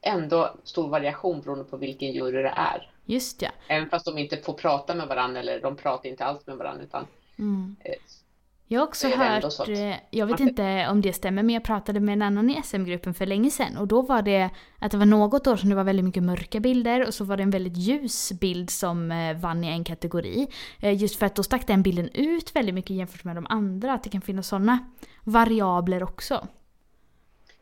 ändå 0.02 0.56
stor 0.64 0.90
variation 0.90 1.42
beroende 1.42 1.64
på 1.64 1.78
vilken 1.78 2.12
jury 2.12 2.42
det 2.42 2.54
är. 2.56 2.92
Just 3.06 3.42
ja. 3.42 3.50
Även 3.68 3.90
fast 3.90 4.06
de 4.06 4.18
inte 4.18 4.38
får 4.38 4.54
prata 4.54 4.96
med 4.96 5.08
varandra 5.08 5.40
eller 5.40 5.62
de 5.62 5.76
pratar 5.76 6.10
inte 6.10 6.26
alls 6.26 6.48
med 6.48 6.58
varandra 6.58 6.84
utan 6.84 7.08
mm. 7.40 7.76
Jag 8.74 8.80
har 8.80 8.88
också 8.88 9.08
hört. 9.08 9.70
Eh, 9.70 9.96
jag 10.10 10.26
vet 10.28 10.40
inte 10.40 10.88
om 10.90 11.02
det 11.02 11.14
stämmer, 11.14 11.44
men 11.44 11.54
jag 11.54 11.64
pratade 11.64 12.00
med 12.00 12.14
en 12.14 12.22
annan 12.22 12.50
i 12.50 12.62
SM-gruppen 12.64 13.14
för 13.14 13.26
länge 13.26 13.52
sedan 13.52 13.78
och 13.78 13.88
då 13.88 14.02
var 14.02 14.22
det 14.22 14.50
att 14.80 14.92
det 14.92 14.98
var 14.98 15.06
något 15.06 15.48
år 15.48 15.56
som 15.56 15.70
det 15.70 15.76
var 15.76 15.84
väldigt 15.84 16.06
mycket 16.06 16.24
mörka 16.24 16.60
bilder 16.60 17.08
och 17.08 17.14
så 17.14 17.24
var 17.24 17.38
det 17.38 17.44
en 17.44 17.50
väldigt 17.50 17.78
ljus 17.78 18.32
bild 18.32 18.70
som 18.70 19.12
eh, 19.12 19.38
vann 19.38 19.64
i 19.64 19.68
en 19.68 19.84
kategori. 19.84 20.48
Eh, 20.80 21.02
just 21.02 21.16
för 21.16 21.26
att 21.26 21.36
då 21.36 21.44
stack 21.44 21.68
den 21.68 21.84
bilden 21.84 22.10
ut 22.14 22.56
väldigt 22.56 22.76
mycket 22.76 22.96
jämfört 22.96 23.24
med 23.24 23.36
de 23.36 23.46
andra, 23.50 23.94
att 23.94 24.04
det 24.04 24.10
kan 24.10 24.22
finnas 24.22 24.48
sådana 24.48 24.80
variabler 25.24 26.04
också. 26.04 26.48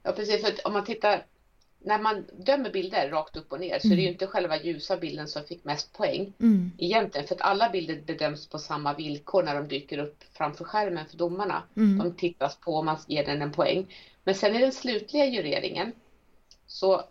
Ja 0.03 0.11
precis, 0.11 0.41
för 0.41 0.67
om 0.67 0.73
man 0.73 0.83
tittar 0.83 1.25
när 1.83 1.99
man 1.99 2.25
dömer 2.37 2.69
bilder 2.69 3.09
rakt 3.09 3.37
upp 3.37 3.51
och 3.51 3.59
ner 3.59 3.79
så 3.79 3.87
mm. 3.87 3.93
är 3.93 3.95
det 3.95 4.01
ju 4.01 4.07
mm. 4.07 4.13
inte 4.13 4.27
själva 4.27 4.61
ljusa 4.61 4.97
bilden 4.97 5.27
som 5.27 5.43
fick 5.43 5.63
mest 5.63 5.93
poäng 5.93 6.33
mm. 6.39 6.71
egentligen 6.77 7.27
för 7.27 7.35
att 7.35 7.41
alla 7.41 7.69
bilder 7.69 8.01
bedöms 8.05 8.49
på 8.49 8.59
samma 8.59 8.93
villkor 8.93 9.43
när 9.43 9.55
de 9.55 9.67
dyker 9.67 9.97
upp 9.97 10.23
framför 10.33 10.63
skärmen 10.63 11.05
för 11.05 11.17
domarna. 11.17 11.63
Mm. 11.77 11.97
De 11.97 12.15
tittas 12.15 12.55
på 12.55 12.75
och 12.75 12.85
man 12.85 12.97
ger 13.07 13.25
den 13.25 13.41
en 13.41 13.51
poäng. 13.51 13.95
Men 14.23 14.35
sen 14.35 14.55
i 14.55 14.61
den 14.61 14.71
slutliga 14.71 15.25
jureringen 15.25 15.93
så 16.67 17.03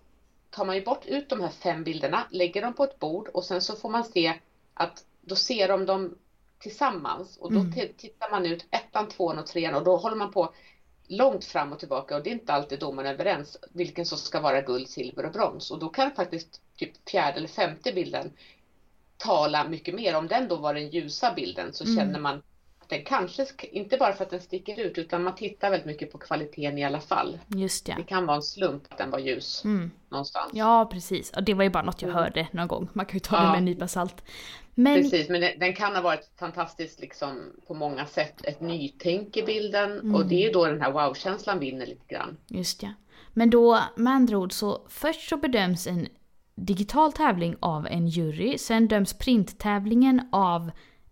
tar 0.51 0.65
man 0.65 0.77
ju 0.77 0.85
bort 0.85 1.07
ut 1.07 1.29
de 1.29 1.41
här 1.41 1.49
fem 1.49 1.85
bilderna, 1.85 2.27
lägger 2.31 2.63
dem 2.63 2.75
på 2.75 2.85
ett 2.85 2.99
bord 2.99 3.29
och 3.29 3.45
sen 3.45 3.63
så 3.63 3.77
får 3.77 3.91
man 3.91 4.05
se 4.05 4.35
att 4.75 5.05
då 5.21 5.35
ser 5.35 5.69
de 5.69 5.87
dem 5.87 6.15
tillsammans 6.59 7.37
och 7.37 7.53
då 7.53 7.61
mm. 7.61 7.73
tittar 7.97 8.31
man 8.31 8.47
ut 8.47 8.67
ettan, 8.71 9.09
tvåan 9.09 9.39
och 9.39 9.47
trean 9.47 9.75
och 9.75 9.85
då 9.85 9.97
håller 9.97 10.17
man 10.17 10.33
på 10.33 10.55
långt 11.11 11.45
fram 11.45 11.73
och 11.73 11.79
tillbaka 11.79 12.17
och 12.17 12.23
det 12.23 12.31
är 12.31 12.35
inte 12.35 12.53
alltid 12.53 12.79
domarna 12.79 13.11
överens 13.11 13.57
vilken 13.73 14.07
som 14.07 14.19
ska 14.19 14.41
vara 14.41 14.61
guld, 14.61 14.89
silver 14.89 15.27
och 15.27 15.33
brons 15.33 15.71
och 15.71 15.79
då 15.79 15.89
kan 15.89 16.11
faktiskt 16.11 16.61
typ 16.77 17.11
fjärde 17.11 17.37
eller 17.37 17.49
femte 17.49 17.93
bilden 17.93 18.33
tala 19.17 19.69
mycket 19.69 19.95
mer. 19.95 20.17
Om 20.17 20.29
den 20.29 20.49
då 20.49 20.57
var 20.57 20.75
den 20.75 20.89
ljusa 20.89 21.33
bilden 21.35 21.73
så 21.73 21.85
mm. 21.85 21.97
känner 21.97 22.21
man 22.21 22.43
den 22.91 23.05
kanske, 23.05 23.47
inte 23.63 23.97
bara 23.97 24.13
för 24.13 24.25
att 24.25 24.31
den 24.31 24.41
sticker 24.41 24.81
ut 24.81 24.99
utan 24.99 25.23
man 25.23 25.35
tittar 25.35 25.71
väldigt 25.71 25.87
mycket 25.87 26.13
på 26.13 26.19
kvaliteten 26.19 26.79
i 26.79 26.85
alla 26.85 27.01
fall. 27.01 27.39
Just 27.47 27.89
ja. 27.89 27.95
Det 27.97 28.03
kan 28.03 28.27
vara 28.27 28.37
en 28.37 28.43
slump 28.43 28.83
att 28.89 28.99
den 28.99 29.11
var 29.11 29.19
ljus 29.19 29.65
mm. 29.65 29.91
någonstans. 30.09 30.51
Ja 30.55 30.89
precis, 30.93 31.31
och 31.31 31.45
det 31.45 31.55
var 31.55 31.65
ju 31.65 31.71
bara 31.71 31.83
något 31.83 32.03
jag 32.03 32.11
mm. 32.11 32.23
hörde 32.23 32.49
någon 32.53 32.69
gång. 32.69 32.89
Man 32.93 33.07
kan 33.07 33.17
ju 33.17 33.21
ta 33.21 33.37
ja. 33.37 33.43
det 33.43 33.49
med 33.49 33.59
en 33.59 33.65
nypa 33.65 33.89
salt. 33.89 34.23
Men... 34.75 35.03
Precis, 35.03 35.29
men 35.29 35.41
den 35.41 35.75
kan 35.75 35.95
ha 35.95 36.03
varit 36.03 36.31
fantastiskt 36.39 37.01
liksom 37.01 37.53
på 37.67 37.75
många 37.75 38.07
sätt. 38.07 38.45
Ett 38.45 38.61
nytänk 38.61 39.37
i 39.37 39.43
bilden 39.43 39.93
mm. 39.93 40.15
och 40.15 40.27
det 40.27 40.47
är 40.47 40.53
då 40.53 40.67
den 40.67 40.81
här 40.81 40.93
wow-känslan 40.93 41.59
vinner 41.59 41.87
lite 41.87 42.15
grann. 42.15 42.37
Just 42.47 42.83
ja. 42.83 42.89
Men 43.33 43.51
då 43.51 43.81
med 43.97 44.13
andra 44.13 44.39
ord 44.39 44.53
så 44.53 44.87
först 44.89 45.29
så 45.29 45.37
bedöms 45.37 45.87
en 45.87 46.09
digital 46.55 47.13
tävling 47.13 47.57
av 47.61 47.87
en 47.87 48.09
jury, 48.09 48.59
sen 48.59 48.89
döms 48.89 49.19
printtävlingen 49.19 50.29
av 50.33 50.71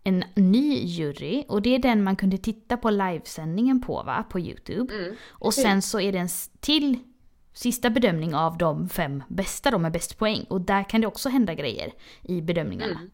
en 0.09 0.25
ny 0.35 0.85
jury 0.85 1.45
och 1.49 1.63
det 1.63 1.75
är 1.75 1.79
den 1.79 2.03
man 2.03 2.17
kunde 2.17 2.39
titta 2.39 2.77
på 2.77 2.91
livesändningen 2.91 3.81
på 3.81 4.03
va, 4.03 4.25
på 4.31 4.41
Youtube. 4.41 4.95
Mm. 4.95 5.17
Och 5.29 5.55
sen 5.55 5.83
så 5.83 6.01
är 6.01 6.13
det 6.13 6.19
en 6.19 6.29
till 6.61 6.99
sista 7.53 7.91
bedömning 7.91 8.35
av 8.35 8.59
de 8.59 8.89
fem 8.89 9.23
bästa, 9.29 9.71
de 9.71 9.83
med 9.83 9.93
bäst 9.93 10.19
poäng. 10.19 10.45
Och 10.49 10.61
där 10.61 10.89
kan 10.89 11.01
det 11.01 11.07
också 11.07 11.29
hända 11.29 11.55
grejer 11.55 11.93
i 12.23 12.41
bedömningarna. 12.41 12.99
Mm. 12.99 13.11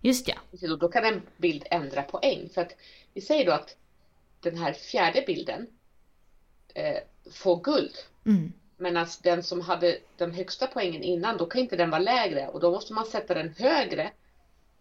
Just 0.00 0.28
ja. 0.28 0.34
Och 0.72 0.78
då 0.78 0.88
kan 0.88 1.04
en 1.04 1.22
bild 1.36 1.64
ändra 1.70 2.02
poäng. 2.02 2.48
För 2.54 2.60
att 2.60 2.72
vi 3.14 3.20
säger 3.20 3.46
då 3.46 3.52
att 3.52 3.76
den 4.40 4.58
här 4.58 4.72
fjärde 4.72 5.24
bilden 5.26 5.66
eh, 6.74 6.96
får 7.32 7.60
guld. 7.62 7.94
Mm. 8.26 8.52
Medan 8.76 9.06
den 9.22 9.42
som 9.42 9.60
hade 9.60 9.98
den 10.16 10.32
högsta 10.32 10.66
poängen 10.66 11.02
innan, 11.02 11.36
då 11.36 11.46
kan 11.46 11.60
inte 11.60 11.76
den 11.76 11.90
vara 11.90 12.00
lägre 12.00 12.48
och 12.48 12.60
då 12.60 12.70
måste 12.70 12.92
man 12.92 13.06
sätta 13.06 13.34
den 13.34 13.54
högre 13.58 14.10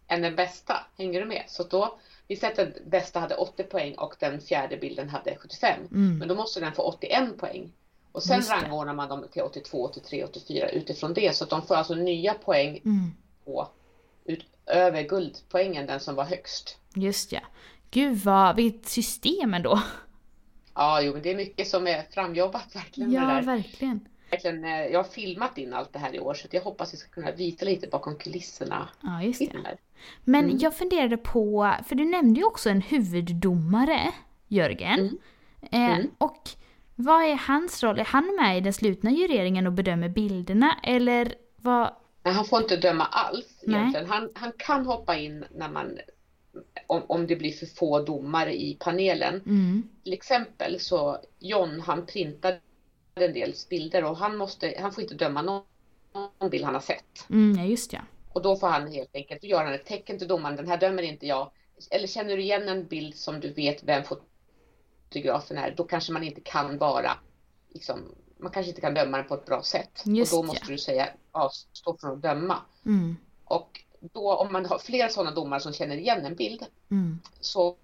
än 0.08 0.22
den 0.22 0.36
bästa. 0.36 0.86
Hänger 0.98 1.20
du 1.20 1.26
med? 1.26 1.44
Så 1.48 1.64
då, 1.64 2.00
vi 2.28 2.36
sätter 2.36 2.68
att 2.68 2.86
bästa 2.86 3.20
hade 3.20 3.36
80 3.36 3.64
poäng 3.64 3.96
och 3.96 4.16
den 4.20 4.42
fjärde 4.42 4.78
bilden 4.78 5.10
hade 5.10 5.36
75. 5.36 5.80
Mm. 5.92 6.18
Men 6.18 6.28
då 6.28 6.36
måste 6.36 6.60
den 6.60 6.74
få 6.74 6.82
81 6.82 7.38
poäng. 7.38 7.72
Och 8.12 8.24
sen 8.24 8.42
rangordnar 8.42 8.94
man 8.94 9.10
dem 9.10 9.26
till 9.32 9.42
82, 9.42 9.84
83, 9.84 10.24
84 10.24 10.70
utifrån 10.70 11.14
det. 11.14 11.36
Så 11.36 11.44
att 11.44 11.50
de 11.50 11.62
får 11.62 11.76
alltså 11.76 11.96
nya 11.96 12.34
poäng 12.34 12.82
mm. 12.86 13.12
på 13.46 13.68
över 14.68 15.04
guldpoängen, 15.04 15.86
den 15.86 16.00
som 16.00 16.16
var 16.16 16.24
högst. 16.24 16.78
Just 16.96 17.32
ja. 17.32 17.40
Gud 17.92 18.18
vad, 18.18 18.56
vilket 18.56 18.86
system 18.86 19.54
ändå. 19.54 19.82
Ja, 20.74 21.02
jo 21.02 21.14
men 21.14 21.22
det 21.22 21.32
är 21.32 21.36
mycket 21.36 21.68
som 21.68 21.88
är 21.88 22.04
framjobbat 22.12 22.76
verkligen. 22.76 23.12
Ja, 23.12 23.42
verkligen. 23.42 24.08
Verkligen. 24.30 24.64
Eh, 24.64 24.86
jag 24.86 25.00
har 25.00 25.10
filmat 25.10 25.58
in 25.58 25.74
allt 25.74 25.94
det 25.94 26.00
här 26.00 26.16
i 26.16 26.20
år 26.20 26.34
så 26.34 26.48
jag 26.52 26.62
hoppas 26.62 26.94
vi 26.94 26.98
ska 26.98 27.10
kunna 27.10 27.32
visa 27.32 27.66
lite 27.66 27.88
bakom 27.88 28.16
kulisserna. 28.16 28.90
Ja, 29.02 29.24
just 29.24 29.40
det. 29.40 29.78
Men 30.24 30.46
mm. 30.46 30.58
jag 30.58 30.76
funderade 30.76 31.18
på, 31.18 31.74
för 31.88 31.96
du 31.96 32.06
nämnde 32.06 32.40
ju 32.40 32.46
också 32.46 32.70
en 32.70 32.82
huvuddomare, 32.82 34.12
Jörgen. 34.48 35.00
Mm. 35.00 35.18
Eh, 35.72 35.98
mm. 35.98 36.12
och 36.18 36.50
vad 36.96 37.24
är 37.24 37.36
hans 37.36 37.84
roll? 37.84 38.00
Är 38.00 38.06
han 38.06 38.36
med 38.40 38.58
i 38.58 38.62
den 38.62 38.74
slutna 38.74 39.12
jureringen 39.12 39.68
och 39.68 39.74
bedömer 39.74 40.10
bilderna 40.10 40.80
eller 40.84 41.34
vad, 41.56 41.94
men 42.28 42.36
han 42.36 42.46
får 42.46 42.62
inte 42.62 42.78
döma 42.78 43.06
alls 43.06 43.64
egentligen. 43.68 44.10
Han, 44.10 44.30
han 44.36 44.52
kan 44.58 44.86
hoppa 44.86 45.18
in 45.18 45.46
när 45.56 45.70
man 45.70 46.00
om, 46.88 47.02
om 47.08 47.28
det 47.28 47.36
blir 47.36 47.52
för 47.52 47.66
få 47.66 48.00
domare 48.00 48.56
i 48.56 48.78
panelen. 48.80 49.42
Mm. 49.46 49.90
Till 50.04 50.14
exempel 50.14 50.80
så 50.80 51.18
John 51.40 51.80
han 51.80 52.06
printade 52.06 52.60
en 53.22 53.34
del 53.34 53.54
bilder 53.70 54.04
och 54.04 54.18
han, 54.18 54.38
måste, 54.38 54.74
han 54.80 54.92
får 54.92 55.04
inte 55.04 55.16
döma 55.16 55.42
någon, 55.42 55.64
någon 56.40 56.50
bild 56.50 56.66
han 56.66 56.74
har 56.74 56.82
sett. 56.82 57.30
Mm, 57.30 57.70
just 57.70 57.94
ja. 57.94 58.00
Och 58.34 58.42
då 58.42 58.56
får 58.56 58.68
han 58.68 58.92
helt 58.92 59.16
enkelt 59.16 59.44
göra 59.44 59.76
ett 59.76 59.86
tecken 59.86 60.20
till 60.20 60.28
domaren, 60.28 60.56
den 60.56 60.68
här 60.68 60.78
dömer 60.78 61.04
inte 61.04 61.28
jag. 61.28 61.52
Eller 61.92 62.08
känner 62.08 62.36
du 62.36 62.42
igen 62.42 62.70
en 62.70 62.88
bild 62.88 63.16
som 63.16 63.40
du 63.40 63.54
vet 63.54 63.84
vem 63.84 64.04
fotografen 64.04 65.58
är, 65.58 65.74
då 65.78 65.84
kanske 65.84 66.14
man 66.14 66.24
inte 66.24 66.42
kan 66.42 66.78
vara 66.78 67.12
liksom, 67.70 68.16
man 68.40 68.52
kanske 68.52 68.70
inte 68.70 68.82
kan 68.82 68.94
döma 68.94 69.18
den 69.18 69.28
på 69.28 69.34
ett 69.34 69.46
bra 69.46 69.64
sätt. 69.64 70.04
Just 70.06 70.34
och 70.34 70.40
då 70.40 70.48
måste 70.48 70.66
ja. 70.66 70.72
du 70.72 70.78
säga 70.78 71.10
avstå 71.32 71.98
från 72.02 72.12
att 72.12 72.22
döma. 72.22 72.58
Mm. 72.86 73.18
Och 73.44 73.82
då 74.00 74.34
om 74.34 74.54
man 74.54 74.66
har 74.66 74.80
flera 74.80 75.10
sådana 75.10 75.32
domare 75.32 75.60
som 75.60 75.74
känner 75.74 75.98
igen 75.98 76.26
en 76.26 76.36
bild 76.36 76.66
mm. 76.90 77.20
så 77.40 77.78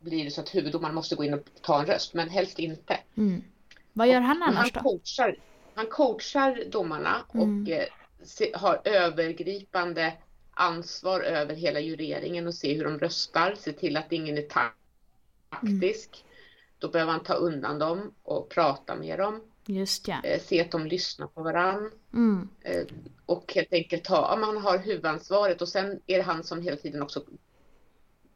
blir 0.00 0.24
det 0.24 0.30
så 0.30 0.40
att 0.40 0.54
huvuddomaren 0.54 0.94
måste 0.94 1.14
gå 1.14 1.24
in 1.24 1.34
och 1.34 1.40
ta 1.62 1.80
en 1.80 1.86
röst, 1.86 2.14
men 2.14 2.28
helst 2.28 2.58
inte. 2.58 2.98
Mm. 3.16 3.44
Vad 3.92 4.08
gör 4.08 4.20
han 4.20 4.42
annars 4.42 4.74
han 4.74 4.82
coachar, 4.82 5.36
Han 5.74 5.86
coachar 5.86 6.64
domarna 6.70 7.24
och 7.28 7.42
mm. 7.42 7.72
eh, 7.72 7.86
se, 8.22 8.52
har 8.54 8.80
övergripande 8.84 10.12
ansvar 10.50 11.20
över 11.20 11.54
hela 11.54 11.80
jureringen 11.80 12.46
och 12.46 12.54
se 12.54 12.74
hur 12.74 12.84
de 12.84 12.98
röstar, 12.98 13.54
se 13.58 13.72
till 13.72 13.96
att 13.96 14.12
ingen 14.12 14.38
är 14.38 14.42
taktisk. 14.42 16.24
Mm. 16.24 16.32
Då 16.78 16.88
behöver 16.88 17.12
han 17.12 17.22
ta 17.22 17.34
undan 17.34 17.78
dem 17.78 18.14
och 18.22 18.48
prata 18.48 18.94
med 18.94 19.18
dem. 19.18 19.40
Just 19.66 20.08
ja. 20.08 20.20
Eh, 20.24 20.40
se 20.40 20.60
att 20.60 20.70
de 20.70 20.86
lyssnar 20.86 21.26
på 21.26 21.42
varandra. 21.42 21.90
Mm. 22.12 22.48
Eh, 22.60 22.86
och 23.26 23.52
helt 23.54 23.72
enkelt 23.72 24.06
ha, 24.06 24.34
om 24.34 24.42
han 24.42 24.56
har 24.56 24.78
huvudansvaret 24.78 25.62
och 25.62 25.68
sen 25.68 26.00
är 26.06 26.16
det 26.16 26.24
han 26.24 26.44
som 26.44 26.62
hela 26.62 26.76
tiden 26.76 27.02
också 27.02 27.24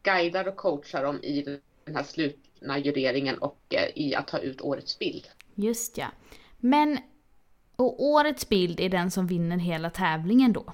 guidar 0.03 0.47
och 0.47 0.55
coachar 0.55 1.03
dem 1.03 1.23
i 1.23 1.41
den 1.85 1.95
här 1.95 2.03
slutna 2.03 2.79
jureringen 2.79 3.37
och 3.37 3.59
eh, 3.69 3.89
i 3.95 4.15
att 4.15 4.27
ta 4.27 4.39
ut 4.39 4.61
årets 4.61 4.99
bild. 4.99 5.27
Just 5.59 5.97
ja. 5.97 6.07
Men, 6.57 6.99
och 7.75 8.03
årets 8.03 8.49
bild 8.49 8.79
är 8.79 8.89
den 8.89 9.11
som 9.11 9.27
vinner 9.27 9.57
hela 9.57 9.89
tävlingen 9.89 10.53
då? 10.53 10.73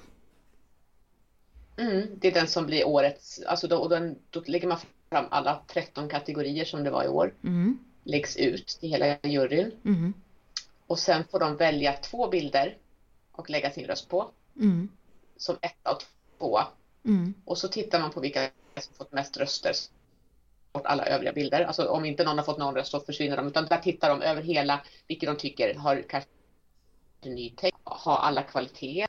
Mm, 1.76 2.08
det 2.16 2.28
är 2.28 2.32
den 2.32 2.48
som 2.48 2.66
blir 2.66 2.86
årets, 2.88 3.42
alltså 3.46 3.68
då, 3.68 3.76
och 3.78 3.88
den, 3.88 4.18
då 4.30 4.42
lägger 4.46 4.68
man 4.68 4.78
fram 5.10 5.24
alla 5.30 5.62
13 5.66 6.08
kategorier 6.08 6.64
som 6.64 6.84
det 6.84 6.90
var 6.90 7.04
i 7.04 7.08
år. 7.08 7.34
Mm. 7.44 7.78
Läggs 8.02 8.36
ut 8.36 8.66
till 8.66 8.90
hela 8.90 9.18
juryn. 9.22 9.72
Mm. 9.84 10.14
Och 10.86 10.98
sen 10.98 11.24
får 11.30 11.38
de 11.40 11.56
välja 11.56 11.92
två 11.92 12.28
bilder 12.28 12.76
och 13.32 13.50
lägga 13.50 13.70
sin 13.70 13.84
röst 13.84 14.08
på. 14.08 14.30
Mm. 14.56 14.88
Som 15.36 15.56
etta 15.60 15.90
och 15.90 16.02
tvåa. 16.38 16.66
Mm. 17.04 17.34
Och 17.44 17.58
så 17.58 17.68
tittar 17.68 18.00
man 18.00 18.10
på 18.10 18.20
vilka 18.20 18.50
som 18.80 18.94
fått 18.94 19.12
mest 19.12 19.36
röster. 19.36 19.72
Bort 20.74 20.86
alla 20.86 21.06
övriga 21.06 21.32
bilder. 21.32 21.64
Alltså 21.64 21.88
om 21.88 22.04
inte 22.04 22.24
någon 22.24 22.38
har 22.38 22.44
fått 22.44 22.58
någon 22.58 22.74
röst 22.74 22.90
så 22.90 23.00
försvinner 23.00 23.36
de. 23.36 23.46
Utan 23.46 23.66
där 23.66 23.78
tittar 23.78 24.10
de 24.10 24.22
över 24.22 24.42
hela, 24.42 24.80
vilka 25.08 25.26
de 25.26 25.36
tycker 25.36 25.74
har 25.74 26.04
kanske 26.08 26.30
ny 27.22 27.50
text, 27.50 27.80
har 27.84 28.16
alla 28.16 28.42
kvaliteter 28.42 29.08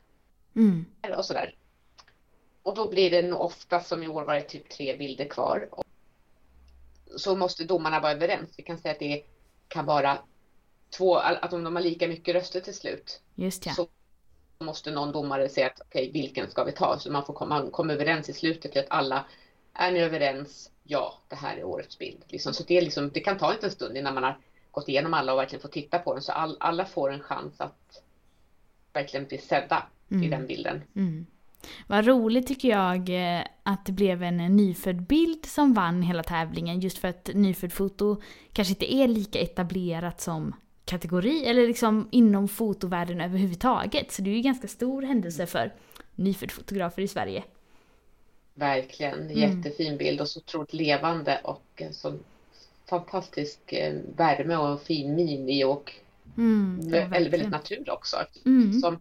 mm. 0.56 0.86
och 1.16 1.24
sådär. 1.24 1.54
Och 2.62 2.74
då 2.74 2.88
blir 2.88 3.10
det 3.10 3.22
nog 3.22 3.40
ofta 3.40 3.80
som 3.80 4.02
i 4.02 4.08
år 4.08 4.24
var 4.24 4.34
det 4.34 4.40
typ 4.40 4.68
tre 4.68 4.96
bilder 4.96 5.28
kvar. 5.28 5.68
Så 7.16 7.36
måste 7.36 7.64
domarna 7.64 8.00
vara 8.00 8.12
överens. 8.12 8.54
Vi 8.56 8.62
kan 8.62 8.78
säga 8.78 8.92
att 8.92 8.98
det 8.98 9.22
kan 9.68 9.86
vara 9.86 10.18
två, 10.96 11.16
att 11.16 11.52
om 11.52 11.64
de 11.64 11.76
har 11.76 11.82
lika 11.82 12.08
mycket 12.08 12.34
röster 12.34 12.60
till 12.60 12.74
slut. 12.74 13.20
Just 13.34 13.66
ja. 13.66 13.72
Så 13.72 13.88
måste 14.58 14.90
någon 14.90 15.12
domare 15.12 15.48
säga 15.48 15.66
att 15.66 15.80
okej, 15.80 16.08
okay, 16.08 16.22
vilken 16.22 16.50
ska 16.50 16.64
vi 16.64 16.72
ta? 16.72 16.98
Så 16.98 17.12
man 17.12 17.26
får 17.26 17.34
komma, 17.34 17.70
komma 17.70 17.92
överens 17.92 18.28
i 18.28 18.32
slutet 18.32 18.72
till 18.72 18.80
att 18.80 18.90
alla, 18.90 19.24
är 19.78 19.92
ni 19.92 20.00
överens? 20.00 20.70
Ja, 20.82 21.18
det 21.28 21.36
här 21.36 21.56
är 21.56 21.64
årets 21.64 21.98
bild. 21.98 22.24
Liksom, 22.28 22.54
så 22.54 22.62
det, 22.62 22.80
liksom, 22.80 23.10
det 23.14 23.20
kan 23.20 23.38
ta 23.38 23.54
en 23.62 23.70
stund 23.70 23.96
innan 23.96 24.14
man 24.14 24.22
har 24.22 24.38
gått 24.70 24.88
igenom 24.88 25.14
alla 25.14 25.32
och 25.32 25.38
verkligen 25.38 25.62
fått 25.62 25.72
titta 25.72 25.98
på 25.98 26.12
den. 26.12 26.22
Så 26.22 26.32
all, 26.32 26.56
alla 26.60 26.84
får 26.84 27.12
en 27.12 27.20
chans 27.20 27.60
att 27.60 28.02
verkligen 28.92 29.26
bli 29.26 29.38
sedda 29.38 29.86
mm. 30.10 30.22
i 30.22 30.28
den 30.28 30.46
bilden. 30.46 30.82
Mm. 30.96 31.26
Vad 31.86 32.06
roligt 32.06 32.46
tycker 32.46 32.68
jag 32.68 33.08
eh, 33.08 33.44
att 33.62 33.86
det 33.86 33.92
blev 33.92 34.22
en 34.22 34.36
nyfödd 34.36 35.02
bild 35.02 35.46
som 35.46 35.74
vann 35.74 36.02
hela 36.02 36.22
tävlingen 36.22 36.80
just 36.80 36.98
för 36.98 37.08
att 37.08 37.30
nyfödd 37.34 37.72
foto 37.72 38.22
kanske 38.52 38.72
inte 38.72 38.94
är 38.94 39.08
lika 39.08 39.38
etablerat 39.38 40.20
som 40.20 40.54
kategori 40.84 41.46
eller 41.46 41.66
liksom 41.66 42.08
inom 42.12 42.48
fotovärlden 42.48 43.20
överhuvudtaget. 43.20 44.12
Så 44.12 44.22
det 44.22 44.30
är 44.30 44.32
ju 44.32 44.36
en 44.36 44.42
ganska 44.42 44.68
stor 44.68 45.02
händelse 45.02 45.46
för 45.46 45.74
nyfödd 46.14 46.50
fotografer 46.50 47.02
i 47.02 47.08
Sverige. 47.08 47.44
Verkligen, 48.58 49.30
mm. 49.30 49.38
jättefin 49.38 49.96
bild 49.96 50.20
och 50.20 50.28
så 50.28 50.40
otroligt 50.40 50.72
levande 50.72 51.40
och 51.44 51.82
sån 51.92 52.24
fantastisk 52.88 53.72
eh, 53.72 53.94
värme 54.16 54.56
och 54.56 54.82
fin 54.82 55.14
min 55.14 55.48
i 55.48 55.64
och 55.64 55.92
mm, 56.36 56.90
väldigt, 56.90 57.32
väldigt 57.32 57.50
naturlig 57.50 57.92
också. 57.92 58.16
Mm. 58.44 58.80
Som, 58.80 59.00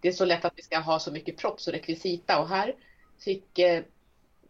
det 0.00 0.08
är 0.08 0.12
så 0.12 0.24
lätt 0.24 0.44
att 0.44 0.52
vi 0.56 0.62
ska 0.62 0.78
ha 0.78 0.98
så 0.98 1.12
mycket 1.12 1.36
props 1.36 1.66
och 1.66 1.72
rekvisita 1.72 2.40
och 2.40 2.48
här 2.48 2.74
fick 3.18 3.58
eh, 3.58 3.82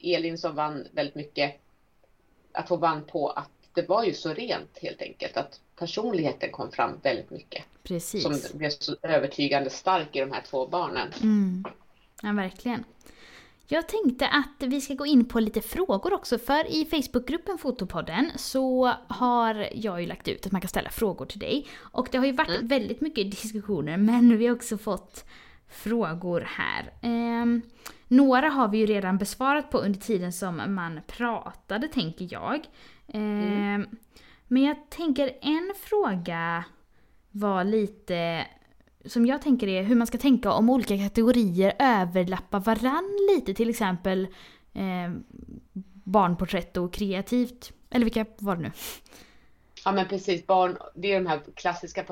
Elin 0.01 0.39
som 0.39 0.55
vann 0.55 0.87
väldigt 0.93 1.15
mycket 1.15 1.61
att 2.53 2.69
få 2.69 2.77
vann 2.77 3.05
på 3.05 3.31
att 3.31 3.51
det 3.75 3.89
var 3.89 4.05
ju 4.05 4.15
så 4.15 4.35
rent 4.35 4.79
helt 4.79 5.03
enkelt 5.03 5.37
att 5.37 5.61
personligheten 5.79 6.51
kom 6.53 6.71
fram 6.71 6.91
väldigt 7.03 7.31
mycket. 7.31 7.65
Precis. 7.83 8.23
Som 8.23 8.59
blev 8.59 8.71
så 8.71 8.97
övertygande 9.03 9.71
stark 9.71 10.17
i 10.17 10.21
de 10.21 10.33
här 10.33 10.43
två 10.51 10.67
barnen. 10.67 11.13
Mm. 11.23 11.65
Ja, 12.23 12.33
verkligen. 12.33 12.85
Jag 13.69 13.89
tänkte 13.89 14.29
att 14.29 14.63
vi 14.69 14.81
ska 14.81 14.95
gå 14.95 15.07
in 15.07 15.25
på 15.25 15.41
lite 15.41 15.61
frågor 15.61 16.13
också, 16.13 16.39
för 16.39 16.73
i 16.73 16.85
Facebookgruppen 16.85 17.59
Fotopodden 17.59 18.31
så 18.37 18.93
har 19.09 19.69
jag 19.73 20.01
ju 20.01 20.07
lagt 20.07 20.29
ut 20.29 20.47
att 20.47 20.53
man 20.53 20.61
kan 20.61 20.69
ställa 20.69 20.91
frågor 20.91 21.27
till 21.27 21.39
dig. 21.39 21.67
Och 21.79 22.09
det 22.13 22.19
har 22.19 22.27
ju 22.27 22.33
varit 22.33 22.49
mm. 22.49 22.67
väldigt 22.67 23.01
mycket 23.01 23.31
diskussioner, 23.31 23.97
men 23.97 24.39
vi 24.39 24.47
har 24.47 24.55
också 24.55 24.79
fått 24.79 25.25
frågor 25.69 26.41
här. 26.41 26.93
Eh, 27.01 27.47
några 28.09 28.49
har 28.49 28.69
vi 28.69 28.79
ju 28.79 28.87
redan 28.87 29.19
besvarat 29.19 29.71
på 29.71 29.79
under 29.79 30.01
tiden 30.01 30.33
som 30.33 30.75
man 30.75 31.01
pratade, 31.07 31.89
tänker 31.89 32.29
jag. 32.31 32.55
Eh, 33.07 33.21
mm. 33.21 33.87
Men 34.49 34.63
jag 34.63 34.91
tänker 34.91 35.39
en 35.41 35.73
fråga 35.83 36.65
var 37.31 37.65
lite 37.65 38.47
som 39.07 39.27
jag 39.27 39.43
tänker 39.43 39.69
är 39.69 39.83
hur 39.83 39.95
man 39.95 40.07
ska 40.07 40.19
tänka 40.19 40.53
om 40.53 40.71
olika 40.71 40.99
kategorier 40.99 41.75
överlappar 41.79 42.61
varann 42.61 43.17
lite. 43.35 43.55
Till 43.55 43.71
exempel 43.71 44.29
eh, 44.75 45.11
barnporträtt 46.05 46.77
och 46.77 46.93
kreativt. 46.93 47.73
Eller 47.91 48.05
vilka 48.05 48.27
var 48.39 48.57
det 48.57 48.63
nu? 48.63 48.71
Ja 49.85 49.93
men 49.93 50.09
precis, 50.09 50.47
barn, 50.47 50.77
det 50.95 51.13
är 51.13 51.21
de 51.21 51.27
här 51.27 51.41
klassiska 51.55 52.05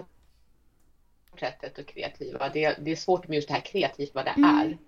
porträttet 1.31 1.79
och 1.79 1.87
kreativa. 1.87 2.49
Det, 2.49 2.77
det 2.85 2.93
är 2.93 2.97
svårt 2.97 3.29
med 3.29 3.37
just 3.37 3.49
det 3.49 3.55
här 3.55 3.61
kreativt 3.61 4.15
vad 4.15 4.25
det 4.25 4.31
mm. 4.31 4.51
är. 4.51 4.79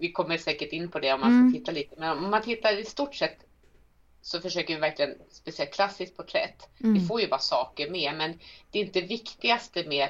Vi 0.00 0.12
kommer 0.12 0.38
säkert 0.38 0.72
in 0.72 0.90
på 0.90 0.98
det 0.98 1.12
om 1.12 1.20
man 1.20 1.30
ska 1.30 1.40
mm. 1.40 1.52
titta 1.52 1.72
lite. 1.72 1.94
Men 1.98 2.18
om 2.18 2.30
man 2.30 2.42
tittar 2.42 2.80
i 2.80 2.84
stort 2.84 3.14
sett 3.14 3.38
så 4.22 4.40
försöker 4.40 4.74
vi 4.74 4.80
verkligen, 4.80 5.14
speciellt 5.30 5.74
klassiskt 5.74 6.16
porträtt, 6.16 6.68
mm. 6.80 6.94
det 6.94 7.06
får 7.06 7.20
ju 7.20 7.26
vara 7.26 7.40
saker 7.40 7.90
med, 7.90 8.14
men 8.16 8.38
det 8.70 8.78
är 8.78 8.84
inte 8.84 9.00
viktigaste 9.00 9.84
med 9.88 10.08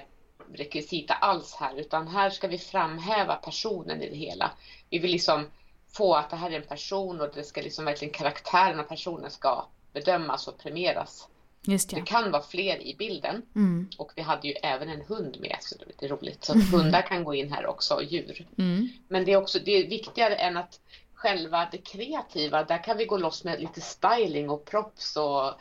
rekvisita 0.54 1.14
alls 1.14 1.54
här, 1.54 1.76
utan 1.76 2.08
här 2.08 2.30
ska 2.30 2.48
vi 2.48 2.58
framhäva 2.58 3.36
personen 3.36 4.02
i 4.02 4.10
det 4.10 4.16
hela. 4.16 4.50
Vi 4.90 4.98
vill 4.98 5.10
liksom 5.10 5.46
få 5.92 6.14
att 6.14 6.30
det 6.30 6.36
här 6.36 6.50
är 6.50 6.56
en 6.56 6.66
person 6.66 7.20
och 7.20 7.28
det 7.34 7.44
ska 7.44 7.60
liksom 7.60 7.84
verkligen 7.84 8.14
karaktären 8.14 8.80
av 8.80 8.84
personen 8.84 9.30
ska 9.30 9.66
bedömas 9.92 10.48
och 10.48 10.58
premieras. 10.58 11.28
Just 11.62 11.92
ja. 11.92 11.98
Det 11.98 12.04
kan 12.04 12.30
vara 12.30 12.42
fler 12.42 12.82
i 12.82 12.96
bilden 12.98 13.42
mm. 13.54 13.88
och 13.98 14.12
vi 14.16 14.22
hade 14.22 14.48
ju 14.48 14.54
även 14.54 14.88
en 14.88 15.00
hund 15.00 15.36
med 15.40 15.56
så 15.60 15.78
det 15.78 15.84
är 15.84 15.86
lite 15.86 16.08
roligt. 16.08 16.44
Så 16.44 16.52
att 16.52 16.70
hundar 16.70 17.02
kan 17.02 17.24
gå 17.24 17.34
in 17.34 17.52
här 17.52 17.66
också 17.66 17.94
och 17.94 18.04
djur. 18.04 18.46
Mm. 18.58 18.88
Men 19.08 19.24
det 19.24 19.32
är 19.32 19.36
också 19.36 19.58
det 19.64 19.70
är 19.70 19.88
viktigare 19.88 20.34
än 20.34 20.56
att 20.56 20.80
själva 21.14 21.68
det 21.72 21.78
kreativa, 21.78 22.64
där 22.64 22.84
kan 22.84 22.96
vi 22.96 23.04
gå 23.04 23.16
loss 23.16 23.44
med 23.44 23.60
lite 23.60 23.80
styling 23.80 24.50
och 24.50 24.64
props 24.64 25.16
och 25.16 25.52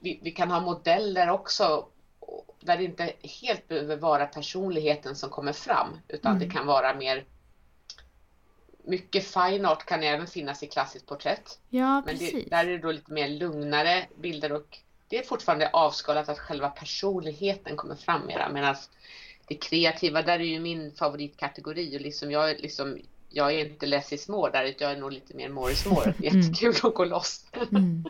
vi, 0.00 0.20
vi 0.22 0.30
kan 0.30 0.50
ha 0.50 0.60
modeller 0.60 1.30
också 1.30 1.86
där 2.60 2.76
det 2.76 2.84
inte 2.84 3.12
helt 3.42 3.68
behöver 3.68 3.96
vara 3.96 4.26
personligheten 4.26 5.16
som 5.16 5.30
kommer 5.30 5.52
fram 5.52 5.88
utan 6.08 6.36
mm. 6.36 6.48
det 6.48 6.54
kan 6.54 6.66
vara 6.66 6.94
mer 6.94 7.24
mycket 8.84 9.24
fine 9.24 9.66
art 9.66 9.84
kan 9.84 10.02
även 10.02 10.26
finnas 10.26 10.62
i 10.62 10.66
klassiskt 10.66 11.06
porträtt. 11.06 11.58
Ja, 11.68 12.02
men 12.06 12.18
det, 12.18 12.44
där 12.50 12.66
är 12.66 12.70
det 12.70 12.78
då 12.78 12.92
lite 12.92 13.12
mer 13.12 13.28
lugnare 13.28 14.06
bilder 14.16 14.52
och 14.52 14.78
det 15.08 15.18
är 15.18 15.22
fortfarande 15.22 15.70
avskalat 15.72 16.28
att 16.28 16.38
själva 16.38 16.68
personligheten 16.68 17.76
kommer 17.76 17.94
fram 17.94 18.26
mera 18.26 18.48
medan 18.48 18.76
det 19.46 19.54
kreativa, 19.54 20.22
där 20.22 20.38
är 20.38 20.44
ju 20.44 20.60
min 20.60 20.92
favoritkategori 20.92 21.96
och 21.96 22.00
liksom 22.00 22.30
jag, 22.30 22.60
liksom, 22.60 22.98
jag 23.28 23.54
är 23.54 23.66
inte 23.66 23.86
less 23.86 24.12
is 24.12 24.28
more 24.28 24.52
där, 24.52 24.74
jag 24.78 24.92
är 24.92 24.96
nog 24.96 25.12
lite 25.12 25.34
mer 25.34 25.48
more 25.48 25.72
is 25.72 25.86
more. 25.86 26.14
Mm. 26.18 26.40
Jättekul 26.40 26.74
att 26.82 26.94
gå 26.94 27.04
loss. 27.04 27.46
Mm. 27.70 28.04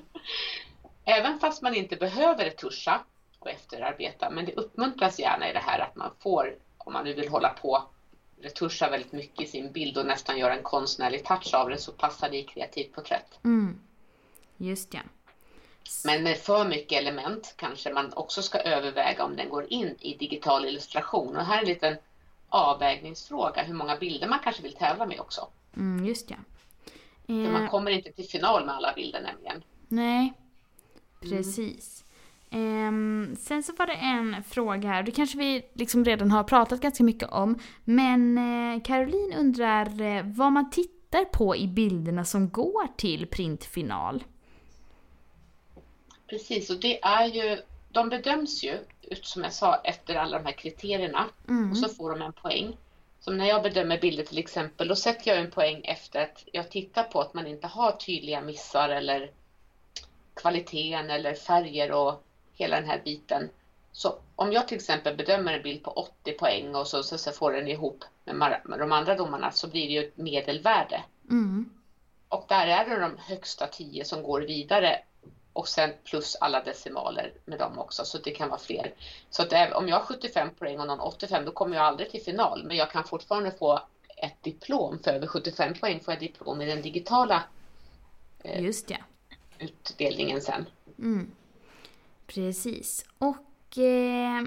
Även 1.04 1.38
fast 1.38 1.62
man 1.62 1.74
inte 1.74 1.96
behöver 1.96 2.44
retuscha 2.44 3.00
och 3.38 3.50
efterarbeta, 3.50 4.30
men 4.30 4.44
det 4.44 4.52
uppmuntras 4.52 5.18
gärna 5.18 5.50
i 5.50 5.52
det 5.52 5.58
här 5.58 5.78
att 5.78 5.96
man 5.96 6.10
får, 6.18 6.54
om 6.78 6.92
man 6.92 7.04
nu 7.04 7.14
vill 7.14 7.28
hålla 7.28 7.48
på, 7.48 7.82
retuscha 8.40 8.90
väldigt 8.90 9.12
mycket 9.12 9.40
i 9.40 9.46
sin 9.46 9.72
bild 9.72 9.98
och 9.98 10.06
nästan 10.06 10.38
göra 10.38 10.56
en 10.56 10.62
konstnärlig 10.62 11.24
touch 11.24 11.54
av 11.54 11.68
det 11.68 11.78
så 11.78 11.92
passar 11.92 12.30
det 12.30 12.36
i 12.36 12.44
kreativt 12.44 12.92
porträtt. 12.92 13.38
Mm. 13.44 13.80
Just 14.56 14.94
ja. 14.94 15.00
Men 16.04 16.22
med 16.22 16.38
för 16.38 16.68
mycket 16.68 16.98
element 16.98 17.54
kanske 17.56 17.92
man 17.92 18.12
också 18.12 18.42
ska 18.42 18.58
överväga 18.58 19.24
om 19.24 19.36
den 19.36 19.48
går 19.48 19.72
in 19.72 19.96
i 20.00 20.14
digital 20.14 20.64
illustration. 20.64 21.36
Och 21.36 21.44
här 21.44 21.56
är 21.56 21.62
en 21.62 21.68
liten 21.68 21.96
avvägningsfråga 22.48 23.62
hur 23.62 23.74
många 23.74 23.96
bilder 23.96 24.28
man 24.28 24.38
kanske 24.44 24.62
vill 24.62 24.72
tävla 24.72 25.06
med 25.06 25.20
också. 25.20 25.48
Mm, 25.76 26.06
just 26.06 26.30
ja. 26.30 26.36
För 27.26 27.52
man 27.52 27.64
eh. 27.64 27.70
kommer 27.70 27.90
inte 27.90 28.12
till 28.12 28.28
final 28.28 28.66
med 28.66 28.74
alla 28.74 28.92
bilder 28.92 29.20
nämligen. 29.22 29.62
Nej, 29.88 30.18
mm. 30.18 30.34
precis. 31.20 32.02
Mm. 32.02 32.07
Sen 33.38 33.62
så 33.62 33.72
var 33.72 33.86
det 33.86 33.92
en 33.92 34.42
fråga 34.42 34.88
här, 34.88 35.02
det 35.02 35.10
kanske 35.10 35.38
vi 35.38 35.66
liksom 35.74 36.04
redan 36.04 36.30
har 36.30 36.44
pratat 36.44 36.80
ganska 36.80 37.04
mycket 37.04 37.28
om. 37.30 37.58
Men 37.84 38.38
uh, 38.38 38.82
Caroline 38.82 39.32
undrar 39.38 40.02
uh, 40.02 40.22
vad 40.24 40.52
man 40.52 40.70
tittar 40.70 41.24
på 41.24 41.56
i 41.56 41.66
bilderna 41.66 42.24
som 42.24 42.48
går 42.48 42.96
till 42.96 43.26
printfinal. 43.26 44.24
Precis, 46.26 46.70
och 46.70 46.80
det 46.80 47.02
är 47.02 47.26
ju, 47.26 47.58
de 47.88 48.08
bedöms 48.08 48.64
ju 48.64 48.78
som 49.22 49.42
jag 49.42 49.52
sa 49.52 49.74
efter 49.74 50.14
alla 50.14 50.38
de 50.38 50.44
här 50.44 50.52
kriterierna 50.52 51.26
mm. 51.48 51.70
och 51.70 51.78
så 51.78 51.88
får 51.88 52.10
de 52.10 52.22
en 52.22 52.32
poäng. 52.32 52.76
Som 53.20 53.38
när 53.38 53.46
jag 53.46 53.62
bedömer 53.62 54.00
bilder 54.00 54.24
till 54.24 54.38
exempel, 54.38 54.88
då 54.88 54.96
sätter 54.96 55.30
jag 55.30 55.40
en 55.40 55.50
poäng 55.50 55.80
efter 55.84 56.22
att 56.22 56.44
jag 56.52 56.70
tittar 56.70 57.02
på 57.02 57.20
att 57.20 57.34
man 57.34 57.46
inte 57.46 57.66
har 57.66 57.92
tydliga 57.92 58.40
missar 58.40 58.88
eller 58.88 59.30
kvaliteten 60.34 61.10
eller 61.10 61.34
färger 61.34 61.92
och 61.92 62.24
hela 62.58 62.80
den 62.80 62.88
här 62.88 63.00
biten. 63.04 63.50
Så 63.92 64.18
om 64.36 64.52
jag 64.52 64.68
till 64.68 64.76
exempel 64.76 65.16
bedömer 65.16 65.52
en 65.52 65.62
bild 65.62 65.82
på 65.82 65.90
80 65.90 66.32
poäng 66.32 66.74
och 66.74 66.86
så, 66.86 67.02
så, 67.02 67.18
så 67.18 67.32
får 67.32 67.52
den 67.52 67.68
ihop 67.68 68.04
med, 68.24 68.60
de 68.64 68.92
andra 68.92 69.14
domarna 69.14 69.50
så 69.50 69.68
blir 69.68 69.86
det 69.86 69.92
ju 69.92 70.08
ett 70.08 70.16
medelvärde. 70.16 71.02
Mm. 71.30 71.70
Och 72.28 72.44
där 72.48 72.66
är 72.66 72.88
det 72.88 73.00
de 73.00 73.16
högsta 73.18 73.66
10 73.66 74.04
som 74.04 74.22
går 74.22 74.40
vidare 74.40 75.00
och 75.52 75.68
sen 75.68 75.90
plus 76.04 76.36
alla 76.36 76.62
decimaler 76.62 77.32
med 77.44 77.58
dem 77.58 77.78
också 77.78 78.04
så 78.04 78.18
det 78.18 78.30
kan 78.30 78.48
vara 78.48 78.60
fler. 78.60 78.94
Så 79.30 79.42
att 79.42 79.72
om 79.72 79.88
jag 79.88 79.96
har 79.96 80.04
75 80.04 80.50
poäng 80.58 80.80
och 80.80 80.86
någon 80.86 81.00
85 81.00 81.44
då 81.44 81.52
kommer 81.52 81.76
jag 81.76 81.84
aldrig 81.84 82.10
till 82.10 82.22
final 82.22 82.64
men 82.64 82.76
jag 82.76 82.90
kan 82.90 83.04
fortfarande 83.04 83.50
få 83.50 83.80
ett 84.16 84.42
diplom 84.42 84.98
för 84.98 85.10
över 85.10 85.26
75 85.26 85.74
poäng 85.74 86.00
får 86.00 86.14
jag 86.14 86.20
diplom 86.20 86.60
i 86.60 86.66
den 86.66 86.82
digitala 86.82 87.42
eh, 88.42 88.62
Just 88.62 88.90
ja. 88.90 88.96
utdelningen 89.58 90.40
sen. 90.40 90.66
Mm. 90.98 91.30
Precis. 92.34 93.04
Och 93.18 93.78
eh, 93.78 94.44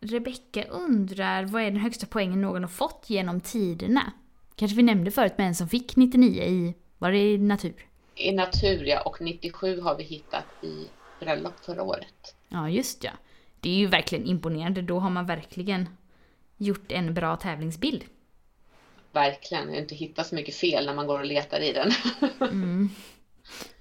Rebecka 0.00 0.64
undrar 0.64 1.44
vad 1.44 1.62
är 1.62 1.70
den 1.70 1.80
högsta 1.80 2.06
poängen 2.06 2.40
någon 2.40 2.62
har 2.62 2.70
fått 2.70 3.04
genom 3.06 3.40
tiderna? 3.40 4.12
Kanske 4.56 4.76
vi 4.76 4.82
nämnde 4.82 5.10
förut 5.10 5.38
med 5.38 5.46
en 5.46 5.54
som 5.54 5.68
fick 5.68 5.96
99 5.96 6.42
i, 6.42 6.74
var 6.98 7.12
det 7.12 7.18
i 7.18 7.38
natur? 7.38 7.86
I 8.14 8.32
natur 8.32 8.84
ja, 8.84 9.02
och 9.02 9.20
97 9.20 9.80
har 9.80 9.96
vi 9.96 10.04
hittat 10.04 10.44
i 10.62 10.86
bröllop 11.20 11.64
förra 11.64 11.82
året. 11.82 12.36
Ja, 12.48 12.68
just 12.68 13.04
ja. 13.04 13.10
Det 13.60 13.68
är 13.70 13.74
ju 13.74 13.86
verkligen 13.86 14.26
imponerande. 14.26 14.82
Då 14.82 14.98
har 14.98 15.10
man 15.10 15.26
verkligen 15.26 15.88
gjort 16.56 16.92
en 16.92 17.14
bra 17.14 17.36
tävlingsbild. 17.36 18.04
Verkligen. 19.12 19.74
Inte 19.74 19.94
hittat 19.94 20.26
så 20.26 20.34
mycket 20.34 20.54
fel 20.54 20.86
när 20.86 20.94
man 20.94 21.06
går 21.06 21.18
och 21.18 21.26
letar 21.26 21.60
i 21.60 21.72
den. 21.72 21.92
mm. 22.50 22.90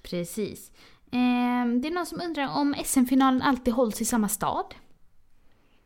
Precis. 0.02 0.72
Eh, 1.14 1.68
det 1.82 1.88
är 1.88 1.92
någon 1.92 2.06
som 2.06 2.22
undrar 2.22 2.58
om 2.58 2.76
SM-finalen 2.86 3.42
alltid 3.42 3.74
hålls 3.74 4.02
i 4.02 4.06
samma 4.06 4.30
stad? 4.30 4.66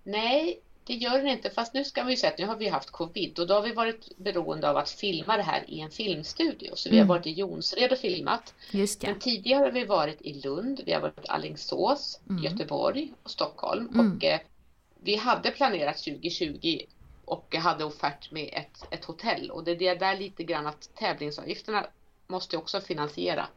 Nej, 0.03 0.61
det 0.83 0.93
gör 0.93 1.17
den 1.17 1.27
inte. 1.27 1.49
Fast 1.49 1.73
nu 1.73 1.83
ska 1.83 2.03
vi 2.03 2.17
säga 2.17 2.33
att 2.33 2.39
nu 2.39 2.45
har 2.45 2.55
vi 2.55 2.67
haft 2.67 2.91
covid 2.91 3.39
och 3.39 3.47
då 3.47 3.53
har 3.53 3.61
vi 3.61 3.73
varit 3.73 4.17
beroende 4.17 4.69
av 4.69 4.77
att 4.77 4.89
filma 4.89 5.37
det 5.37 5.43
här 5.43 5.63
i 5.67 5.79
en 5.79 5.91
filmstudio. 5.91 6.71
Så 6.75 6.89
vi 6.89 6.95
har 6.95 7.03
mm. 7.03 7.07
varit 7.07 7.27
i 7.27 7.31
Jonsered 7.31 7.91
och 7.91 7.97
filmat. 7.97 8.53
Just 8.71 9.01
det. 9.01 9.07
Men 9.07 9.19
tidigare 9.19 9.63
har 9.63 9.71
vi 9.71 9.85
varit 9.85 10.21
i 10.21 10.33
Lund, 10.33 10.81
vi 10.85 10.93
har 10.93 11.01
varit 11.01 11.25
i 11.25 11.27
Allingsås, 11.27 12.19
mm. 12.29 12.43
Göteborg 12.43 13.13
och 13.23 13.31
Stockholm. 13.31 13.89
Mm. 13.93 14.17
Och 14.17 14.23
eh, 14.23 14.39
vi 14.99 15.15
hade 15.15 15.51
planerat 15.51 15.97
2020 15.97 16.79
och 17.25 17.55
hade 17.55 17.83
offert 17.83 18.31
med 18.31 18.49
ett, 18.53 18.93
ett 18.93 19.05
hotell 19.05 19.51
och 19.51 19.63
det 19.63 19.87
är 19.87 19.99
där 19.99 20.17
lite 20.17 20.43
grann 20.43 20.67
att 20.67 20.89
tävlingsavgifterna 20.95 21.87
måste 22.27 22.57
också 22.57 22.81
finansiera 22.81 23.47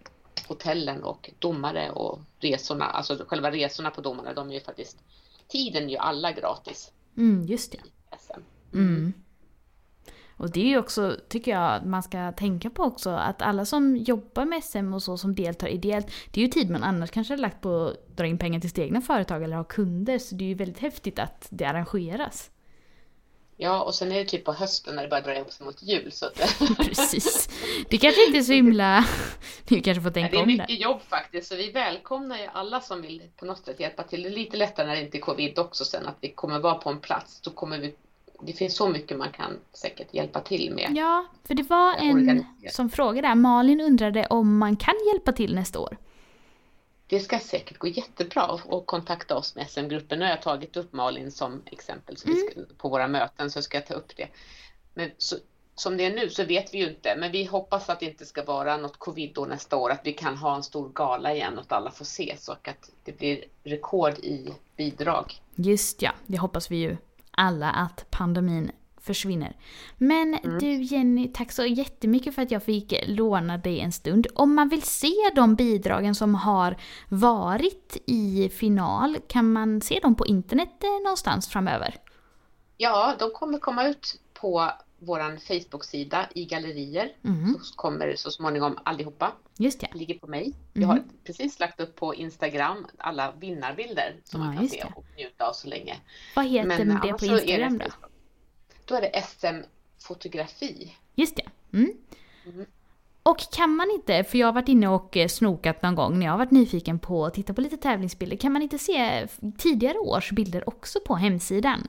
hotellen 0.51 1.03
och 1.05 1.31
domare 1.39 1.91
och 1.91 2.19
resorna, 2.41 2.85
alltså 2.85 3.25
själva 3.27 3.51
resorna 3.51 3.91
på 3.91 4.01
domarna, 4.01 4.35
de 4.35 4.51
är 4.51 4.55
ju 4.55 4.61
faktiskt 4.61 4.99
tiden 5.49 5.85
är 5.85 5.89
ju 5.89 5.97
alla 5.97 6.33
gratis. 6.33 6.93
Mm, 7.17 7.47
just 7.47 7.73
det. 7.73 7.79
Mm. 8.75 9.13
Och 10.37 10.51
det 10.51 10.61
är 10.61 10.67
ju 10.67 10.79
också, 10.79 11.17
tycker 11.29 11.51
jag, 11.51 11.87
man 11.87 12.03
ska 12.03 12.33
tänka 12.33 12.71
på 12.71 12.83
också 12.83 13.11
att 13.11 13.43
alla 13.43 13.65
som 13.65 13.97
jobbar 13.97 14.45
med 14.45 14.65
SM 14.65 14.95
och 14.95 15.03
så 15.03 15.19
som 15.19 15.35
deltar 15.35 15.69
ideellt, 15.69 16.07
det 16.31 16.41
är 16.41 16.45
ju 16.45 16.51
tid 16.51 16.71
man 16.71 16.83
annars 16.83 17.11
kanske 17.11 17.33
hade 17.33 17.43
lagt 17.43 17.61
på 17.61 17.87
att 17.87 18.17
dra 18.17 18.27
in 18.27 18.39
pengar 18.39 18.61
till 18.61 18.71
sina 18.71 18.85
egna 18.85 19.01
företag 19.01 19.43
eller 19.43 19.57
ha 19.57 19.65
kunder, 19.65 20.19
så 20.19 20.35
det 20.35 20.45
är 20.45 20.49
ju 20.49 20.55
väldigt 20.55 20.79
häftigt 20.79 21.19
att 21.19 21.47
det 21.51 21.65
arrangeras. 21.65 22.51
Ja, 23.63 23.83
och 23.83 23.95
sen 23.95 24.13
är 24.13 24.19
det 24.19 24.25
typ 24.25 24.45
på 24.45 24.53
hösten 24.53 24.95
när 24.97 25.03
det 25.03 25.09
börjar 25.09 25.25
dra 25.25 25.37
ihop 25.37 25.53
sig 25.53 25.67
mot 25.67 25.83
jul. 25.83 26.13
Så 26.13 26.27
att... 26.27 26.59
Precis. 26.77 27.49
Det 27.91 27.99
kanske 27.99 28.27
inte 28.27 28.39
är 28.39 28.43
så 28.43 28.53
himla... 28.53 29.05
Ni 29.69 29.81
kanske 29.81 30.03
får 30.03 30.11
tänka 30.11 30.39
om 30.39 30.47
det. 30.47 30.53
är 30.53 30.59
mycket 30.59 30.81
jobb 30.81 31.01
faktiskt, 31.09 31.49
så 31.49 31.57
vi 31.57 31.71
välkomnar 31.71 32.39
ju 32.39 32.47
alla 32.53 32.81
som 32.81 33.03
vill 33.03 33.23
på 33.37 33.45
något 33.45 33.65
sätt 33.65 33.81
hjälpa 33.81 34.03
till. 34.03 34.23
Det 34.23 34.29
är 34.29 34.31
lite 34.31 34.57
lättare 34.57 34.87
när 34.87 34.97
det 34.97 35.03
inte 35.03 35.19
är 35.19 35.21
covid 35.21 35.59
också 35.59 35.85
sen, 35.85 36.07
att 36.07 36.17
vi 36.21 36.29
kommer 36.29 36.59
vara 36.59 36.75
på 36.75 36.91
en 36.91 37.01
plats. 37.01 37.41
Då 37.41 37.51
kommer 37.51 37.79
vi... 37.79 37.95
Det 38.43 38.53
finns 38.53 38.77
så 38.77 38.89
mycket 38.89 39.19
man 39.19 39.33
kan 39.33 39.59
säkert 39.73 40.15
hjälpa 40.15 40.41
till 40.41 40.75
med. 40.75 40.93
Ja, 40.95 41.27
för 41.47 41.55
det 41.55 41.63
var 41.63 41.95
en 41.95 42.47
som 42.71 42.91
frågade 42.91 43.35
Malin 43.35 43.81
undrade 43.81 44.27
om 44.27 44.59
man 44.59 44.77
kan 44.77 44.95
hjälpa 45.13 45.33
till 45.33 45.55
nästa 45.55 45.79
år 45.79 45.97
det 47.11 47.21
ska 47.21 47.39
säkert 47.39 47.79
gå 47.79 47.89
jättebra 47.89 48.43
att 48.43 48.87
kontakta 48.87 49.37
oss 49.37 49.55
med 49.55 49.71
SM-gruppen. 49.71 50.19
Nu 50.19 50.25
har 50.25 50.31
jag 50.31 50.43
tagit 50.43 50.77
upp 50.77 50.93
Malin 50.93 51.31
som 51.31 51.63
exempel 51.67 52.17
så 52.17 52.29
mm. 52.29 52.41
ska, 52.41 52.61
på 52.77 52.89
våra 52.89 53.09
möten 53.09 53.51
så 53.51 53.63
ska 53.63 53.77
jag 53.77 53.87
ta 53.87 53.95
upp 53.95 54.17
det. 54.17 54.29
Men 54.95 55.11
så, 55.19 55.37
som 55.75 55.97
det 55.97 56.05
är 56.05 56.15
nu 56.15 56.31
så 56.31 56.45
vet 56.45 56.75
vi 56.75 56.79
ju 56.79 56.89
inte, 56.89 57.17
men 57.17 57.33
vi 57.33 57.45
hoppas 57.45 57.89
att 57.89 58.01
det 58.01 58.07
inte 58.07 58.27
ska 58.27 58.45
vara 58.45 58.77
något 58.77 58.97
covid 58.99 59.31
då 59.35 59.45
nästa 59.45 59.77
år, 59.77 59.91
att 59.91 60.01
vi 60.05 60.13
kan 60.13 60.37
ha 60.37 60.57
en 60.57 60.63
stor 60.63 60.89
gala 60.93 61.35
igen 61.35 61.55
och 61.55 61.61
att 61.61 61.73
alla 61.73 61.91
får 61.91 62.05
ses 62.05 62.49
och 62.49 62.69
att 62.69 62.91
det 63.05 63.19
blir 63.19 63.45
rekord 63.65 64.19
i 64.19 64.49
bidrag. 64.77 65.41
Just 65.55 66.03
ja, 66.03 66.13
det 66.27 66.39
hoppas 66.39 66.71
vi 66.71 66.77
ju 66.77 66.97
alla 67.31 67.71
att 67.71 68.07
pandemin 68.11 68.71
försvinner. 69.03 69.57
Men 69.97 70.35
mm. 70.35 70.59
du 70.59 70.83
Jenny, 70.83 71.29
tack 71.29 71.53
så 71.53 71.65
jättemycket 71.65 72.35
för 72.35 72.43
att 72.43 72.51
jag 72.51 72.63
fick 72.63 72.95
låna 73.07 73.59
dig 73.59 73.81
en 73.81 73.93
stund. 73.93 74.27
Om 74.35 74.55
man 74.55 74.69
vill 74.69 74.83
se 74.83 75.15
de 75.35 75.55
bidragen 75.55 76.15
som 76.15 76.35
har 76.35 76.77
varit 77.09 77.97
i 78.07 78.49
final, 78.49 79.17
kan 79.29 79.53
man 79.53 79.81
se 79.81 80.01
dem 80.03 80.15
på 80.15 80.27
internet 80.27 80.85
eh, 80.85 81.03
någonstans 81.05 81.49
framöver? 81.49 81.97
Ja, 82.77 83.15
de 83.19 83.31
kommer 83.31 83.59
komma 83.59 83.89
ut 83.89 84.21
på 84.35 84.71
vår 85.01 85.37
Facebook-sida 85.39 86.29
i 86.35 86.45
gallerier. 86.45 87.13
Mm. 87.25 87.59
Så 87.63 87.75
kommer 87.75 88.17
så 88.17 88.31
småningom 88.31 88.79
allihopa. 88.85 89.33
Just 89.59 89.81
det. 89.81 89.89
Ligger 89.95 90.19
på 90.19 90.27
mig. 90.27 90.43
Mm. 90.43 90.55
Jag 90.73 90.89
har 90.89 91.03
precis 91.25 91.61
lagt 91.61 91.81
upp 91.81 91.97
på 91.97 92.15
Instagram 92.15 92.87
alla 92.99 93.33
vinnarbilder 93.33 94.17
som 94.25 94.41
ja, 94.41 94.47
man 94.47 94.57
kan 94.57 94.69
se 94.69 94.85
och 94.95 95.05
njuta 95.17 95.49
av 95.49 95.53
så 95.53 95.69
länge. 95.69 95.97
Vad 96.37 96.47
heter 96.47 96.85
Men 96.85 97.01
det 97.03 97.13
på 97.13 97.25
Instagram 97.25 97.79
då? 97.79 97.85
Då 98.91 98.97
är 98.97 99.01
det 99.01 99.23
SM-fotografi. 99.23 100.97
Just 101.15 101.37
det. 101.37 101.47
Mm. 101.73 101.93
Mm. 102.47 102.67
Och 103.23 103.39
kan 103.53 103.71
man 103.71 103.91
inte, 103.91 104.25
för 104.25 104.39
jag 104.39 104.47
har 104.47 104.53
varit 104.53 104.69
inne 104.69 104.89
och 104.89 105.17
eh, 105.17 105.29
snokat 105.29 105.83
någon 105.83 105.95
gång 105.95 106.19
när 106.19 106.27
jag 106.27 106.33
har 106.33 106.39
varit 106.39 106.51
nyfiken 106.51 106.99
på 106.99 107.27
att 107.27 107.35
titta 107.35 107.55
på 107.55 107.61
lite 107.61 107.77
tävlingsbilder, 107.77 108.37
kan 108.37 108.53
man 108.53 108.63
inte 108.63 108.79
se 108.79 109.27
tidigare 109.59 109.99
års 109.99 110.31
bilder 110.31 110.69
också 110.69 111.01
på 111.01 111.15
hemsidan? 111.15 111.89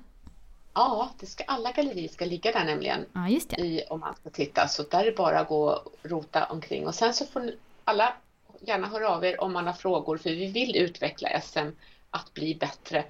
Ja, 0.74 1.10
det 1.20 1.26
ska, 1.26 1.44
alla 1.44 1.72
gallerier 1.72 2.08
ska 2.08 2.26
ligga 2.26 2.52
där 2.52 2.66
nämligen. 2.66 3.06
Ja, 3.14 3.30
just 3.30 3.50
det. 3.50 3.62
I, 3.62 3.84
om 3.90 4.00
man 4.00 4.16
ska 4.16 4.30
titta, 4.30 4.68
så 4.68 4.84
där 4.84 5.00
är 5.00 5.06
det 5.06 5.18
bara 5.18 5.40
att 5.40 5.48
gå 5.48 5.70
och 5.70 5.96
rota 6.04 6.46
omkring. 6.46 6.88
Och 6.88 6.96
sen 6.96 7.14
så 7.14 7.26
får 7.26 7.52
alla 7.84 8.14
gärna 8.60 8.88
höra 8.88 9.10
av 9.10 9.26
er 9.26 9.42
om 9.42 9.54
man 9.54 9.68
har 9.68 9.74
frågor, 9.74 10.18
för 10.18 10.30
vi 10.30 10.52
vill 10.52 10.76
utveckla 10.76 11.42
SM 11.42 11.70
att 12.10 12.34
bli 12.34 12.56
bättre 12.56 13.04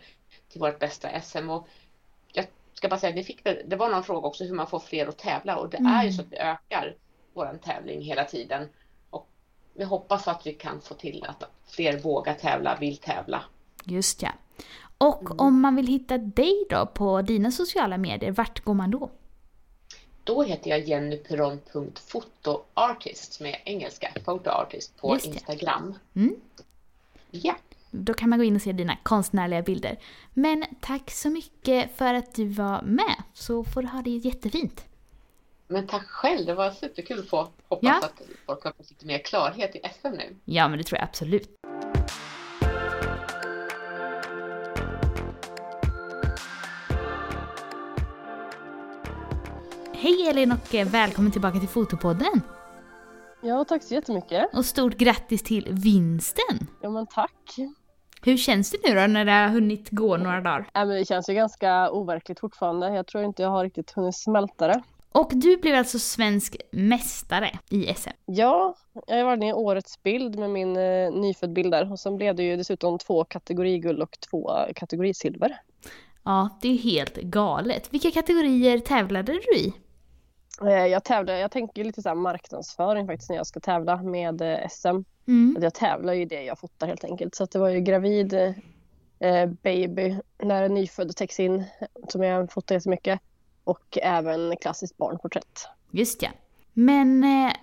till 0.50 0.62
vårt 0.62 0.80
bästa 0.80 1.22
SM. 1.22 1.50
Och 1.50 1.68
ska 2.74 2.88
bara 2.88 3.00
säga, 3.00 3.16
vi 3.16 3.24
fick, 3.24 3.44
det 3.44 3.76
var 3.76 3.90
någon 3.90 4.04
fråga 4.04 4.28
också 4.28 4.44
hur 4.44 4.54
man 4.54 4.68
får 4.68 4.80
fler 4.80 5.08
att 5.08 5.18
tävla 5.18 5.58
och 5.58 5.70
det 5.70 5.78
mm. 5.78 5.92
är 5.92 6.04
ju 6.04 6.12
så 6.12 6.22
att 6.22 6.32
vi 6.32 6.38
ökar 6.38 6.96
vår 7.34 7.60
tävling 7.64 8.02
hela 8.02 8.26
tiden. 8.26 8.68
Och 9.10 9.28
vi 9.74 9.84
hoppas 9.84 10.28
att 10.28 10.48
vi 10.48 10.54
kan 10.54 10.82
få 10.82 10.94
till 10.94 11.26
att 11.28 11.44
fler 11.68 12.00
vågar 12.00 12.34
tävla, 12.34 12.78
vill 12.80 12.98
tävla. 12.98 13.44
Just 13.86 14.22
ja. 14.22 14.32
Och 14.98 15.22
mm. 15.22 15.40
om 15.40 15.62
man 15.62 15.76
vill 15.76 15.88
hitta 15.88 16.18
dig 16.18 16.66
då 16.70 16.86
på 16.86 17.22
dina 17.22 17.52
sociala 17.52 17.98
medier, 17.98 18.32
vart 18.32 18.64
går 18.64 18.74
man 18.74 18.92
då? 18.92 19.10
Då 20.24 20.44
heter 20.44 20.70
jag 20.70 20.80
jennyperon.fotoartist 20.80 23.42
med 23.42 23.62
engelska, 23.66 24.12
photoartist 24.26 24.98
på 24.98 25.16
Instagram. 25.16 25.94
Mm. 26.14 26.36
Ja. 27.32 27.56
Då 27.92 28.14
kan 28.14 28.30
man 28.30 28.40
gå 28.40 28.46
in 28.46 28.56
och 28.56 28.62
se 28.62 28.72
dina 28.72 28.98
konstnärliga 29.04 29.62
bilder. 29.62 29.98
Men 30.34 30.66
tack 30.82 31.12
så 31.12 31.30
mycket 31.30 31.98
för 31.98 32.14
att 32.14 32.36
du 32.36 32.48
var 32.48 32.82
med, 32.82 33.16
så 33.34 33.64
får 33.64 33.82
du 33.82 33.88
ha 33.88 34.02
det 34.02 34.10
jättefint. 34.10 34.86
Men 35.68 35.88
tack 35.88 36.08
själv, 36.08 36.46
det 36.46 36.54
var 36.54 36.72
superkul 36.72 37.20
att 37.20 37.30
få 37.30 37.38
hoppas 37.68 37.80
ja. 37.82 38.06
att 38.06 38.22
folk 38.46 38.64
har 38.64 38.72
fått 38.72 38.90
lite 38.90 39.06
mer 39.06 39.18
klarhet 39.18 39.76
i 39.76 39.80
SM 39.80 40.08
nu. 40.08 40.36
Ja, 40.46 40.68
men 40.68 40.78
det 40.78 40.84
tror 40.84 41.00
jag 41.00 41.04
absolut. 41.04 41.50
Hej 49.94 50.28
Elin 50.30 50.52
och 50.52 50.74
välkommen 50.74 51.32
tillbaka 51.32 51.60
till 51.60 51.70
Fotopodden! 51.70 52.42
Ja, 53.42 53.66
tack 53.66 53.84
så 53.84 53.94
jättemycket! 53.94 54.46
Och 54.54 54.66
stort 54.66 54.98
grattis 54.98 55.44
till 55.44 55.68
vinsten! 55.72 56.68
Ja 56.82 56.90
men 56.90 57.08
tack! 57.08 57.81
Hur 58.24 58.38
känns 58.38 58.72
det 58.72 58.78
nu 58.88 58.96
då 58.96 59.08
när 59.08 59.26
det 59.26 59.32
har 59.32 59.48
hunnit 59.48 59.90
gå 59.90 60.18
några 60.18 60.42
dagar? 60.42 60.70
Ja, 60.74 60.86
men 60.86 60.98
det 60.98 61.06
känns 61.06 61.30
ju 61.30 61.34
ganska 61.34 61.92
overkligt 61.92 62.40
fortfarande. 62.40 62.90
Jag 62.96 63.08
tror 63.08 63.24
inte 63.24 63.42
jag 63.42 63.50
har 63.50 63.64
riktigt 63.64 63.92
hunnit 63.92 64.16
smälta 64.16 64.68
det. 64.68 64.84
Och 65.12 65.32
du 65.34 65.58
blev 65.58 65.76
alltså 65.76 66.00
svensk 66.00 66.58
mästare 66.72 67.60
i 67.70 67.94
SM? 67.94 68.10
Ja, 68.26 68.76
jag 69.08 69.18
har 69.18 69.24
varit 69.24 69.44
i 69.44 69.54
årets 69.54 70.04
bild 70.04 70.40
med 70.40 70.50
min 70.50 70.78
eh, 70.78 71.12
nyfödd 71.12 71.54
bild 71.54 71.72
där. 71.72 71.92
Och 71.92 72.00
sen 72.00 72.18
blev 72.18 72.36
det 72.36 72.44
ju 72.44 72.58
dessutom 72.58 72.98
två 72.98 73.24
kategoriguld 73.24 74.02
och 74.02 74.18
två 74.30 74.52
kategorisilver. 74.76 75.58
Ja, 76.24 76.50
det 76.62 76.68
är 76.68 76.78
helt 76.78 77.16
galet. 77.16 77.94
Vilka 77.94 78.12
kategorier 78.12 78.80
tävlade 78.80 79.34
du 79.34 79.58
i? 79.58 79.74
Eh, 80.62 80.88
jag 80.88 81.04
tävlar, 81.04 81.34
jag 81.34 81.52
tänker 81.52 81.84
lite 81.84 82.02
så 82.02 82.16
marknadsföring 82.16 83.08
faktiskt 83.08 83.30
när 83.30 83.38
jag 83.38 83.48
ska 83.48 83.60
tävla 83.60 84.04
med 84.04 84.42
eh, 84.42 84.68
SM. 84.70 85.04
Mm. 85.28 85.58
Jag 85.62 85.74
tävlar 85.74 86.14
ju 86.14 86.26
det 86.26 86.44
jag 86.44 86.60
fotar 86.60 86.88
helt 86.88 87.04
enkelt. 87.04 87.36
Så 87.36 87.46
det 87.46 87.60
var 87.60 87.70
ju 87.70 87.80
gravid, 87.80 88.34
eh, 89.20 89.46
baby, 89.64 90.18
när 90.44 90.64
en 90.64 90.74
nyfödd 90.74 91.16
täcks 91.16 91.40
in 91.40 91.64
som 92.10 92.24
jag 92.24 92.52
fotar 92.52 92.76
jättemycket. 92.76 93.20
Och 93.64 93.98
även 94.02 94.58
klassiskt 94.58 94.98
barnporträtt. 94.98 95.68
Just 95.92 96.22
ja. 96.22 96.30
Men 96.74 97.24
eh, 97.24 97.54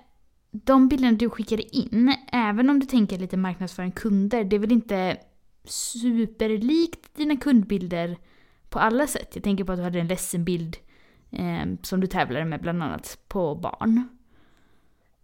de 0.51 0.89
bilderna 0.89 1.17
du 1.17 1.31
skickade 1.31 1.77
in, 1.77 2.15
även 2.33 2.71
om 2.71 2.81
du 2.81 2.87
tänker 2.87 3.19
lite 3.19 3.37
marknadsföring 3.37 3.93
kunder, 3.93 4.45
det 4.45 4.57
är 4.57 4.61
väl 4.61 4.73
inte 4.73 5.17
superlikt 5.65 7.17
dina 7.17 7.37
kundbilder 7.37 8.17
på 8.69 8.79
alla 8.79 9.07
sätt. 9.07 9.29
Jag 9.33 9.45
tänker 9.45 9.65
på 9.65 9.73
att 9.73 9.79
du 9.79 9.83
hade 9.83 10.01
en 10.01 10.09
ledsen-bild 10.09 10.77
eh, 10.77 10.88
som 11.83 12.01
du 12.01 12.07
tävlade 12.07 12.45
med 12.45 12.61
bland 12.61 12.83
annat 12.83 13.19
på 13.29 13.55
barn. 13.55 14.09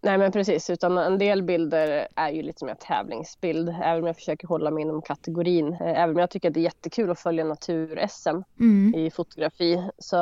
Nej 0.05 0.19
men 0.19 0.33
precis, 0.33 0.71
utan 0.71 0.99
en 0.99 1.19
del 1.19 1.43
bilder 1.43 2.09
är 2.17 2.31
ju 2.31 2.43
lite 2.43 2.67
en 2.67 2.77
tävlingsbild, 2.77 3.69
även 3.69 4.03
om 4.03 4.07
jag 4.07 4.17
försöker 4.17 4.49
hålla 4.49 4.71
mig 4.71 4.83
inom 4.83 5.03
kategorin. 5.03 5.73
Eh, 5.73 6.01
även 6.01 6.11
om 6.11 6.19
jag 6.19 6.31
tycker 6.31 6.49
att 6.49 6.55
det 6.55 6.61
är 6.61 6.65
jättekul 6.65 7.11
att 7.11 7.21
följa 7.21 7.45
natur-SM 7.45 8.43
mm. 8.61 8.95
i 8.95 9.11
fotografi 9.11 9.89
så 9.99 10.17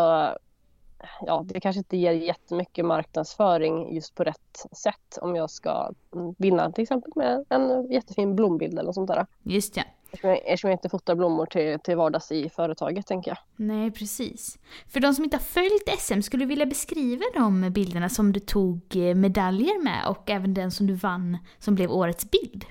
ja, 1.20 1.44
det 1.46 1.60
kanske 1.60 1.78
inte 1.78 1.96
ger 1.96 2.12
jättemycket 2.12 2.84
marknadsföring 2.84 3.94
just 3.94 4.14
på 4.14 4.24
rätt 4.24 4.66
sätt 4.72 5.18
om 5.20 5.36
jag 5.36 5.50
ska 5.50 5.92
vinna 6.38 6.72
till 6.72 6.82
exempel 6.82 7.12
med 7.14 7.44
en 7.48 7.90
jättefin 7.90 8.36
blombild 8.36 8.72
eller 8.72 8.86
något 8.86 8.94
sånt 8.94 9.08
där. 9.08 9.26
Just 9.42 9.76
ja. 9.76 9.82
Eftersom 10.12 10.70
jag 10.70 10.74
inte 10.74 10.88
fotar 10.88 11.14
blommor 11.14 11.46
till, 11.46 11.78
till 11.78 11.96
vardags 11.96 12.32
i 12.32 12.48
företaget 12.48 13.06
tänker 13.06 13.30
jag. 13.30 13.38
Nej, 13.56 13.90
precis. 13.90 14.58
För 14.88 15.00
de 15.00 15.14
som 15.14 15.24
inte 15.24 15.36
har 15.36 15.42
följt 15.42 16.00
SM, 16.00 16.20
skulle 16.20 16.44
du 16.44 16.48
vilja 16.48 16.66
beskriva 16.66 17.24
de 17.34 17.70
bilderna 17.70 18.08
som 18.08 18.32
du 18.32 18.40
tog 18.40 18.96
eh, 18.96 19.14
medaljer 19.14 19.82
med 19.82 20.08
och 20.08 20.30
även 20.30 20.54
den 20.54 20.70
som 20.70 20.86
du 20.86 20.94
vann 20.94 21.38
som 21.58 21.74
blev 21.74 21.90
årets 21.92 22.30
bild? 22.30 22.64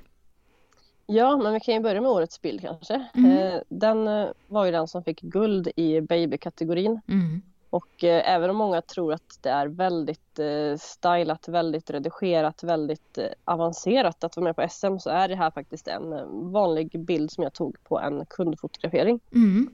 Ja, 1.05 1.37
men 1.37 1.53
vi 1.53 1.59
kan 1.59 1.73
ju 1.73 1.79
börja 1.79 2.01
med 2.01 2.11
årets 2.11 2.41
bild 2.41 2.61
kanske. 2.61 3.05
Mm. 3.13 3.63
Den 3.69 4.07
eh, 4.07 4.27
var 4.47 4.65
ju 4.65 4.71
den 4.71 4.87
som 4.87 5.03
fick 5.03 5.21
guld 5.21 5.67
i 5.75 6.01
babykategorin. 6.01 7.01
Mm. 7.07 7.41
Och 7.71 8.03
eh, 8.03 8.33
även 8.33 8.49
om 8.49 8.55
många 8.55 8.81
tror 8.81 9.13
att 9.13 9.39
det 9.41 9.49
är 9.49 9.67
väldigt 9.67 10.39
eh, 10.39 10.77
stylat, 10.79 11.47
väldigt 11.47 11.89
redigerat, 11.89 12.63
väldigt 12.63 13.17
eh, 13.17 13.25
avancerat 13.45 14.23
att 14.23 14.35
vara 14.35 14.43
med 14.43 14.55
på 14.55 14.67
SM 14.69 14.97
så 14.97 15.09
är 15.09 15.27
det 15.27 15.35
här 15.35 15.51
faktiskt 15.51 15.87
en 15.87 16.13
eh, 16.13 16.25
vanlig 16.31 16.99
bild 16.99 17.31
som 17.31 17.43
jag 17.43 17.53
tog 17.53 17.83
på 17.83 17.99
en 17.99 18.25
kundfotografering. 18.25 19.19
Mm. 19.33 19.69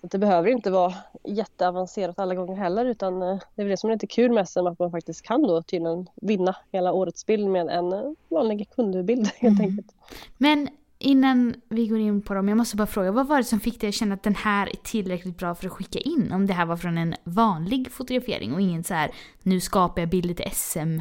Så 0.00 0.06
det 0.06 0.18
behöver 0.18 0.48
inte 0.48 0.70
vara 0.70 0.94
jätteavancerat 1.24 2.18
alla 2.18 2.34
gånger 2.34 2.56
heller 2.56 2.84
utan 2.84 3.22
eh, 3.22 3.38
det 3.54 3.62
är 3.62 3.64
väl 3.64 3.70
det 3.70 3.76
som 3.76 3.90
är 3.90 3.94
lite 3.94 4.06
kul 4.06 4.32
med 4.32 4.48
SM 4.48 4.66
att 4.66 4.78
man 4.78 4.90
faktiskt 4.90 5.22
kan 5.22 5.42
då 5.42 5.62
tydligen 5.62 6.08
vinna 6.14 6.56
hela 6.70 6.92
årets 6.92 7.26
bild 7.26 7.48
med 7.48 7.68
en 7.68 7.92
eh, 7.92 8.12
vanlig 8.28 8.70
kundbild 8.70 9.26
helt 9.36 9.60
mm. 9.60 9.70
enkelt. 9.70 9.94
Men 10.38 10.68
innan 11.02 11.54
vi 11.68 11.86
går 11.86 11.98
in 11.98 12.22
på 12.22 12.34
dem, 12.34 12.48
jag 12.48 12.56
måste 12.58 12.76
bara 12.76 12.86
fråga, 12.86 13.12
vad 13.12 13.26
var 13.26 13.38
det 13.38 13.44
som 13.44 13.60
fick 13.60 13.80
dig 13.80 13.88
att 13.88 13.94
känna 13.94 14.14
att 14.14 14.22
den 14.22 14.34
här 14.34 14.66
är 14.66 14.76
tillräckligt 14.82 15.38
bra 15.38 15.54
för 15.54 15.66
att 15.66 15.72
skicka 15.72 15.98
in? 15.98 16.32
Om 16.32 16.46
det 16.46 16.52
här 16.52 16.66
var 16.66 16.76
från 16.76 16.98
en 16.98 17.14
vanlig 17.24 17.92
fotografering 17.92 18.54
och 18.54 18.60
ingen 18.60 18.84
så 18.84 18.94
här, 18.94 19.10
nu 19.42 19.60
skapar 19.60 20.02
jag 20.02 20.08
bilder 20.08 20.34
till 20.34 20.50
SM 20.52 21.00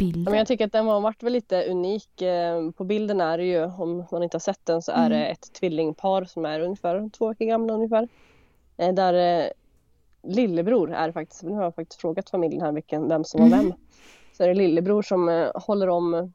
bilden. 0.00 0.34
jag 0.34 0.46
tycker 0.46 0.66
att 0.66 0.72
den 0.72 0.86
har 0.86 1.00
varit 1.00 1.22
väl 1.22 1.32
lite 1.32 1.64
unik. 1.64 2.22
Eh, 2.22 2.70
på 2.70 2.84
bilden 2.84 3.20
är 3.20 3.38
det 3.38 3.44
ju, 3.44 3.64
om 3.64 4.04
man 4.12 4.22
inte 4.22 4.34
har 4.34 4.40
sett 4.40 4.66
den, 4.66 4.82
så 4.82 4.92
är 4.92 5.06
mm. 5.06 5.10
det 5.10 5.26
ett 5.26 5.52
tvillingpar 5.52 6.24
som 6.24 6.44
är 6.44 6.60
ungefär 6.60 7.08
två 7.08 7.28
veckor 7.28 7.44
gamla 7.44 7.72
ungefär. 7.72 8.08
Eh, 8.76 8.94
där 8.94 9.14
eh, 9.14 9.50
lillebror 10.22 10.92
är 10.92 11.12
faktiskt, 11.12 11.42
nu 11.42 11.54
har 11.54 11.62
jag 11.62 11.74
faktiskt 11.74 12.00
frågat 12.00 12.30
familjen 12.30 12.62
här 12.62 12.72
vilken, 12.72 13.08
vem 13.08 13.24
som 13.24 13.40
var 13.40 13.46
mm. 13.46 13.58
vem. 13.58 13.74
Så 14.36 14.42
är 14.44 14.48
det 14.48 14.54
lillebror 14.54 15.02
som 15.02 15.50
håller 15.54 15.88
om 15.88 16.32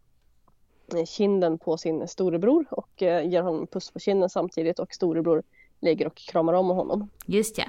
kinden 1.08 1.58
på 1.58 1.78
sin 1.78 2.08
storebror 2.08 2.66
och 2.72 3.04
eh, 3.04 3.30
ger 3.30 3.42
honom 3.42 3.68
puss 3.68 3.92
på 3.92 4.00
kinden 4.00 4.30
samtidigt 4.30 4.80
och 4.80 4.94
storebror 4.94 5.44
ligger 5.80 6.08
och 6.08 6.16
kramar 6.16 6.54
om 6.54 6.68
honom. 6.68 7.10
Just 7.26 7.58
ja. 7.58 7.66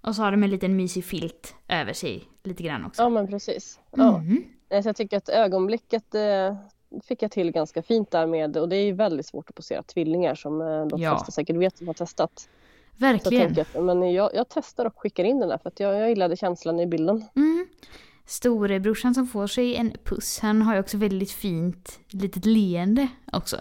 Och 0.00 0.14
så 0.14 0.22
har 0.22 0.30
de 0.30 0.42
en 0.42 0.50
liten 0.50 0.76
mysig 0.76 1.04
filt 1.04 1.54
över 1.68 1.92
sig 1.92 2.24
lite 2.44 2.62
grann 2.62 2.84
också. 2.84 3.02
Ja 3.02 3.08
men 3.08 3.26
precis. 3.26 3.80
Ja. 3.96 4.18
Mm. 4.18 4.44
Så 4.82 4.88
jag 4.88 4.96
tycker 4.96 5.16
att 5.16 5.28
ögonblicket 5.28 6.14
eh, 6.14 6.56
fick 7.04 7.22
jag 7.22 7.30
till 7.30 7.50
ganska 7.50 7.82
fint 7.82 8.10
där 8.10 8.26
med 8.26 8.56
och 8.56 8.68
det 8.68 8.76
är 8.76 8.84
ju 8.84 8.92
väldigt 8.92 9.26
svårt 9.26 9.48
att 9.48 9.54
posera 9.54 9.82
tvillingar 9.82 10.34
som 10.34 10.60
eh, 10.60 10.86
de 10.86 11.02
ja. 11.02 11.10
flesta 11.10 11.32
säkert 11.32 11.56
vet 11.56 11.78
som 11.78 11.86
har 11.86 11.94
testat. 11.94 12.48
Verkligen. 12.96 13.54
Jag 13.54 13.66
att, 13.74 13.84
men 13.84 14.12
jag, 14.12 14.34
jag, 14.34 14.46
testar 14.48 14.84
och 14.84 14.98
skickar 14.98 15.24
in 15.24 15.40
den 15.40 15.48
där 15.48 15.58
för 15.58 15.68
att 15.68 15.80
jag, 15.80 15.94
jag 15.94 16.08
gillade 16.08 16.36
känslan 16.36 16.80
i 16.80 16.86
bilden. 16.86 17.24
Mm 17.36 17.66
storebrorsan 18.26 19.14
som 19.14 19.26
får 19.26 19.46
sig 19.46 19.76
en 19.76 19.92
puss, 20.04 20.38
han 20.38 20.62
har 20.62 20.74
ju 20.74 20.80
också 20.80 20.96
väldigt 20.96 21.30
fint 21.30 22.00
litet 22.08 22.46
leende 22.46 23.08
också. 23.32 23.56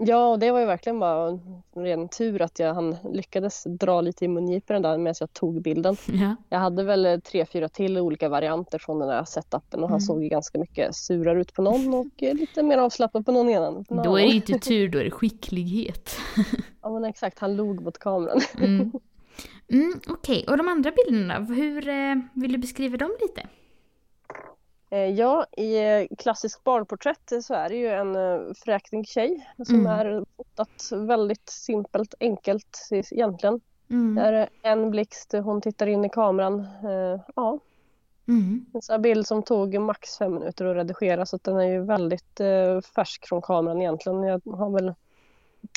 Ja, 0.00 0.28
och 0.28 0.38
det 0.38 0.50
var 0.50 0.60
ju 0.60 0.66
verkligen 0.66 0.98
bara 0.98 1.28
en 1.28 1.62
ren 1.84 2.08
tur 2.08 2.42
att 2.42 2.58
jag 2.58 2.74
han 2.74 2.96
lyckades 3.12 3.64
dra 3.64 4.00
lite 4.00 4.24
i 4.24 4.28
mungiporna 4.28 4.80
där 4.80 4.98
medan 4.98 5.14
jag 5.20 5.32
tog 5.32 5.62
bilden. 5.62 5.96
Ja. 6.06 6.36
Jag 6.48 6.58
hade 6.58 6.84
väl 6.84 7.20
tre, 7.20 7.46
fyra 7.46 7.68
till 7.68 7.98
olika 7.98 8.28
varianter 8.28 8.78
från 8.78 8.98
den 8.98 9.08
där 9.08 9.24
setupen 9.24 9.82
och 9.82 9.88
han 9.88 9.98
mm. 9.98 10.00
såg 10.00 10.22
ju 10.22 10.28
ganska 10.28 10.58
mycket 10.58 10.96
surare 10.96 11.40
ut 11.40 11.54
på 11.54 11.62
någon 11.62 11.94
och 11.94 12.06
lite 12.18 12.62
mer 12.62 12.78
avslappnad 12.78 13.26
på 13.26 13.32
någon 13.32 13.54
annan. 13.54 13.84
Då 13.88 14.18
är 14.18 14.22
det 14.22 14.34
inte 14.34 14.58
tur, 14.58 14.88
då 14.88 14.98
är 14.98 15.04
det 15.04 15.10
skicklighet. 15.10 16.16
ja 16.82 16.90
men 16.90 17.04
exakt, 17.04 17.38
han 17.38 17.56
log 17.56 17.82
mot 17.82 17.98
kameran. 17.98 18.40
mm. 18.58 18.92
Mm, 19.70 20.00
Okej, 20.08 20.38
okay. 20.38 20.52
och 20.52 20.56
de 20.56 20.68
andra 20.68 20.90
bilderna, 20.90 21.38
hur 21.38 21.88
eh, 21.88 22.14
vill 22.34 22.52
du 22.52 22.58
beskriva 22.58 22.96
dem 22.96 23.10
lite? 23.20 23.48
Eh, 24.90 25.10
ja, 25.10 25.46
i 25.56 25.76
eh, 25.76 26.16
klassisk 26.18 26.64
barnporträtt 26.64 27.32
så 27.42 27.54
är 27.54 27.68
det 27.68 27.76
ju 27.76 27.88
en 27.88 28.16
eh, 28.16 28.54
fräknig 28.64 29.08
tjej 29.08 29.48
som 29.66 29.74
mm. 29.74 29.86
är 29.86 30.24
fotat 30.36 30.88
väldigt 30.92 31.48
simpelt, 31.48 32.14
enkelt 32.20 32.88
egentligen. 32.90 33.60
Mm. 33.90 34.14
Det 34.14 34.22
är 34.22 34.48
en 34.62 34.90
blixt, 34.90 35.32
hon 35.32 35.60
tittar 35.60 35.86
in 35.86 36.04
i 36.04 36.08
kameran. 36.08 36.66
Ja. 37.34 37.58
Mm. 38.28 38.66
En 38.74 38.82
sån 38.82 39.02
bild 39.02 39.26
som 39.26 39.42
tog 39.42 39.80
max 39.80 40.18
fem 40.18 40.34
minuter 40.34 40.64
att 40.64 40.76
redigera 40.76 41.26
så 41.26 41.38
den 41.42 41.56
är 41.56 41.68
ju 41.68 41.84
väldigt 41.84 42.40
färsk 42.94 43.28
från 43.28 43.42
kameran 43.42 43.80
egentligen. 43.80 44.22
Jag 44.22 44.42
har 44.44 44.70
väl 44.70 44.94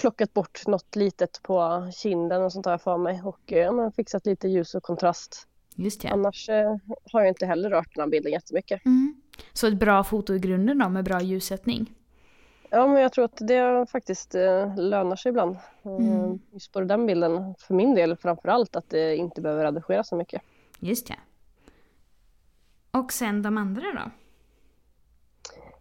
plockat 0.02 0.34
bort 0.34 0.68
något 0.68 0.96
litet 0.96 1.42
på 1.44 1.90
kinden 1.96 2.44
och 2.44 2.54
sånt 2.54 2.66
jag 2.66 2.82
för 2.82 2.98
mig 2.98 3.22
och 3.26 3.40
ja, 3.46 3.92
fixat 3.96 4.26
lite 4.26 4.48
ljus 4.48 4.76
och 4.76 4.84
kontrast. 4.84 5.48
Just 5.76 6.04
ja. 6.04 6.10
Annars 6.10 6.50
eh, 6.50 6.76
har 7.12 7.22
jag 7.22 7.28
inte 7.28 7.46
heller 7.46 7.70
rört 7.70 7.96
den 7.96 8.02
här 8.02 8.10
bilden 8.10 8.32
jättemycket. 8.32 8.86
Mm. 8.86 9.16
Så 9.54 9.68
ett 9.68 9.80
bra 9.80 10.04
foto 10.04 10.34
i 10.34 10.40
grunden 10.40 10.80
då 10.80 10.90
med 10.90 11.06
bra 11.06 11.22
ljussättning? 11.22 11.94
Ja, 12.70 12.88
men 12.88 13.02
jag 13.02 13.14
tror 13.14 13.26
att 13.26 13.38
det 13.38 13.86
faktiskt 13.92 14.36
eh, 14.36 14.76
lönar 14.76 15.16
sig 15.16 15.30
ibland. 15.30 15.58
Eh, 15.84 15.96
mm. 15.96 16.40
Just 16.52 16.72
på 16.72 16.82
den 16.82 17.06
bilden, 17.06 17.56
för 17.60 17.74
min 17.74 17.96
del 17.96 18.16
framför 18.16 18.50
allt, 18.50 18.76
att 18.76 18.90
det 18.90 19.16
inte 19.16 19.42
behöver 19.42 19.64
redigeras 19.64 20.08
så 20.08 20.16
mycket. 20.16 20.42
Just 20.80 21.10
ja. 21.10 21.16
Och 22.92 23.12
sen 23.12 23.42
de 23.42 23.58
andra 23.58 23.82
då? 23.82 24.12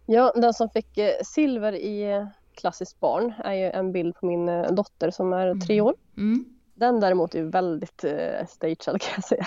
Ja, 0.05 0.33
den 0.35 0.53
som 0.53 0.69
fick 0.69 0.99
silver 1.23 1.75
i 1.75 2.27
klassiskt 2.55 2.99
barn 2.99 3.33
är 3.43 3.53
ju 3.53 3.65
en 3.65 3.91
bild 3.91 4.15
på 4.15 4.25
min 4.25 4.45
dotter 4.75 5.11
som 5.11 5.33
är 5.33 5.55
tre 5.55 5.75
mm. 5.75 5.85
år. 5.85 5.95
Mm. 6.17 6.45
Den 6.81 6.99
däremot 6.99 7.35
är 7.35 7.43
väldigt 7.43 8.03
eh, 8.03 8.45
stagead 8.47 9.01
kan 9.01 9.13
jag 9.15 9.23
säga. 9.23 9.45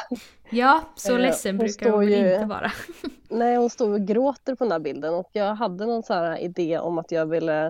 Ja, 0.51 0.81
så 0.95 1.13
eh, 1.13 1.19
ledsen 1.19 1.59
brukar 1.59 1.91
hon 1.91 2.09
ju, 2.09 2.17
inte 2.17 2.47
vara. 2.47 2.73
nej, 3.29 3.57
hon 3.57 3.71
står 3.71 3.93
och 3.93 4.01
gråter 4.01 4.55
på 4.55 4.65
den 4.65 4.73
här 4.73 4.79
bilden 4.79 5.15
och 5.15 5.31
jag 5.33 5.55
hade 5.55 5.87
någon 5.87 6.03
så 6.03 6.15
här 6.15 6.39
idé 6.39 6.79
om 6.79 6.99
att 6.99 7.13
jag 7.13 7.27
ville 7.27 7.67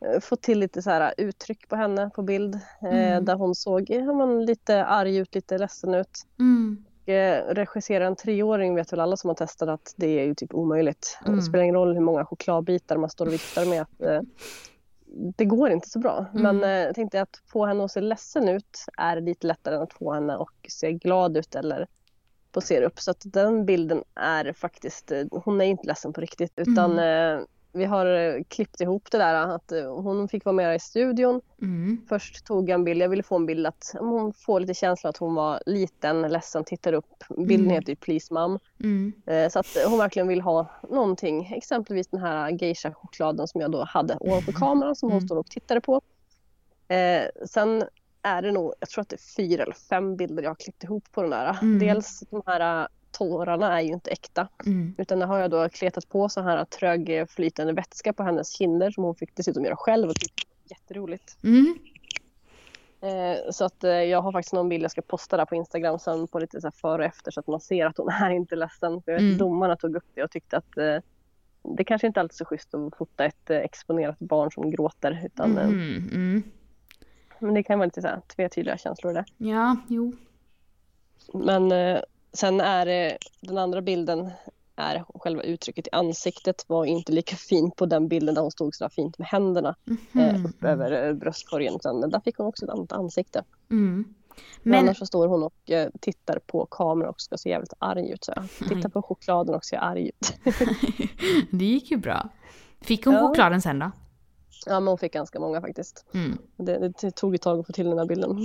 eh, 0.00 0.20
få 0.20 0.36
till 0.36 0.58
lite 0.58 0.82
så 0.82 0.90
här 0.90 1.14
uttryck 1.16 1.68
på 1.68 1.76
henne 1.76 2.10
på 2.14 2.22
bild 2.22 2.54
eh, 2.54 3.08
mm. 3.08 3.24
där 3.24 3.34
hon 3.34 3.54
såg 3.54 3.90
ja, 3.90 4.12
men, 4.12 4.44
lite 4.44 4.84
arg 4.84 5.16
ut, 5.16 5.34
lite 5.34 5.58
ledsen 5.58 5.94
ut. 5.94 6.26
Mm. 6.38 6.84
Eh, 7.06 7.54
regissera 7.54 8.06
en 8.06 8.16
treåring 8.16 8.74
vet 8.74 8.92
väl 8.92 9.00
alla 9.00 9.16
som 9.16 9.28
har 9.28 9.34
testat 9.34 9.68
att 9.68 9.94
det 9.96 10.20
är 10.20 10.24
ju 10.24 10.34
typ 10.34 10.54
omöjligt. 10.54 11.18
Mm. 11.26 11.36
Det 11.36 11.42
spelar 11.42 11.62
ingen 11.64 11.74
roll 11.74 11.94
hur 11.94 12.00
många 12.00 12.24
chokladbitar 12.24 12.96
man 12.96 13.10
står 13.10 13.26
och 13.26 13.32
viftar 13.32 13.66
med. 13.66 13.82
Att, 13.82 14.02
eh, 14.02 14.20
det 15.36 15.44
går 15.44 15.70
inte 15.70 15.88
så 15.88 15.98
bra. 15.98 16.26
Mm. 16.34 16.42
Men 16.42 16.70
eh, 16.70 16.86
jag 16.86 16.94
tänkte 16.94 17.22
att 17.22 17.42
få 17.46 17.66
henne 17.66 17.84
att 17.84 17.92
se 17.92 18.00
ledsen 18.00 18.48
ut 18.48 18.84
är 18.98 19.20
lite 19.20 19.46
lättare 19.46 19.74
än 19.74 19.82
att 19.82 19.92
få 19.92 20.12
henne 20.12 20.36
att 20.36 20.48
se 20.68 20.92
glad 20.92 21.36
ut 21.36 21.54
eller 21.54 21.86
posera 22.52 22.86
upp. 22.86 23.00
Så 23.00 23.10
att 23.10 23.22
den 23.24 23.66
bilden 23.66 24.02
är 24.14 24.52
faktiskt, 24.52 25.10
eh, 25.10 25.24
hon 25.30 25.60
är 25.60 25.64
inte 25.64 25.86
ledsen 25.86 26.12
på 26.12 26.20
riktigt 26.20 26.52
utan 26.56 26.92
mm. 26.92 27.38
eh, 27.38 27.44
vi 27.76 27.84
har 27.84 28.06
eh, 28.06 28.42
klippt 28.48 28.80
ihop 28.80 29.10
det 29.10 29.18
där 29.18 29.34
att 29.34 29.72
eh, 29.72 29.94
hon 29.94 30.28
fick 30.28 30.44
vara 30.44 30.52
med 30.52 30.76
i 30.76 30.78
studion. 30.78 31.40
Mm. 31.62 32.00
Först 32.08 32.46
tog 32.46 32.68
jag 32.68 32.74
en 32.74 32.84
bild, 32.84 33.02
jag 33.02 33.08
ville 33.08 33.22
få 33.22 33.36
en 33.36 33.46
bild 33.46 33.66
att 33.66 33.94
hon 33.98 34.32
får 34.32 34.60
lite 34.60 34.74
känsla 34.74 35.10
att 35.10 35.16
hon 35.16 35.34
var 35.34 35.62
liten, 35.66 36.22
ledsen, 36.22 36.64
tittar 36.64 36.92
upp. 36.92 37.24
Bilden 37.28 37.66
mm. 37.66 37.70
heter 37.70 37.88
ju 37.88 37.96
Please 37.96 38.34
Mom. 38.34 38.58
Mm. 38.80 39.12
Eh, 39.26 39.48
så 39.48 39.58
att 39.58 39.76
hon 39.88 39.98
verkligen 39.98 40.28
vill 40.28 40.40
ha 40.40 40.70
någonting, 40.90 41.52
exempelvis 41.56 42.08
den 42.08 42.20
här 42.20 42.50
geisha-chokladen 42.50 43.48
som 43.48 43.60
jag 43.60 43.70
då 43.70 43.84
hade 43.84 44.16
ovanför 44.20 44.52
kameran 44.52 44.96
som 44.96 45.08
hon 45.08 45.18
mm. 45.18 45.28
stod 45.28 45.38
och 45.38 45.46
tittade 45.46 45.80
på. 45.80 46.00
Sen 47.46 47.84
är 48.22 48.42
det 48.42 48.52
nog, 48.52 48.72
jag 48.80 48.88
tror 48.88 49.02
att 49.02 49.08
det 49.08 49.16
är 49.16 49.34
fyra 49.36 49.62
eller 49.62 49.74
fem 49.74 50.16
bilder 50.16 50.42
jag 50.42 50.50
har 50.50 50.54
klippt 50.54 50.84
ihop 50.84 51.12
på 51.12 51.22
den 51.22 51.30
där. 51.30 51.58
Mm. 51.62 51.78
Dels 51.78 52.22
de 52.30 52.42
här 52.46 52.88
tårarna 53.18 53.78
är 53.78 53.82
ju 53.82 53.92
inte 53.92 54.10
äkta. 54.10 54.48
Mm. 54.66 54.94
Utan 54.98 55.18
det 55.18 55.26
har 55.26 55.38
jag 55.38 55.50
då 55.50 55.68
kletat 55.68 56.08
på 56.08 56.28
så 56.28 56.40
här 56.40 56.64
trögflytande 56.64 57.72
vätska 57.72 58.12
på 58.12 58.22
hennes 58.22 58.50
kinder 58.50 58.90
som 58.90 59.04
hon 59.04 59.14
fick 59.14 59.36
dessutom 59.36 59.64
göra 59.64 59.76
själv 59.76 60.08
och 60.08 60.14
tyckte 60.16 60.42
jätteroligt. 60.64 61.38
Mm. 61.44 61.78
Eh, 63.00 63.50
så 63.50 63.64
att 63.64 63.84
eh, 63.84 63.90
jag 63.90 64.22
har 64.22 64.32
faktiskt 64.32 64.52
någon 64.52 64.68
bild 64.68 64.84
jag 64.84 64.90
ska 64.90 65.02
posta 65.02 65.36
där 65.36 65.44
på 65.44 65.54
Instagram 65.54 65.98
sen 65.98 66.28
på 66.28 66.38
lite 66.38 66.60
så 66.60 66.66
här 66.66 66.72
före 66.72 67.02
och 67.02 67.08
efter 67.08 67.30
så 67.30 67.40
att 67.40 67.46
man 67.46 67.60
ser 67.60 67.86
att 67.86 67.98
hon 67.98 68.08
är 68.08 68.30
inte 68.30 68.56
ledsen. 68.56 69.02
För 69.02 69.12
jag 69.12 69.18
vet, 69.18 69.26
Mm. 69.26 69.38
Domarna 69.38 69.76
tog 69.76 69.96
upp 69.96 70.08
det 70.14 70.22
och 70.24 70.30
tyckte 70.30 70.56
att 70.56 70.78
eh, 70.78 70.96
det 71.76 71.84
kanske 71.84 72.06
inte 72.06 72.20
alltid 72.20 72.34
är 72.34 72.36
så 72.36 72.44
schysst 72.44 72.74
att 72.74 72.96
fota 72.96 73.24
ett 73.24 73.50
eh, 73.50 73.56
exponerat 73.56 74.18
barn 74.18 74.50
som 74.50 74.70
gråter. 74.70 75.22
Utan, 75.26 75.58
eh, 75.58 75.64
Mm, 75.64 76.08
mm. 76.12 76.42
Men 77.38 77.54
det 77.54 77.62
kan 77.62 77.78
vara 77.78 77.86
lite 77.86 78.02
så 78.02 78.08
här 78.08 78.20
tvetydiga 78.36 78.78
känslor 78.78 79.12
det. 79.12 79.24
Ja, 79.36 79.76
jo. 79.88 80.12
Men 81.34 81.72
eh, 81.72 82.00
sen 82.32 82.60
är 82.60 82.86
det 82.86 83.18
den 83.40 83.58
andra 83.58 83.82
bilden 83.82 84.30
är 84.76 85.04
själva 85.14 85.42
uttrycket 85.42 85.86
i 85.86 85.90
ansiktet 85.92 86.64
var 86.68 86.84
inte 86.84 87.12
lika 87.12 87.36
fint 87.36 87.76
på 87.76 87.86
den 87.86 88.08
bilden 88.08 88.34
där 88.34 88.42
hon 88.42 88.50
stod 88.50 88.74
så 88.74 88.84
där 88.84 88.88
fint 88.88 89.18
med 89.18 89.28
händerna 89.28 89.76
eh, 90.14 90.34
Mhm. 90.34 90.46
upp 90.46 90.64
över 90.64 91.06
eh, 91.08 91.14
bröstkorgen. 91.14 91.74
Utan 91.76 92.00
där 92.10 92.20
fick 92.20 92.36
hon 92.38 92.46
också 92.46 92.64
ett 92.64 92.70
annat 92.70 92.92
ansikte. 92.92 93.44
Mm. 93.70 94.04
Men 94.62 94.70
Men, 94.70 94.80
annars 94.80 94.98
så 94.98 95.06
står 95.06 95.28
hon 95.28 95.42
och 95.42 95.70
eh, 95.70 95.90
tittar 96.00 96.38
på 96.46 96.66
kameran 96.66 97.10
och 97.10 97.20
ska 97.20 97.36
se 97.36 97.48
jävligt 97.50 97.72
arg 97.78 98.10
ut. 98.10 98.24
Så 98.24 98.32
jag. 98.36 98.68
Tittar 98.68 98.88
på 98.88 99.02
chokladen 99.02 99.54
och 99.54 99.64
ser 99.64 99.76
arg 99.76 100.08
ut. 100.08 100.32
det 101.50 101.64
gick 101.64 101.90
ju 101.90 101.96
bra. 101.96 102.28
Fick 102.80 103.04
hon 103.04 103.14
Ja. 103.14 103.28
chokladen 103.28 103.62
sen 103.62 103.78
då? 103.78 103.90
ja 104.66 104.80
men 104.80 104.88
hon 104.88 104.98
fick 104.98 105.12
ganska 105.12 105.40
många 105.40 105.60
faktiskt. 105.60 106.04
Mm. 106.14 106.38
Det, 106.56 106.92
det 107.00 107.10
tog 107.10 107.34
ett 107.34 107.42
tag 107.42 107.60
att 107.60 107.66
få 107.66 107.72
till 107.72 107.86
den 107.88 107.98
här 107.98 108.06
bilden. 108.06 108.38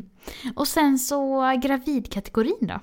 Och 0.56 0.68
sen 0.68 0.98
så 0.98 1.42
gravidkategorin 1.62 2.56
då? 2.60 2.80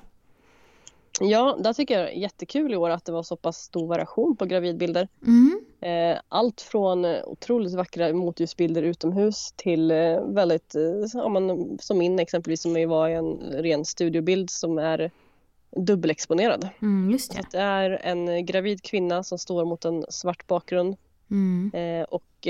Ja, 1.19 1.57
där 1.59 1.73
tycker 1.73 1.99
jag 1.99 2.07
det 2.07 2.17
är 2.17 2.19
jättekul 2.19 2.73
i 2.73 2.77
år 2.77 2.89
att 2.89 3.05
det 3.05 3.11
var 3.11 3.23
så 3.23 3.35
pass 3.35 3.57
stor 3.57 3.87
variation 3.87 4.35
på 4.35 4.45
gravidbilder. 4.45 5.07
Mm. 5.25 5.65
Eh, 5.81 6.21
allt 6.29 6.61
från 6.61 7.05
eh, 7.05 7.23
otroligt 7.25 7.73
vackra 7.73 8.13
motljusbilder 8.13 8.83
utomhus 8.83 9.53
till 9.55 9.91
eh, 9.91 10.25
väldigt, 10.25 10.75
ja, 11.13 11.29
som 11.79 11.97
min 11.97 12.19
exempelvis 12.19 12.61
som 12.61 12.89
var 12.89 13.09
en 13.09 13.37
ren 13.37 13.85
studiobild 13.85 14.49
som 14.49 14.77
är 14.77 15.11
dubbelexponerad. 15.77 16.69
Mm, 16.81 17.11
just 17.11 17.31
det. 17.31 17.45
det 17.51 17.57
är 17.57 17.89
en 18.03 18.45
gravid 18.45 18.81
kvinna 18.83 19.23
som 19.23 19.37
står 19.37 19.65
mot 19.65 19.85
en 19.85 20.05
svart 20.09 20.47
bakgrund 20.47 20.95
Mm. 21.31 22.05
och 22.09 22.47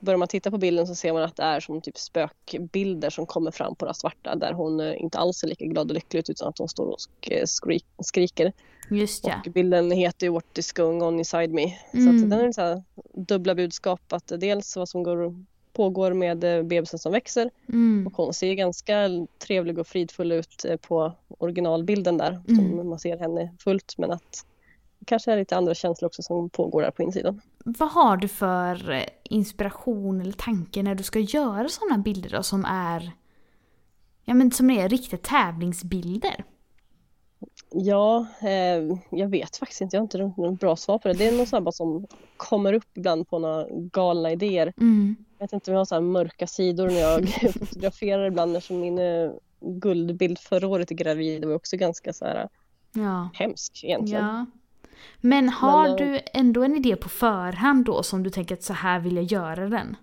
börjar 0.00 0.18
man 0.18 0.28
titta 0.28 0.50
på 0.50 0.58
bilden 0.58 0.86
så 0.86 0.94
ser 0.94 1.12
man 1.12 1.22
att 1.22 1.36
det 1.36 1.42
är 1.42 1.60
som 1.60 1.80
typ 1.80 1.98
spökbilder 1.98 3.10
som 3.10 3.26
kommer 3.26 3.50
fram 3.50 3.74
på 3.74 3.86
det 3.86 3.94
svarta 3.94 4.34
där 4.36 4.52
hon 4.52 4.80
eh, 4.80 5.02
inte 5.02 5.18
alls 5.18 5.42
är 5.42 5.48
lika 5.48 5.64
glad 5.64 5.88
och 5.90 5.94
lycklig 5.94 6.20
ut 6.20 6.30
utan 6.30 6.48
att 6.48 6.58
hon 6.58 6.68
står 6.68 6.86
och 6.86 6.98
eh, 7.30 7.44
skrik, 7.46 7.84
skriker. 8.02 8.52
Just 8.90 9.26
ja. 9.26 9.34
Och 9.46 9.52
bilden 9.52 9.90
heter 9.90 10.26
ju 10.26 10.32
What 10.32 10.58
is 10.58 10.72
going 10.72 11.02
on 11.02 11.18
inside 11.18 11.50
me. 11.50 11.68
Så 11.92 11.98
Mm. 11.98 12.24
att 12.24 12.30
den 12.30 12.40
är 12.40 12.52
så 12.52 12.60
här 12.60 12.82
dubbla 13.14 13.54
budskap 13.54 14.12
att 14.12 14.32
dels 14.38 14.76
vad 14.76 14.88
som 14.88 15.02
går, 15.02 15.44
pågår 15.72 16.12
med 16.12 16.44
eh, 16.44 16.62
bebisen 16.62 16.98
som 16.98 17.12
växer 17.12 17.50
Mm. 17.68 18.06
och 18.06 18.12
hon 18.16 18.34
ser 18.34 18.54
ganska 18.54 19.08
trevlig 19.38 19.78
och 19.78 19.86
fridfull 19.86 20.32
ut 20.32 20.64
på 20.88 21.12
originalbilden 21.38 22.16
där 22.18 22.42
Mm. 22.48 22.56
som 22.56 22.88
man 22.88 22.98
ser 22.98 23.18
henne 23.18 23.54
fullt 23.58 23.94
men 23.98 24.10
att 24.10 24.46
det 24.98 25.04
kanske 25.04 25.32
är 25.32 25.36
lite 25.36 25.56
andra 25.56 25.74
känslor 25.74 26.06
också 26.06 26.22
som 26.22 26.50
pågår 26.50 26.82
där 26.82 26.90
på 26.90 27.02
insidan. 27.02 27.40
Vad 27.64 27.90
har 27.90 28.16
du 28.16 28.28
för 28.28 28.90
eh, 28.90 29.04
inspiration 29.22 30.20
eller 30.20 30.32
tanke 30.32 30.82
när 30.82 30.94
du 30.94 31.02
ska 31.02 31.18
göra 31.18 31.68
sådana 31.68 31.98
bilder 31.98 32.30
då 32.30 32.42
som 32.42 32.64
är 32.64 33.12
Ja 34.24 34.34
men 34.34 34.50
som 34.50 34.70
är 34.70 34.88
riktiga 34.88 35.18
tävlingsbilder? 35.22 36.44
Ja, 37.70 38.26
eh, 38.40 38.98
jag 39.10 39.28
vet 39.28 39.56
faktiskt 39.56 39.80
inte. 39.80 39.96
Jag 39.96 40.00
har 40.00 40.04
inte 40.04 40.18
något 40.18 40.60
bra 40.60 40.76
svar 40.76 40.98
på 40.98 41.08
det. 41.08 41.14
Det 41.14 41.28
är 41.28 41.38
något 41.38 41.64
bara 41.64 41.72
som 41.72 42.06
kommer 42.36 42.72
upp 42.72 42.96
ibland 42.96 43.28
på 43.28 43.38
några 43.38 43.66
galna 43.70 44.30
idéer. 44.32 44.72
Mm. 44.80 45.16
Jag 45.38 45.44
vet 45.44 45.52
inte 45.52 45.70
om 45.70 45.72
jag 45.72 45.80
har 45.80 45.84
så 45.84 45.94
här 45.94 46.02
mörka 46.02 46.46
sidor 46.46 46.86
när 46.86 47.00
jag 47.00 47.28
fotograferar 47.58 48.26
ibland 48.26 48.56
eftersom 48.56 48.80
min 48.80 48.98
eh, 48.98 49.30
guldbild 49.60 50.38
förra 50.38 50.68
året 50.68 50.90
i 50.90 50.94
gravid 50.94 51.44
var 51.44 51.54
också 51.54 51.76
ganska 51.76 52.12
så 52.12 52.24
här 52.24 52.48
Ja. 52.92 53.28
hemsk 53.34 53.84
egentligen. 53.84 54.24
ja. 54.24 54.46
Men 55.20 55.48
har 55.48 55.88
Men, 55.88 55.96
du 55.96 56.20
ändå 56.34 56.62
en 56.62 56.76
idé 56.76 56.96
på 56.96 57.08
förhand 57.08 57.84
då 57.84 58.02
som 58.02 58.22
du 58.22 58.30
tänker 58.30 58.54
att 58.54 58.62
så 58.62 58.72
här 58.72 59.00
vill 59.00 59.16
jag 59.16 59.24
göra 59.24 59.68
den? 59.68 59.96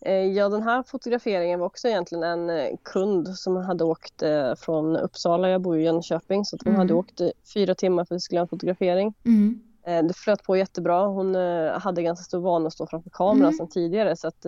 Eh, 0.00 0.12
Ja, 0.12 0.48
den 0.48 0.62
här 0.62 0.82
fotograferingen 0.82 1.60
var 1.60 1.66
också 1.66 1.88
egentligen 1.88 2.24
en 2.24 2.50
eh, 2.50 2.76
kund 2.82 3.28
som 3.28 3.56
hade 3.56 3.84
åkt 3.84 4.22
eh, 4.22 4.54
från 4.54 4.96
Uppsala, 4.96 5.48
jag 5.48 5.60
bor 5.60 5.78
i 5.78 5.82
Jönköping, 5.84 6.44
så 6.44 6.56
att 6.56 6.62
hon 6.62 6.72
Mm. 6.72 6.78
hade 6.80 6.94
åkt 6.94 7.20
fyra 7.54 7.74
timmar 7.74 8.04
för 8.04 8.14
att 8.14 8.22
skulle 8.22 8.36
göra 8.36 8.44
en 8.44 8.48
fotografering. 8.48 9.14
Mm. 9.24 9.60
Det 10.08 10.16
flöt 10.16 10.42
på 10.42 10.56
jättebra. 10.56 11.06
Hon 11.06 11.34
hade 11.80 12.02
ganska 12.02 12.22
stor 12.24 12.38
vana 12.40 12.66
att 12.66 12.72
stå 12.72 12.86
framför 12.86 13.10
kameran 13.10 13.40
Mm. 13.40 13.52
sedan 13.52 13.68
tidigare 13.68 14.16
så 14.16 14.28
att 14.28 14.46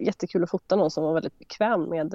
jättekul 0.00 0.42
att 0.44 0.50
fota 0.50 0.76
någon 0.76 0.90
som 0.90 1.04
var 1.04 1.14
väldigt 1.14 1.38
bekväm 1.38 1.82
med 1.82 2.14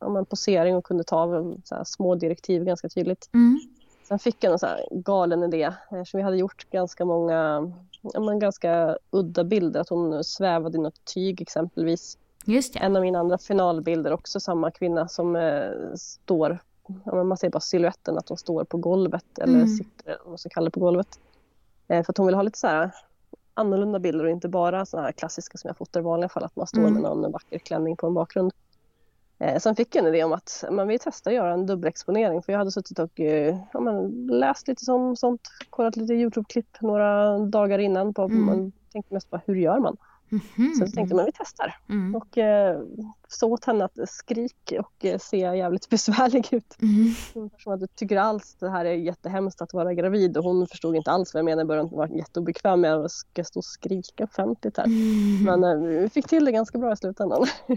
ja, 0.00 0.24
posering 0.24 0.76
och 0.76 0.84
kunde 0.84 1.04
ta 1.04 1.44
så 1.64 1.82
små 1.84 2.14
direktiv 2.14 2.64
ganska 2.64 2.88
tydligt. 2.88 3.30
Mm. 3.34 3.60
Sen 4.08 4.18
fick 4.18 4.44
jag 4.44 4.52
en 4.52 4.58
så 4.58 4.66
galen 4.90 5.42
idé 5.42 5.72
eftersom 5.90 6.18
vi 6.18 6.24
hade 6.24 6.36
gjort 6.36 6.70
ganska 6.70 7.04
många 7.04 7.72
ja, 8.00 8.20
men 8.20 8.38
ganska 8.38 8.98
udda 9.10 9.44
bilder. 9.44 9.80
Att 9.80 9.88
hon 9.88 10.24
svävade 10.24 10.78
i 10.78 10.80
något 10.80 11.04
tyg 11.04 11.40
exempelvis. 11.42 12.18
Just 12.44 12.74
ja. 12.74 12.80
En 12.80 12.96
av 12.96 13.02
mina 13.02 13.18
andra 13.18 13.38
finalbilder 13.38 14.12
också 14.12 14.40
samma 14.40 14.70
kvinna 14.70 15.08
som 15.08 15.36
eh, 15.36 15.70
står, 15.96 16.58
ja, 17.04 17.24
man 17.24 17.36
ser 17.36 17.50
bara 17.50 17.60
siluetten 17.60 18.18
att 18.18 18.28
hon 18.28 18.38
står 18.38 18.64
på 18.64 18.76
golvet 18.76 19.38
eller 19.38 19.54
Mm. 19.54 19.68
sitter, 19.68 20.10
eller 20.10 20.18
vad 20.18 20.28
man 20.28 20.38
ska 20.38 20.48
kalla 20.48 20.64
det, 20.64 20.70
på 20.70 20.80
golvet. 20.80 21.18
Eh, 21.88 22.04
för 22.04 22.12
att 22.12 22.16
hon 22.16 22.26
vill 22.26 22.34
ha 22.34 22.42
lite 22.42 22.58
så 22.58 22.66
här 22.66 22.90
annorlunda 23.54 23.98
bilder 23.98 24.24
och 24.24 24.30
inte 24.30 24.48
bara 24.48 24.86
så 24.86 25.00
här 25.00 25.12
klassiska 25.12 25.58
som 25.58 25.68
jag 25.68 25.76
fotar 25.76 26.00
i 26.00 26.02
vanliga 26.02 26.28
fall, 26.28 26.44
att 26.44 26.56
man 26.56 26.66
står 26.66 26.80
Mm. 26.80 26.92
med 26.92 27.02
någon 27.02 27.32
vacker 27.32 27.58
klänning 27.58 27.96
på 27.96 28.06
en 28.06 28.14
bakgrund. 28.14 28.52
Eh, 29.38 29.58
sen 29.58 29.76
fick 29.76 29.94
jag 29.94 30.04
en 30.04 30.14
idé 30.14 30.24
om 30.24 30.32
att 30.32 30.64
men 30.70 30.88
vi 30.88 30.98
testar 30.98 31.30
att 31.30 31.34
göra 31.34 31.52
en 31.52 31.66
dubbelexponering 31.66 32.42
för 32.42 32.52
jag 32.52 32.58
hade 32.58 32.72
suttit 32.72 32.98
och 32.98 33.20
eh, 33.20 33.58
ja, 33.72 33.80
men 33.80 34.26
läst 34.26 34.68
lite 34.68 34.84
som 34.84 35.16
sånt, 35.16 35.40
kollat 35.70 35.96
lite 35.96 36.14
Youtube-klipp 36.14 36.80
några 36.80 37.38
dagar 37.38 37.78
innan 37.78 38.14
på, 38.14 38.22
Mm. 38.24 38.44
man 38.44 38.72
tänkte 38.92 39.14
mest 39.14 39.30
på 39.30 39.40
hur 39.46 39.54
gör 39.54 39.78
man? 39.78 39.96
Mhm. 40.28 40.74
Så 40.74 40.84
jag 40.84 40.92
tänkte 40.94 41.14
men 41.16 41.24
vi 41.24 41.32
testar. 41.38 41.74
Mm. 41.88 42.14
Och 42.14 42.38
eh, 42.38 42.80
sa 43.28 43.46
åt 43.46 43.64
henne 43.64 43.84
att 43.84 43.98
skrik 44.08 44.72
och 44.78 45.04
eh, 45.04 45.18
se 45.18 45.36
jävligt 45.36 45.88
besvärlig 45.90 46.48
ut. 46.52 46.76
Mm. 46.82 47.14
Som 47.58 47.72
att 47.72 47.80
du 47.80 47.86
tycker 47.86 48.16
alls 48.16 48.56
det 48.60 48.70
här 48.70 48.84
är 48.84 48.94
jättehemskt 48.94 49.62
att 49.62 49.72
vara 49.72 49.94
gravid 49.94 50.36
och 50.36 50.44
hon 50.44 50.66
förstod 50.66 50.96
inte 50.96 51.10
alls 51.10 51.34
vad 51.34 51.38
jag 51.38 51.44
menade 51.44 51.62
i 51.62 51.64
början. 51.64 51.88
Hon 51.88 51.98
var 51.98 52.06
jätteobekväm 52.06 52.80
med 52.80 52.94
att 52.94 53.10
ska 53.10 53.28
jag 53.34 53.46
stå 53.46 53.60
och 53.60 53.64
skrika 53.64 54.24
offentligt 54.24 54.76
här. 54.76 54.84
Mm. 54.84 55.60
Men 55.60 55.64
eh, 55.64 56.00
vi 56.00 56.08
fick 56.08 56.28
till 56.28 56.44
det 56.44 56.52
ganska 56.52 56.78
bra 56.78 56.92
i 56.92 56.96
slutändan. 56.96 57.46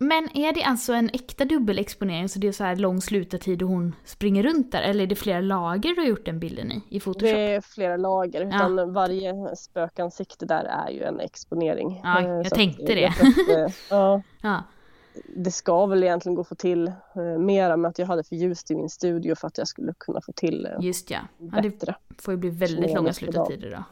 Men 0.00 0.36
är 0.36 0.52
det 0.52 0.62
alltså 0.62 0.92
en 0.92 1.10
äkta 1.12 1.44
dubbelexponering 1.44 2.28
så 2.28 2.38
det 2.38 2.48
är 2.48 2.52
så 2.52 2.64
här 2.64 2.76
lång 2.76 3.00
slutartid 3.00 3.62
och 3.62 3.68
hon 3.68 3.94
springer 4.04 4.42
runt 4.42 4.72
där? 4.72 4.82
Eller 4.82 5.02
är 5.02 5.06
det 5.06 5.14
flera 5.14 5.40
lager 5.40 5.94
du 5.94 6.00
har 6.00 6.08
gjort 6.08 6.24
den 6.26 6.38
bilden 6.40 6.72
i, 6.72 6.82
i 6.90 7.00
Photoshop? 7.00 7.20
Det 7.34 7.54
är 7.54 7.60
flera 7.60 7.96
lager 7.96 8.46
utan 8.48 8.92
varje 8.92 9.56
spökansikte 9.56 10.46
där 10.46 10.64
är 10.64 10.90
ju 10.90 11.02
en 11.02 11.20
exponering. 11.20 12.00
Ja, 12.04 12.20
Eh, 12.20 12.28
jag 12.28 12.46
så 12.46 12.54
att 12.54 12.58
tänkte 12.58 12.94
det. 12.94 13.06
att, 13.06 13.20
eh, 13.22 13.74
ja, 13.90 14.22
Ja. 14.42 14.62
det 15.36 15.50
ska 15.50 15.86
väl 15.86 16.02
egentligen 16.02 16.34
gå 16.34 16.40
att 16.42 16.48
få 16.48 16.54
till 16.54 16.88
eh, 16.88 17.38
mera 17.38 17.76
med 17.76 17.88
att 17.88 17.98
jag 17.98 18.06
hade 18.06 18.24
för 18.24 18.36
ljust 18.36 18.70
i 18.70 18.74
min 18.76 18.88
studio 18.90 19.34
för 19.34 19.46
att 19.46 19.58
jag 19.58 19.68
skulle 19.68 19.94
kunna 19.98 20.20
få 20.20 20.32
till 20.32 20.66
eh, 20.66 20.72
Just 20.84 21.10
ja. 21.10 21.18
ja 21.38 21.60
det 21.60 21.70
bättre. 21.70 21.94
får 22.18 22.34
ju 22.34 22.38
bli 22.38 22.50
väldigt 22.50 22.94
långa 22.94 23.12
slutartider 23.12 23.70
då. 23.70 23.84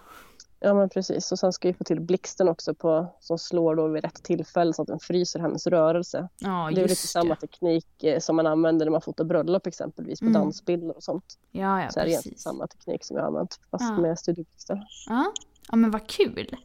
Ja 0.65 0.75
men 0.75 0.89
precis 0.89 1.33
och 1.33 1.39
sen 1.39 1.53
ska 1.53 1.69
vi 1.69 1.75
få 1.75 1.85
till 1.85 2.01
blixten 2.01 2.49
också 2.49 2.75
på, 2.75 3.15
som 3.21 3.39
slår 3.39 3.75
då 3.77 3.89
vid 3.89 4.05
rätt 4.05 4.23
tillfälle 4.23 4.73
så 4.73 4.83
att 4.83 4.89
den 4.89 4.99
fryser 4.99 5.41
hennes 5.41 5.67
rörelse. 5.67 6.29
Ja, 6.39 6.49
det 6.49 6.81
är 6.81 6.83
lite 6.83 6.93
just 6.93 7.09
samma 7.09 7.37
teknik 7.37 8.05
eh, 8.05 8.19
som 8.21 8.37
man 8.37 8.47
använder 8.47 8.87
när 8.87 8.91
man 8.91 9.01
fotar 9.01 9.25
bröllop 9.25 9.67
exempelvis 9.67 10.21
på 10.21 10.25
Mm. 10.27 10.33
dansbilder 10.41 10.97
och 10.97 11.03
sånt. 11.03 11.25
Ja, 11.51 11.83
ja 11.83 11.91
så 11.91 12.01
är 12.01 12.05
det 12.05 12.11
precis. 12.15 12.41
samma 12.43 12.67
teknik 12.67 13.05
som 13.05 13.17
jag 13.17 13.23
har 13.25 13.29
använt 13.29 13.61
fast 13.71 13.85
Ja. 13.85 14.01
med 14.01 14.19
studioblixtar. 14.19 14.87
Ja. 15.09 15.33
ja, 15.71 15.77
men 15.77 15.91
vad 15.91 16.07
kul. 16.07 16.57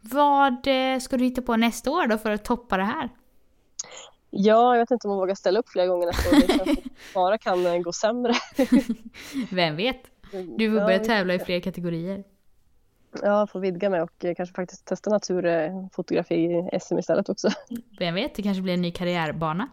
Vad 0.00 0.66
eh, 0.66 0.98
ska 0.98 1.16
du 1.16 1.24
hitta 1.24 1.42
på 1.42 1.56
nästa 1.56 1.90
år 1.90 2.06
då 2.06 2.18
för 2.18 2.30
att 2.30 2.44
toppa 2.44 2.76
det 2.76 2.84
här? 2.84 3.08
Ja, 4.30 4.74
jag 4.76 4.82
vet 4.82 4.90
inte 4.90 5.06
om 5.06 5.10
man 5.10 5.18
vågar 5.18 5.34
ställa 5.34 5.58
upp 5.58 5.68
flera 5.68 5.86
gånger 5.86 6.06
nästa 6.06 6.30
år. 6.30 6.64
Det 6.64 6.82
bara 7.14 7.38
kan 7.38 7.66
eh, 7.66 7.78
gå 7.78 7.92
sämre. 7.92 8.34
Vem 9.52 9.76
vet? 9.76 10.00
Du 10.32 10.70
får 10.70 10.78
ja, 10.78 10.84
börja 10.84 10.98
tävla 10.98 11.34
i 11.34 11.38
fler 11.38 11.60
kategorier. 11.60 12.24
Ja, 13.22 13.46
får 13.46 13.60
vidga 13.60 13.90
mig 13.90 14.02
och 14.02 14.24
eh, 14.24 14.34
kanske 14.34 14.54
faktiskt 14.54 14.84
testa 14.84 15.10
naturfotografi 15.10 16.34
i 16.34 16.78
SM 16.80 16.98
istället 16.98 17.28
också. 17.28 17.48
Vem 17.98 18.14
vet, 18.14 18.34
det 18.34 18.42
kanske 18.42 18.62
blir 18.62 18.74
en 18.74 18.82
ny 18.82 18.90
karriärbana. 18.90 19.68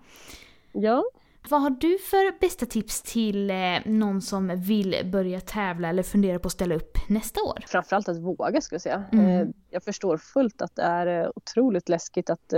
Ja, 0.71 1.03
Vad 1.49 1.61
har 1.61 1.69
du 1.69 1.97
för 1.97 2.39
bästa 2.39 2.65
tips 2.65 3.01
till 3.01 3.49
eh, 3.51 3.55
någon 3.85 4.21
som 4.21 4.61
vill 4.61 4.95
börja 5.11 5.39
tävla 5.39 5.89
eller 5.89 6.03
funderar 6.03 6.37
på 6.39 6.47
att 6.47 6.51
ställa 6.51 6.75
upp 6.75 6.97
nästa 7.09 7.41
år? 7.41 7.63
framförallt 7.67 8.09
att 8.09 8.17
våga 8.17 8.61
skulle 8.61 8.75
jag 8.75 8.81
säga. 8.81 9.03
Mm. 9.11 9.25
Eh, 9.41 9.47
Jag 9.69 9.83
förstår 9.83 10.17
fullt 10.17 10.61
att 10.61 10.75
det 10.75 10.83
är 10.83 11.37
otroligt 11.37 11.89
läskigt 11.89 12.29
att 12.29 12.53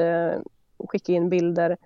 skicka 0.89 1.11
in 1.11 1.29
bilder 1.29 1.77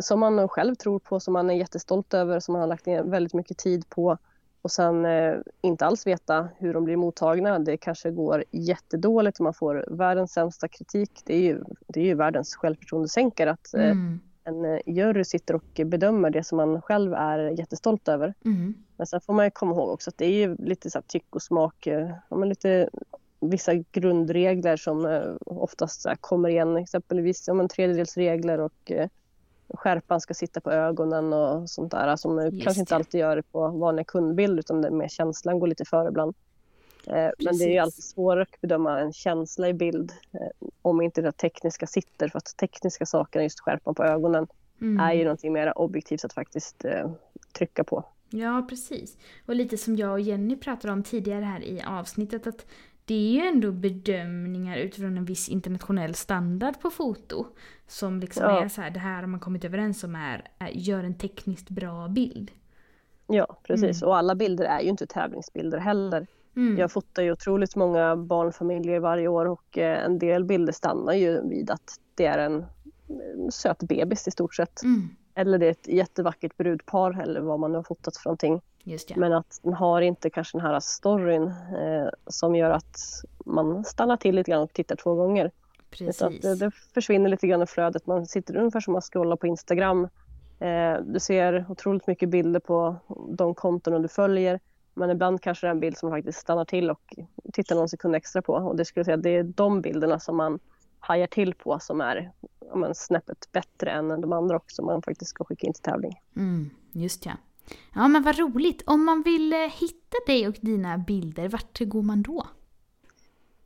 som 0.00 0.20
man 0.20 0.48
själv 0.48 0.74
tror 0.74 0.98
på, 0.98 1.20
som 1.20 1.32
man 1.32 1.50
är 1.50 1.54
jättestolt 1.54 2.14
över, 2.14 2.40
som 2.40 2.52
man 2.52 2.60
har 2.60 2.68
lagt 2.68 2.86
ner 2.86 3.02
väldigt 3.02 3.34
mycket 3.34 3.58
tid 3.58 3.88
på 3.88 4.18
och 4.62 4.70
sen 4.70 5.04
eh, 5.04 5.34
inte 5.60 5.86
alls 5.86 6.06
veta 6.06 6.48
hur 6.58 6.74
de 6.74 6.84
blir 6.84 6.96
mottagna. 6.96 7.58
Det 7.58 7.76
kanske 7.76 8.10
går 8.10 8.44
jättedåligt 8.50 9.38
och 9.38 9.44
man 9.44 9.54
får 9.54 9.84
världens 9.90 10.32
sämsta 10.32 10.68
kritik. 10.68 11.10
Det 11.24 11.34
är 11.34 11.40
ju, 11.40 11.62
det 11.86 12.00
är 12.00 12.04
ju 12.04 12.14
världens 12.14 12.56
självförtroendesänkare 12.56 13.50
att 13.50 13.74
eh, 13.74 13.90
Mm. 13.90 14.20
en 14.44 14.64
eh, 14.64 14.80
jury 14.86 15.24
sitter 15.24 15.54
och 15.54 15.80
bedömer 15.84 16.30
det 16.30 16.44
som 16.44 16.56
man 16.56 16.82
själv 16.82 17.14
är 17.14 17.38
jättestolt 17.38 18.08
över. 18.08 18.34
Mm. 18.44 18.74
Men 18.96 19.06
sen 19.06 19.20
får 19.20 19.32
man 19.32 19.50
komma 19.50 19.72
ihåg 19.72 19.88
också 19.90 20.10
att 20.10 20.18
det 20.18 20.26
är 20.26 20.48
ju 20.48 20.56
lite 20.56 20.90
så 20.90 20.98
här 20.98 21.04
tyck 21.08 21.34
och 21.34 21.42
smak, 21.42 21.86
eh, 21.86 22.10
ja, 22.30 22.36
men 22.36 22.48
lite 22.48 22.88
vissa 23.40 23.74
grundregler 23.74 24.76
som 24.76 25.22
oftast 25.46 26.06
kommer 26.20 26.48
igen, 26.48 26.76
exempelvis 26.76 27.48
ja, 27.48 27.54
men 27.54 27.68
tredjedelsregler 27.68 28.60
och 28.60 28.92
skärpan 29.74 30.20
ska 30.20 30.34
sitta 30.34 30.60
på 30.60 30.70
ögonen 30.70 31.32
och 31.32 31.70
sånt 31.70 31.90
där 31.90 32.16
som 32.16 32.44
Just 32.44 32.64
kanske 32.64 32.80
inte 32.80 32.94
alltid 32.96 33.20
gör 33.20 33.36
det 33.36 33.42
på 33.42 33.68
vanliga 33.68 34.04
kundbild 34.04 34.58
utan 34.58 34.82
det 34.82 34.90
med 34.90 35.10
känslan 35.10 35.58
går 35.58 35.66
lite 35.66 35.84
före 35.84 36.08
ibland. 36.08 36.34
Precis. 37.04 37.44
Men 37.44 37.58
det 37.58 37.64
är 37.64 37.72
ju 37.72 37.78
alltid 37.78 38.04
svårare 38.04 38.42
att 38.42 38.60
bedöma 38.60 39.00
en 39.00 39.12
känsla 39.12 39.68
i 39.68 39.74
bild 39.74 40.12
om 40.82 41.00
inte 41.00 41.22
det 41.22 41.32
tekniska 41.32 41.86
sitter 41.86 42.28
för 42.28 42.38
att 42.38 42.56
tekniska 42.56 43.06
saker, 43.06 43.40
just 43.40 43.60
skärpan 43.60 43.94
på 43.94 44.04
ögonen, 44.04 44.46
mm. 44.80 45.00
är 45.00 45.12
ju 45.12 45.24
någonting 45.24 45.52
mer 45.52 45.78
objektivt 45.78 46.24
att 46.24 46.32
faktiskt 46.32 46.84
eh, 46.84 47.10
trycka 47.52 47.84
på. 47.84 48.04
Ja, 48.30 48.66
precis. 48.68 49.16
Och 49.46 49.56
lite 49.56 49.78
som 49.78 49.96
jag 49.96 50.12
och 50.12 50.20
Jenny 50.20 50.56
pratade 50.56 50.92
om 50.92 51.02
tidigare 51.02 51.44
här 51.44 51.62
i 51.62 51.82
avsnittet 51.82 52.46
att 52.46 52.66
det 53.12 53.16
är 53.16 53.32
ju 53.32 53.40
ändå 53.40 53.72
bedömningar 53.72 54.76
utifrån 54.76 55.16
en 55.16 55.24
viss 55.24 55.48
internationell 55.48 56.14
standard 56.14 56.80
på 56.80 56.90
foto. 56.90 57.46
Som 57.86 58.20
liksom 58.20 58.42
ja. 58.42 58.64
är 58.64 58.68
så 58.68 58.80
här, 58.80 58.90
det 58.90 58.98
här 59.00 59.20
har 59.20 59.26
man 59.26 59.40
kommit 59.40 59.64
överens 59.64 60.04
om 60.04 60.14
är, 60.14 60.48
gör 60.72 61.04
en 61.04 61.14
tekniskt 61.14 61.70
bra 61.70 62.08
bild. 62.08 62.50
Ja, 63.26 63.58
precis. 63.62 64.02
Mm. 64.02 64.08
Och 64.08 64.16
alla 64.16 64.34
bilder 64.34 64.64
är 64.64 64.80
ju 64.80 64.88
inte 64.88 65.06
tävlingsbilder 65.06 65.78
heller. 65.78 66.26
Mm. 66.56 66.78
Jag 66.78 66.92
fotar 66.92 67.22
ju 67.22 67.32
otroligt 67.32 67.76
många 67.76 68.16
barnfamiljer 68.16 69.00
varje 69.00 69.28
år 69.28 69.46
och 69.46 69.78
eh, 69.78 70.04
en 70.04 70.18
del 70.18 70.44
bilder 70.44 70.72
stannar 70.72 71.14
ju 71.14 71.48
vid 71.48 71.70
att 71.70 72.00
det 72.14 72.26
är 72.26 72.38
en 72.38 72.64
söt 73.50 73.78
bebis 73.78 74.28
i 74.28 74.30
stort 74.30 74.54
sett. 74.54 74.82
Mm. 74.82 75.08
Eller 75.34 75.58
det 75.58 75.66
är 75.66 75.70
ett 75.70 75.88
jättevackert 75.88 76.56
brudpar 76.56 77.20
eller 77.22 77.40
vad 77.40 77.60
man 77.60 77.72
nu 77.72 77.78
har 77.78 77.82
fotat 77.82 78.16
för 78.16 78.28
någonting. 78.28 78.60
Men 79.16 79.32
att 79.32 79.60
den 79.62 79.74
har 79.74 80.00
inte 80.00 80.30
kanske 80.30 80.58
den 80.58 80.66
här 80.66 80.80
storyn 80.80 81.42
eh, 81.42 82.08
som 82.26 82.54
gör 82.54 82.70
att 82.70 83.00
man 83.44 83.84
stannar 83.84 84.16
till 84.16 84.34
lite 84.34 84.50
grann 84.50 84.62
och 84.62 84.72
tittar 84.72 84.96
två 84.96 85.14
gånger. 85.14 85.50
Precis. 85.90 86.22
Att 86.22 86.42
det, 86.42 86.54
det, 86.54 86.70
försvinner 86.94 87.30
lite 87.30 87.46
grann 87.46 87.62
i 87.62 87.66
flödet. 87.66 88.06
Man 88.06 88.26
sitter 88.26 88.56
ungefär 88.56 88.80
som 88.80 88.92
man 88.92 89.02
scrollar 89.02 89.36
på 89.36 89.46
Instagram. 89.46 90.08
Eh, 90.58 90.94
du 91.04 91.20
ser 91.20 91.66
otroligt 91.68 92.06
mycket 92.06 92.28
bilder 92.28 92.60
på 92.60 92.96
de 93.28 93.54
konton 93.54 94.02
du 94.02 94.08
följer 94.08 94.60
men 94.94 95.10
ibland 95.10 95.42
kanske 95.42 95.66
det 95.66 95.68
är 95.68 95.74
en 95.74 95.80
bild 95.80 95.98
som 95.98 96.08
man 96.08 96.18
faktiskt 96.18 96.38
stannar 96.38 96.64
till 96.64 96.90
och 96.90 97.14
tittar 97.52 97.76
någon 97.76 97.88
sekund 97.88 98.14
extra 98.14 98.42
på. 98.42 98.52
Och 98.52 98.76
det 98.76 98.84
skulle 98.84 99.04
säga 99.04 99.16
det 99.16 99.30
är 99.30 99.42
de 99.42 99.80
bilderna 99.80 100.20
som 100.20 100.36
man 100.36 100.58
hajar 101.00 101.26
till 101.26 101.54
på 101.54 101.78
som 101.78 102.00
är 102.00 102.32
ja, 102.60 102.94
snäppet 102.94 103.48
bättre 103.52 103.90
än 103.90 104.20
de 104.20 104.32
andra 104.32 104.56
också 104.56 104.82
man 104.82 105.02
faktiskt 105.02 105.30
ska 105.30 105.44
skicka 105.44 105.66
in 105.66 105.72
till 105.72 105.82
tävling. 105.82 106.20
Mm, 106.36 106.70
just 106.92 107.26
ja. 107.26 107.32
Ja 107.94 108.08
men 108.08 108.22
vad 108.22 108.38
roligt. 108.38 108.82
Om 108.86 109.04
man 109.04 109.22
vill 109.22 109.52
eh, 109.52 109.58
hitta 109.58 110.16
dig 110.26 110.48
och 110.48 110.56
dina 110.60 110.98
bilder, 110.98 111.48
vart 111.48 111.78
går 111.78 112.02
man 112.02 112.22
då? 112.22 112.46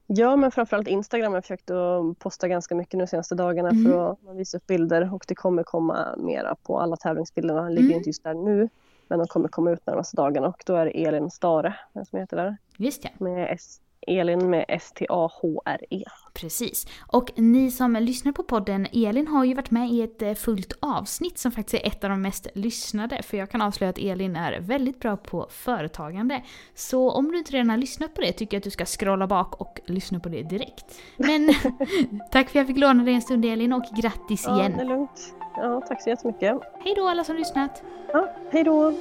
Ja 0.07 0.36
men 0.36 0.51
framförallt 0.51 0.88
Instagram 0.88 1.34
jag 1.34 1.44
försökt 1.44 1.70
att 1.70 2.18
posta 2.18 2.49
ganska 2.49 2.74
mycket 2.74 2.94
nu 2.94 3.05
de 3.05 3.07
senaste 3.07 3.34
dagarna 3.34 3.68
mm. 3.68 3.84
för 3.84 4.11
att 4.11 4.36
visa 4.36 4.57
upp 4.57 4.66
bilder 4.66 5.14
och 5.14 5.24
det 5.28 5.34
kommer 5.34 5.62
komma 5.62 6.14
mera 6.18 6.55
på 6.55 6.80
alla 6.80 6.97
tävlingsbilderna. 6.97 7.68
ligger 7.68 7.84
mm. 7.84 7.97
inte 7.97 8.09
just 8.09 8.24
där 8.24 8.34
nu. 8.34 8.68
Men 9.09 9.18
de 9.18 9.26
kommer 9.26 9.49
komma 9.49 9.70
ut 9.70 9.86
närmaste 9.86 10.16
dagarna 10.16 10.49
och 10.49 10.62
då 10.66 10.74
är 10.74 10.84
det 10.84 11.05
Elin 11.05 11.30
Stare 11.30 11.74
som 12.11 12.18
heter 12.18 12.36
där. 12.36 12.57
Just 12.76 13.05
ja. 13.05 13.11
Med 13.18 13.49
S 13.51 13.80
Elin 14.07 14.51
med 14.51 14.64
S-T-A-H-R-E. 14.68 16.05
Precis. 16.41 16.87
Och 17.07 17.30
ni 17.37 17.70
som 17.70 17.93
lyssnar 17.93 18.32
på 18.32 18.43
podden, 18.43 18.87
Elin 18.93 19.28
har 19.28 19.45
ju 19.45 19.55
varit 19.55 19.70
med 19.70 19.91
i 19.91 20.03
ett 20.03 20.22
eh, 20.22 20.34
fullt 20.34 20.72
avsnitt 20.80 21.39
som 21.39 21.53
faktiskt 21.53 21.84
är 21.84 21.89
ett 21.89 22.05
av 22.05 22.11
de 22.11 22.22
mest 22.22 22.47
lyssnade. 22.55 23.22
För 23.22 23.37
jag 23.37 23.51
kan 23.51 23.62
avslöja 23.62 23.91
att 23.91 23.99
Elin 23.99 24.37
är 24.37 24.61
väldigt 24.61 25.01
bra 25.01 25.16
på 25.16 25.47
företagande. 25.51 26.43
Så 26.74 27.11
om 27.11 27.32
du 27.32 27.39
inte 27.39 27.53
redan 27.53 27.70
har 27.70 27.76
lyssnat 27.76 28.14
på 28.14 28.20
det 28.20 28.32
tycker 28.32 28.57
jag 28.57 28.61
att 28.61 28.64
du 28.64 28.70
ska 28.70 28.84
scrolla 28.84 29.26
bak 29.26 29.61
och 29.61 29.80
lyssna 29.87 30.20
på 30.20 30.28
det 30.28 30.43
direkt. 30.43 31.01
Men 31.16 31.49
tack 32.32 32.51
för 32.51 32.59
att 32.59 32.61
jag 32.61 32.66
fick 32.66 32.78
låna 32.78 33.05
dig 33.05 33.14
en 33.14 33.22
stund 33.22 33.45
Elin 33.45 33.72
och 33.72 33.84
grattis 33.97 34.47
igen. 34.47 34.59
Ja, 34.59 34.68
det 34.76 34.82
är 34.82 34.97
lugnt. 34.97 35.34
Ja, 35.57 35.80
tack 35.89 36.03
så 36.03 36.11
jättemycket. 36.11 36.61
Hej 36.84 36.95
då 36.97 37.09
alla 37.09 37.24
som 37.24 37.37
lyssnat. 37.37 37.82
Ja, 38.12 38.28
hej 38.53 38.64
då. 38.64 38.95